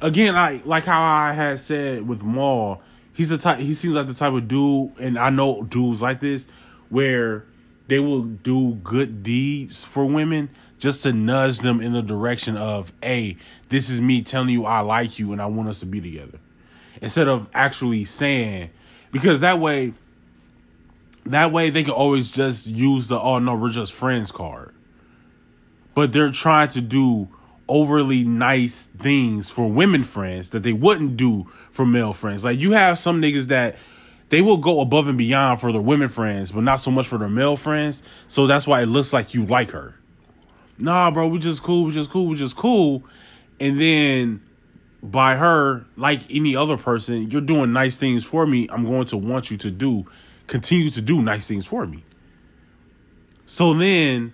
again 0.00 0.34
like 0.34 0.64
like 0.66 0.84
how 0.84 1.02
I 1.02 1.32
had 1.32 1.60
said 1.60 2.06
with 2.06 2.22
Maul, 2.22 2.82
he's 3.12 3.28
the 3.28 3.38
type 3.38 3.58
he 3.58 3.74
seems 3.74 3.94
like 3.94 4.06
the 4.06 4.14
type 4.14 4.32
of 4.32 4.48
dude 4.48 4.92
and 4.98 5.18
I 5.18 5.30
know 5.30 5.62
dudes 5.62 6.02
like 6.02 6.20
this 6.20 6.46
where 6.88 7.44
they 7.90 7.98
will 7.98 8.22
do 8.22 8.74
good 8.84 9.24
deeds 9.24 9.82
for 9.82 10.04
women 10.04 10.48
just 10.78 11.02
to 11.02 11.12
nudge 11.12 11.58
them 11.58 11.80
in 11.80 11.92
the 11.92 12.02
direction 12.02 12.56
of, 12.56 12.92
hey, 13.02 13.36
this 13.68 13.90
is 13.90 14.00
me 14.00 14.22
telling 14.22 14.48
you 14.48 14.64
I 14.64 14.80
like 14.80 15.18
you 15.18 15.32
and 15.32 15.42
I 15.42 15.46
want 15.46 15.68
us 15.68 15.80
to 15.80 15.86
be 15.86 16.00
together. 16.00 16.38
Instead 17.02 17.26
of 17.26 17.48
actually 17.52 18.04
saying, 18.04 18.70
because 19.10 19.40
that 19.40 19.58
way, 19.58 19.92
that 21.26 21.52
way 21.52 21.70
they 21.70 21.84
can 21.84 21.92
always 21.92 22.32
just 22.32 22.66
use 22.66 23.08
the, 23.08 23.18
oh 23.18 23.38
no, 23.38 23.54
we're 23.54 23.70
just 23.70 23.92
friends 23.92 24.32
card. 24.32 24.74
But 25.94 26.12
they're 26.12 26.32
trying 26.32 26.68
to 26.68 26.80
do 26.80 27.28
overly 27.68 28.24
nice 28.24 28.86
things 28.98 29.48
for 29.48 29.70
women 29.70 30.02
friends 30.02 30.50
that 30.50 30.62
they 30.62 30.72
wouldn't 30.72 31.16
do 31.16 31.50
for 31.70 31.86
male 31.86 32.12
friends. 32.12 32.44
Like 32.44 32.58
you 32.58 32.72
have 32.72 32.98
some 32.98 33.22
niggas 33.22 33.46
that 33.46 33.76
they 34.28 34.42
will 34.42 34.56
go 34.56 34.80
above 34.80 35.08
and 35.08 35.18
beyond 35.18 35.60
for 35.60 35.72
their 35.72 35.80
women 35.80 36.08
friends, 36.08 36.52
but 36.52 36.62
not 36.62 36.76
so 36.76 36.90
much 36.90 37.06
for 37.06 37.18
their 37.18 37.28
male 37.28 37.56
friends. 37.56 38.02
So 38.28 38.46
that's 38.46 38.66
why 38.66 38.82
it 38.82 38.86
looks 38.86 39.12
like 39.12 39.34
you 39.34 39.44
like 39.44 39.70
her. 39.72 39.94
Nah, 40.78 41.10
bro, 41.10 41.26
we 41.26 41.38
just 41.38 41.62
cool, 41.62 41.84
we 41.84 41.92
just 41.92 42.10
cool, 42.10 42.26
we 42.26 42.36
just 42.36 42.56
cool. 42.56 43.04
And 43.58 43.80
then 43.80 44.42
by 45.02 45.36
her, 45.36 45.84
like 45.96 46.22
any 46.30 46.56
other 46.56 46.76
person, 46.76 47.30
you're 47.30 47.40
doing 47.40 47.72
nice 47.72 47.98
things 47.98 48.24
for 48.24 48.46
me. 48.46 48.68
I'm 48.70 48.84
going 48.84 49.06
to 49.06 49.16
want 49.16 49.50
you 49.50 49.56
to 49.58 49.70
do, 49.70 50.06
continue 50.50 50.90
to 50.90 51.00
do 51.00 51.22
nice 51.22 51.46
things 51.46 51.64
for 51.64 51.86
me. 51.86 52.04
So 53.46 53.72
then 53.72 54.32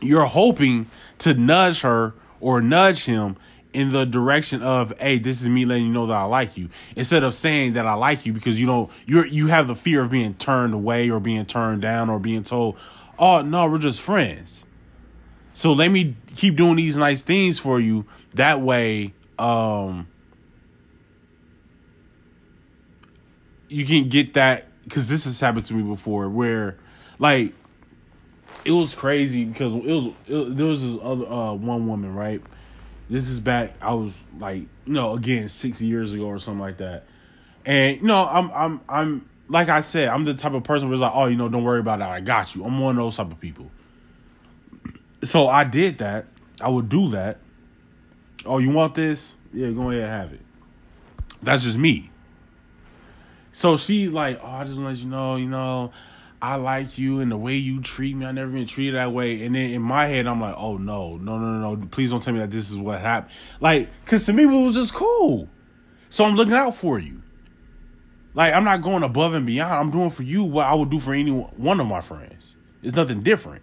you're 0.00 0.24
hoping 0.24 0.88
to 1.18 1.34
nudge 1.34 1.82
her 1.82 2.14
or 2.40 2.62
nudge 2.62 3.04
him 3.04 3.36
in 3.72 3.88
the 3.88 4.04
direction 4.04 4.62
of, 4.62 4.92
hey, 5.00 5.18
this 5.18 5.42
is 5.42 5.48
me 5.48 5.64
letting 5.64 5.86
you 5.86 5.92
know 5.92 6.06
that 6.06 6.14
I 6.14 6.24
like 6.24 6.56
you. 6.56 6.68
Instead 6.94 7.24
of 7.24 7.34
saying 7.34 7.72
that 7.72 7.86
I 7.86 7.94
like 7.94 8.24
you 8.24 8.32
because 8.32 8.60
you 8.60 8.66
don't 8.66 8.90
you're 9.04 9.26
you 9.26 9.48
have 9.48 9.66
the 9.66 9.74
fear 9.74 10.02
of 10.02 10.10
being 10.10 10.34
turned 10.34 10.74
away 10.74 11.10
or 11.10 11.18
being 11.18 11.44
turned 11.44 11.82
down 11.82 12.08
or 12.08 12.20
being 12.20 12.44
told, 12.44 12.78
Oh 13.18 13.42
no, 13.42 13.66
we're 13.66 13.78
just 13.78 14.00
friends. 14.00 14.64
So 15.54 15.72
let 15.72 15.88
me 15.88 16.16
keep 16.36 16.56
doing 16.56 16.76
these 16.76 16.96
nice 16.96 17.22
things 17.22 17.58
for 17.58 17.80
you. 17.80 18.06
That 18.34 18.60
way, 18.60 19.12
um 19.38 20.06
you 23.72 23.86
can 23.86 24.08
get 24.08 24.34
that 24.34 24.66
because 24.84 25.08
this 25.08 25.24
has 25.24 25.40
happened 25.40 25.64
to 25.66 25.74
me 25.74 25.82
before 25.82 26.28
where 26.28 26.76
like 27.18 27.52
it 28.64 28.72
was 28.72 28.94
crazy 28.94 29.44
because 29.44 29.74
it 29.74 29.82
was 29.82 30.06
it, 30.28 30.56
there 30.56 30.66
was 30.66 30.82
this 30.82 30.98
other 31.02 31.26
uh, 31.26 31.54
one 31.54 31.86
woman 31.86 32.14
right 32.14 32.42
this 33.12 33.28
is 33.28 33.40
back. 33.40 33.74
I 33.82 33.92
was 33.92 34.14
like, 34.38 34.62
you 34.86 34.92
know, 34.94 35.12
again, 35.12 35.50
six 35.50 35.82
years 35.82 36.14
ago 36.14 36.24
or 36.24 36.38
something 36.38 36.60
like 36.60 36.78
that. 36.78 37.04
And 37.66 38.00
you 38.00 38.06
know, 38.06 38.26
I'm 38.26 38.50
I'm 38.52 38.80
I'm 38.88 39.28
like 39.48 39.68
I 39.68 39.80
said, 39.80 40.08
I'm 40.08 40.24
the 40.24 40.32
type 40.32 40.54
of 40.54 40.64
person 40.64 40.88
who's 40.88 41.00
like, 41.00 41.12
oh, 41.14 41.26
you 41.26 41.36
know, 41.36 41.48
don't 41.50 41.62
worry 41.62 41.80
about 41.80 41.98
that. 41.98 42.08
I 42.08 42.20
got 42.20 42.54
you. 42.54 42.64
I'm 42.64 42.78
one 42.80 42.96
of 42.96 43.04
those 43.04 43.16
type 43.16 43.30
of 43.30 43.38
people. 43.38 43.70
So 45.24 45.46
I 45.46 45.64
did 45.64 45.98
that. 45.98 46.24
I 46.60 46.70
would 46.70 46.88
do 46.88 47.10
that. 47.10 47.38
Oh, 48.46 48.56
you 48.58 48.70
want 48.70 48.94
this? 48.94 49.34
Yeah, 49.52 49.70
go 49.70 49.90
ahead 49.90 50.04
and 50.04 50.10
have 50.10 50.32
it. 50.32 50.40
That's 51.42 51.64
just 51.64 51.76
me. 51.76 52.10
So 53.52 53.76
she's 53.76 54.10
like, 54.10 54.40
oh, 54.42 54.48
I 54.48 54.64
just 54.64 54.78
want 54.78 54.86
to 54.86 54.90
let 54.90 54.98
you 54.98 55.08
know, 55.08 55.36
you 55.36 55.48
know, 55.48 55.92
I 56.40 56.56
like 56.56 56.98
you 56.98 57.20
and 57.20 57.30
the 57.30 57.36
way 57.36 57.54
you 57.54 57.80
treat 57.80 58.16
me. 58.16 58.26
I 58.26 58.32
never 58.32 58.50
been 58.50 58.66
treated 58.66 58.96
that 58.96 59.12
way. 59.12 59.44
And 59.44 59.54
then 59.54 59.70
in 59.70 59.82
my 59.82 60.08
head, 60.08 60.26
I'm 60.26 60.40
like, 60.40 60.54
oh 60.56 60.76
no, 60.76 61.16
no, 61.16 61.38
no, 61.38 61.58
no, 61.58 61.74
no. 61.74 61.86
Please 61.86 62.10
don't 62.10 62.22
tell 62.22 62.32
me 62.32 62.40
that 62.40 62.50
this 62.50 62.70
is 62.70 62.76
what 62.76 63.00
happened. 63.00 63.32
Like, 63.60 63.88
cause 64.06 64.26
to 64.26 64.32
me, 64.32 64.44
it 64.44 64.46
was 64.46 64.74
just 64.74 64.92
cool. 64.92 65.48
So 66.10 66.24
I'm 66.24 66.34
looking 66.34 66.54
out 66.54 66.74
for 66.74 66.98
you. 66.98 67.22
Like, 68.34 68.54
I'm 68.54 68.64
not 68.64 68.82
going 68.82 69.02
above 69.02 69.34
and 69.34 69.46
beyond. 69.46 69.72
I'm 69.72 69.90
doing 69.90 70.10
for 70.10 70.22
you 70.22 70.42
what 70.44 70.66
I 70.66 70.74
would 70.74 70.90
do 70.90 70.98
for 70.98 71.12
any 71.12 71.30
one 71.30 71.80
of 71.80 71.86
my 71.86 72.00
friends. 72.00 72.56
It's 72.82 72.96
nothing 72.96 73.22
different. 73.22 73.62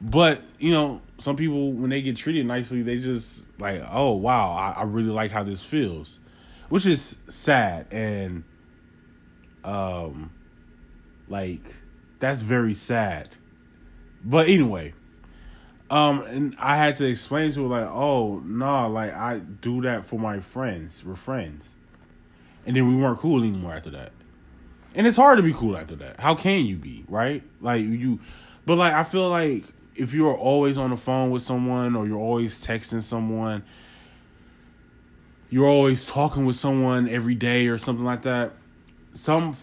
But, 0.00 0.42
you 0.58 0.72
know, 0.72 1.00
some 1.18 1.36
people, 1.36 1.72
when 1.72 1.90
they 1.90 2.02
get 2.02 2.16
treated 2.16 2.46
nicely, 2.46 2.82
they 2.82 2.98
just 2.98 3.46
like, 3.58 3.82
oh, 3.90 4.14
wow, 4.14 4.52
I, 4.52 4.80
I 4.80 4.82
really 4.84 5.08
like 5.08 5.30
how 5.30 5.42
this 5.42 5.64
feels. 5.64 6.20
Which 6.68 6.84
is 6.84 7.16
sad. 7.28 7.86
And, 7.90 8.44
um, 9.66 10.30
like 11.28 11.74
that's 12.20 12.40
very 12.40 12.74
sad. 12.74 13.28
But 14.24 14.48
anyway, 14.48 14.94
um, 15.90 16.22
and 16.22 16.56
I 16.58 16.76
had 16.76 16.96
to 16.96 17.06
explain 17.06 17.52
to 17.52 17.62
her 17.62 17.68
like, 17.68 17.90
oh 17.90 18.38
no, 18.44 18.64
nah, 18.64 18.86
like 18.86 19.12
I 19.12 19.38
do 19.38 19.82
that 19.82 20.06
for 20.06 20.18
my 20.18 20.40
friends. 20.40 21.02
We're 21.04 21.16
friends, 21.16 21.66
and 22.64 22.76
then 22.76 22.88
we 22.88 22.94
weren't 22.94 23.18
cool 23.18 23.42
anymore 23.42 23.74
after 23.74 23.90
that. 23.90 24.12
And 24.94 25.06
it's 25.06 25.16
hard 25.16 25.36
to 25.36 25.42
be 25.42 25.52
cool 25.52 25.76
after 25.76 25.96
that. 25.96 26.18
How 26.18 26.34
can 26.34 26.64
you 26.64 26.76
be 26.76 27.04
right? 27.08 27.42
Like 27.60 27.82
you, 27.82 28.20
but 28.64 28.76
like 28.76 28.94
I 28.94 29.04
feel 29.04 29.28
like 29.28 29.64
if 29.96 30.14
you're 30.14 30.34
always 30.34 30.78
on 30.78 30.90
the 30.90 30.96
phone 30.96 31.30
with 31.30 31.42
someone 31.42 31.96
or 31.96 32.06
you're 32.06 32.18
always 32.18 32.64
texting 32.64 33.02
someone, 33.02 33.64
you're 35.50 35.68
always 35.68 36.06
talking 36.06 36.46
with 36.46 36.56
someone 36.56 37.08
every 37.08 37.34
day 37.34 37.66
or 37.66 37.78
something 37.78 38.04
like 38.04 38.22
that. 38.22 38.52
Some 39.16 39.56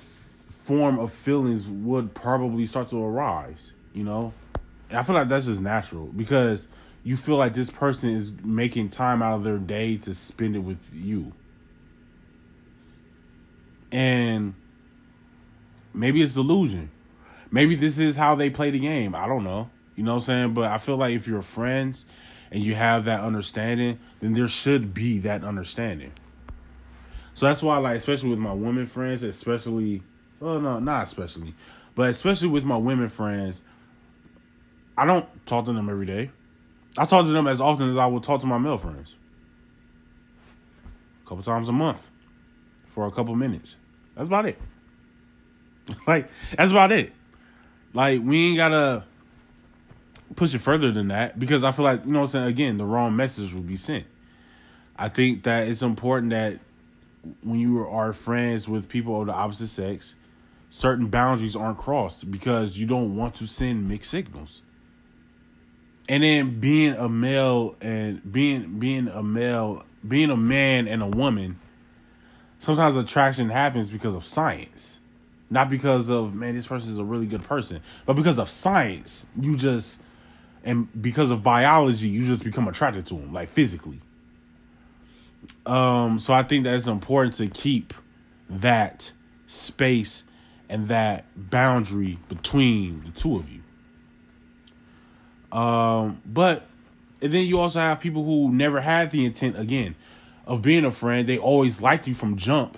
form 0.64 0.98
of 0.98 1.14
feelings 1.14 1.68
would 1.68 2.14
probably 2.16 2.66
start 2.66 2.90
to 2.90 3.04
arise, 3.04 3.72
you 3.94 4.04
know? 4.04 4.34
And 4.90 4.98
I 4.98 5.04
feel 5.04 5.14
like 5.14 5.30
that's 5.30 5.46
just 5.46 5.62
natural 5.62 6.08
because 6.08 6.68
you 7.04 7.18
feel 7.18 7.36
like 7.36 7.54
this 7.54 7.70
person 7.70 8.10
is 8.10 8.32
making 8.44 8.90
time 8.90 9.22
out 9.22 9.36
of 9.36 9.44
their 9.44 9.60
day 9.60 9.98
to 9.98 10.16
spend 10.16 10.56
it 10.56 10.60
with 10.60 10.80
you. 10.92 11.34
And 13.92 14.56
maybe 15.94 16.24
it's 16.24 16.34
delusion. 16.34 16.90
Maybe 17.52 17.76
this 17.76 18.00
is 18.00 18.16
how 18.16 18.34
they 18.34 18.50
play 18.50 18.72
the 18.72 18.80
game. 18.80 19.14
I 19.14 19.28
don't 19.28 19.44
know. 19.44 19.70
You 19.96 20.04
know 20.04 20.16
what 20.16 20.24
I'm 20.24 20.26
saying? 20.26 20.54
But 20.56 20.72
I 20.72 20.80
feel 20.80 20.98
like 20.98 21.14
if 21.14 21.28
you're 21.28 21.44
friends 21.44 22.06
and 22.52 22.64
you 22.64 22.74
have 22.74 23.06
that 23.06 23.20
understanding, 23.20 24.00
then 24.20 24.34
there 24.34 24.48
should 24.48 24.96
be 24.96 25.20
that 25.20 25.44
understanding. 25.44 26.12
So 27.36 27.48
that's 27.48 27.64
why, 27.64 27.78
like, 27.78 27.98
especially 27.98 28.30
with 28.30 28.40
my 28.40 28.54
women 28.54 28.88
friends, 28.88 29.24
especially 29.24 30.04
well, 30.44 30.60
no, 30.60 30.80
not 30.80 31.04
especially, 31.04 31.56
but 31.96 32.10
especially 32.10 32.50
with 32.50 32.66
my 32.66 32.76
women 32.76 33.08
friends, 33.08 33.62
I 34.98 35.06
don't 35.06 35.26
talk 35.46 35.66
to 35.66 35.74
them 35.74 35.90
every 35.90 36.06
day. 36.06 36.32
I 36.98 37.06
talk 37.06 37.26
to 37.26 37.32
them 37.32 37.48
as 37.48 37.62
often 37.62 37.90
as 37.90 37.98
I 37.98 38.06
would 38.06 38.24
talk 38.24 38.42
to 38.42 38.48
my 38.48 38.58
male 38.58 38.78
friends. 38.78 39.16
a 41.26 41.30
couple 41.30 41.44
times 41.44 41.70
a 41.70 41.72
month 41.72 42.06
for 42.88 43.08
a 43.08 43.12
couple 43.12 43.36
minutes. 43.36 43.78
That's 44.16 44.28
about 44.28 44.46
it. 44.46 44.60
like 46.08 46.30
that's 46.58 46.72
about 46.72 46.92
it. 46.92 47.14
Like 47.94 48.22
we 48.22 48.50
ain't 48.50 48.58
gotta 48.58 49.06
push 50.36 50.54
it 50.54 50.60
further 50.60 50.92
than 50.92 51.08
that 51.08 51.40
because 51.40 51.64
I 51.64 51.72
feel 51.72 51.86
like 51.86 52.06
you 52.06 52.12
know 52.12 52.20
what 52.20 52.26
I'm 52.26 52.32
saying. 52.32 52.48
Again, 52.48 52.78
the 52.78 52.86
wrong 52.86 53.16
message 53.16 53.54
will 53.54 53.62
be 53.62 53.78
sent. 53.78 54.06
I 54.96 55.10
think 55.10 55.44
that 55.44 55.68
it's 55.68 55.82
important 55.82 56.32
that 56.32 56.60
when 57.42 57.60
you 57.60 57.88
are 57.88 58.14
friends 58.14 58.68
with 58.68 58.90
people 58.90 59.22
of 59.22 59.28
the 59.28 59.34
opposite 59.34 59.70
sex, 59.70 60.16
certain 60.70 61.08
boundaries 61.08 61.56
aren't 61.56 61.78
crossed 61.78 62.30
because 62.30 62.78
you 62.78 62.86
don't 62.86 63.16
want 63.16 63.36
to 63.36 63.48
send 63.48 63.88
mixed 63.88 64.10
signals. 64.10 64.62
And 66.10 66.24
then 66.24 66.60
being 66.60 66.94
a 66.94 67.08
male 67.08 67.78
and 67.80 68.22
being 68.30 68.80
being 68.80 69.08
a 69.08 69.24
male, 69.24 69.84
being 70.06 70.32
a 70.32 70.38
man 70.38 70.88
and 70.88 71.02
a 71.02 71.08
woman, 71.08 71.60
sometimes 72.60 72.98
attraction 72.98 73.50
happens 73.50 73.90
because 73.90 74.16
of 74.16 74.26
science. 74.26 75.00
Not 75.50 75.70
because 75.70 76.10
of 76.10 76.34
man, 76.34 76.56
this 76.56 76.68
person 76.68 76.92
is 76.92 76.98
a 76.98 77.04
really 77.04 77.26
good 77.26 77.44
person, 77.44 77.82
but 78.06 78.14
because 78.14 78.38
of 78.38 78.50
science, 78.50 79.26
you 79.40 79.56
just 79.56 79.98
and 80.66 80.90
because 81.02 81.32
of 81.32 81.44
biology, 81.44 82.08
you 82.08 82.26
just 82.26 82.44
become 82.44 82.68
attracted 82.68 83.06
to 83.08 83.14
them, 83.16 83.32
like 83.32 83.50
physically. 83.50 84.02
Um, 85.66 86.20
so 86.20 86.34
I 86.34 86.44
think 86.44 86.64
that 86.66 86.76
it's 86.76 86.88
important 86.88 87.36
to 87.36 87.48
keep 87.48 87.94
that 88.50 89.12
space 89.48 90.24
and 90.70 90.88
that 90.90 91.26
boundary 91.36 92.20
between 92.30 93.04
the 93.04 93.12
two 93.12 93.38
of 93.38 93.46
you. 93.50 93.62
Um, 95.58 96.22
but 96.26 96.66
and 97.22 97.32
then 97.32 97.46
you 97.46 97.60
also 97.60 97.80
have 97.80 98.00
people 98.00 98.26
who 98.26 98.52
never 98.52 98.82
had 98.82 99.12
the 99.12 99.26
intent 99.26 99.58
again 99.58 99.96
of 100.46 100.62
being 100.62 100.84
a 100.84 100.92
friend. 100.92 101.28
They 101.28 101.38
always 101.38 101.80
liked 101.80 102.08
you 102.08 102.14
from 102.14 102.36
jump, 102.38 102.78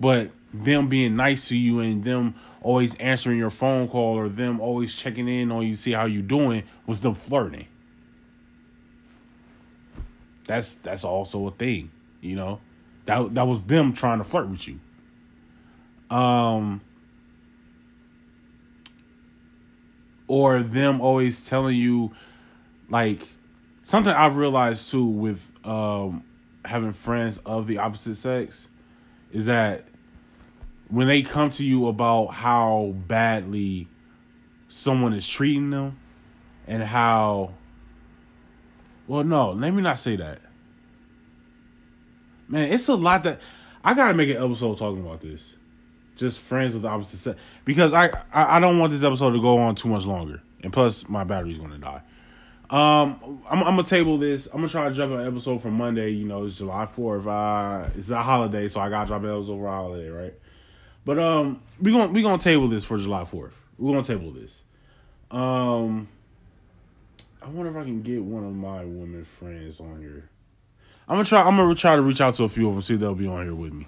but 0.00 0.30
them 0.52 0.88
being 0.88 1.14
nice 1.14 1.48
to 1.48 1.56
you 1.56 1.80
and 1.80 2.02
them 2.02 2.34
always 2.62 2.94
answering 2.96 3.38
your 3.38 3.50
phone 3.50 3.88
call 3.88 4.18
or 4.18 4.28
them 4.28 4.60
always 4.60 4.94
checking 4.94 5.28
in 5.28 5.52
on 5.52 5.66
you, 5.66 5.76
see 5.76 5.92
how 5.92 6.06
you 6.06 6.22
doing, 6.22 6.64
was 6.86 7.00
them 7.00 7.14
flirting. 7.14 7.66
That's 10.46 10.76
that's 10.76 11.04
also 11.04 11.46
a 11.48 11.50
thing, 11.50 11.90
you 12.26 12.36
know. 12.36 12.60
That 13.06 13.34
that 13.34 13.46
was 13.46 13.64
them 13.64 13.92
trying 13.92 14.18
to 14.18 14.24
flirt 14.24 14.48
with 14.48 14.66
you. 14.68 14.80
Um 16.14 16.80
or 20.28 20.62
them 20.62 21.00
always 21.00 21.46
telling 21.46 21.76
you 21.76 22.12
like 22.88 23.28
something 23.82 24.12
I've 24.12 24.36
realized 24.36 24.90
too 24.90 25.04
with 25.06 25.40
um 25.64 26.24
having 26.64 26.92
friends 26.92 27.38
of 27.46 27.66
the 27.66 27.78
opposite 27.78 28.16
sex 28.16 28.68
is 29.32 29.46
that 29.46 29.84
when 30.88 31.06
they 31.06 31.22
come 31.22 31.50
to 31.50 31.64
you 31.64 31.86
about 31.86 32.26
how 32.26 32.94
badly 33.06 33.88
someone 34.68 35.12
is 35.12 35.26
treating 35.26 35.70
them 35.70 35.98
and 36.66 36.82
how 36.82 37.54
well 39.06 39.22
no 39.22 39.52
let 39.52 39.72
me 39.72 39.82
not 39.82 39.98
say 39.98 40.16
that 40.16 40.40
man 42.48 42.72
it's 42.72 42.88
a 42.88 42.94
lot 42.94 43.24
that 43.24 43.40
i 43.84 43.94
gotta 43.94 44.14
make 44.14 44.28
an 44.30 44.42
episode 44.42 44.78
talking 44.78 45.00
about 45.00 45.20
this 45.20 45.54
just 46.16 46.40
friends 46.40 46.74
of 46.74 46.82
the 46.82 46.88
opposite 46.88 47.18
sex 47.18 47.38
because 47.64 47.92
I, 47.92 48.06
I 48.32 48.56
i 48.56 48.60
don't 48.60 48.78
want 48.78 48.92
this 48.92 49.04
episode 49.04 49.32
to 49.32 49.40
go 49.40 49.58
on 49.58 49.74
too 49.74 49.88
much 49.88 50.04
longer 50.04 50.42
and 50.62 50.72
plus 50.72 51.08
my 51.08 51.24
battery's 51.24 51.58
gonna 51.58 51.78
die 51.78 52.02
um, 52.68 53.40
I'm, 53.48 53.62
I'm, 53.62 53.76
gonna 53.76 53.84
table 53.84 54.18
this. 54.18 54.46
I'm 54.46 54.54
gonna 54.54 54.68
try 54.68 54.88
to 54.88 54.94
drop 54.94 55.10
an 55.10 55.24
episode 55.24 55.62
for 55.62 55.70
Monday. 55.70 56.10
You 56.10 56.24
know, 56.24 56.46
it's 56.46 56.56
July 56.56 56.88
4th. 56.96 57.26
Uh, 57.26 57.90
it's 57.96 58.10
a 58.10 58.20
holiday, 58.20 58.66
so 58.66 58.80
I 58.80 58.90
gotta 58.90 59.06
drop 59.06 59.22
an 59.22 59.28
episode 59.28 59.58
for 59.58 59.66
a 59.68 59.70
holiday, 59.70 60.08
right? 60.08 60.34
But 61.04 61.20
um, 61.20 61.62
we 61.80 61.92
gonna 61.92 62.08
we 62.08 62.22
gonna 62.22 62.42
table 62.42 62.66
this 62.66 62.84
for 62.84 62.98
July 62.98 63.22
4th. 63.22 63.52
We're 63.78 63.92
gonna 63.92 64.04
table 64.04 64.32
this. 64.32 64.62
Um, 65.30 66.08
I 67.40 67.48
wonder 67.48 67.70
if 67.70 67.76
I 67.76 67.84
can 67.84 68.02
get 68.02 68.20
one 68.20 68.44
of 68.44 68.52
my 68.52 68.84
women 68.84 69.24
friends 69.38 69.78
on 69.78 70.00
here. 70.00 70.28
I'm 71.08 71.16
gonna 71.16 71.24
try. 71.24 71.42
I'm 71.42 71.56
gonna 71.56 71.74
try 71.74 71.96
to 71.96 72.02
reach 72.02 72.20
out 72.20 72.34
to 72.36 72.44
a 72.44 72.48
few 72.48 72.68
of 72.68 72.74
them, 72.74 72.82
see 72.82 72.94
if 72.94 73.00
they'll 73.00 73.14
be 73.14 73.28
on 73.28 73.44
here 73.44 73.54
with 73.54 73.72
me, 73.72 73.86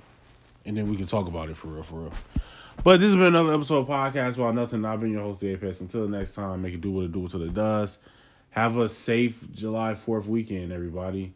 and 0.65 0.77
then 0.77 0.89
we 0.89 0.97
can 0.97 1.07
talk 1.07 1.27
about 1.27 1.51
it 1.51 1.57
for 1.57 1.69
real, 1.69 1.83
for 1.83 2.01
real. 2.01 2.13
But 2.85 3.01
this 3.01 3.09
has 3.09 3.17
been 3.17 3.27
another 3.27 3.55
episode 3.55 3.79
of 3.79 3.89
podcast 3.89 4.37
about 4.37 4.55
nothing. 4.55 4.85
I've 4.85 5.01
been 5.01 5.11
your 5.11 5.23
host, 5.23 5.41
the 5.41 5.49
Apex. 5.49 5.81
Until 5.81 6.07
next 6.07 6.35
time, 6.35 6.63
make 6.63 6.75
it 6.75 6.81
do 6.81 6.93
what 6.93 7.07
it 7.07 7.13
do 7.13 7.23
until 7.23 7.43
it 7.43 7.55
does. 7.55 7.99
Have 8.51 8.77
a 8.77 8.89
safe 8.89 9.37
July 9.53 9.95
4th 9.95 10.27
weekend, 10.27 10.73
everybody. 10.73 11.35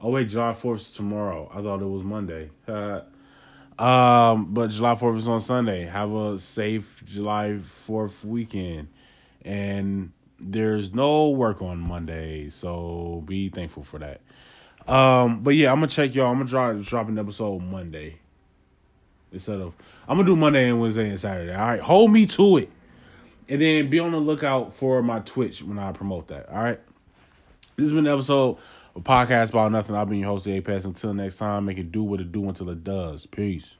Oh, 0.00 0.10
wait, 0.10 0.30
July 0.30 0.54
4th 0.54 0.76
is 0.76 0.92
tomorrow. 0.92 1.50
I 1.52 1.60
thought 1.60 1.82
it 1.82 1.86
was 1.86 2.02
Monday. 2.02 2.50
um, 3.78 4.46
but 4.54 4.70
July 4.70 4.94
4th 4.94 5.18
is 5.18 5.28
on 5.28 5.40
Sunday. 5.42 5.84
Have 5.84 6.10
a 6.12 6.38
safe 6.38 7.02
July 7.06 7.60
4th 7.86 8.24
weekend. 8.24 8.88
And 9.44 10.12
there's 10.40 10.94
no 10.94 11.28
work 11.28 11.60
on 11.60 11.78
Monday, 11.78 12.48
so 12.48 13.22
be 13.26 13.50
thankful 13.50 13.84
for 13.84 13.98
that. 13.98 14.22
Um, 14.88 15.42
but 15.42 15.54
yeah, 15.54 15.70
I'm 15.70 15.78
gonna 15.78 15.88
check 15.88 16.14
y'all. 16.14 16.30
I'm 16.30 16.38
gonna 16.38 16.48
drop 16.48 16.80
drop 16.82 17.08
an 17.08 17.18
episode 17.18 17.60
Monday 17.62 18.16
instead 19.32 19.60
of 19.60 19.74
I'm 20.08 20.16
gonna 20.16 20.26
do 20.26 20.36
Monday 20.36 20.68
and 20.68 20.80
Wednesday 20.80 21.08
and 21.08 21.20
Saturday. 21.20 21.54
All 21.54 21.66
right, 21.66 21.80
hold 21.80 22.12
me 22.12 22.26
to 22.26 22.58
it. 22.58 22.70
And 23.48 23.60
then 23.60 23.90
be 23.90 23.98
on 23.98 24.12
the 24.12 24.18
lookout 24.18 24.74
for 24.74 25.02
my 25.02 25.20
Twitch 25.20 25.62
when 25.62 25.78
I 25.78 25.92
promote 25.92 26.28
that. 26.28 26.48
All 26.48 26.62
right. 26.62 26.80
This 27.76 27.84
has 27.84 27.92
been 27.92 28.06
an 28.06 28.12
episode 28.12 28.58
of 28.94 29.02
Podcast 29.02 29.50
About 29.50 29.72
Nothing. 29.72 29.96
I've 29.96 30.08
been 30.08 30.18
your 30.18 30.28
host, 30.28 30.46
Apex. 30.46 30.84
Until 30.84 31.12
next 31.14 31.38
time, 31.38 31.64
make 31.64 31.78
it 31.78 31.90
do 31.90 32.02
what 32.02 32.20
it 32.20 32.32
do 32.32 32.48
until 32.48 32.70
it 32.70 32.84
does. 32.84 33.26
Peace. 33.26 33.74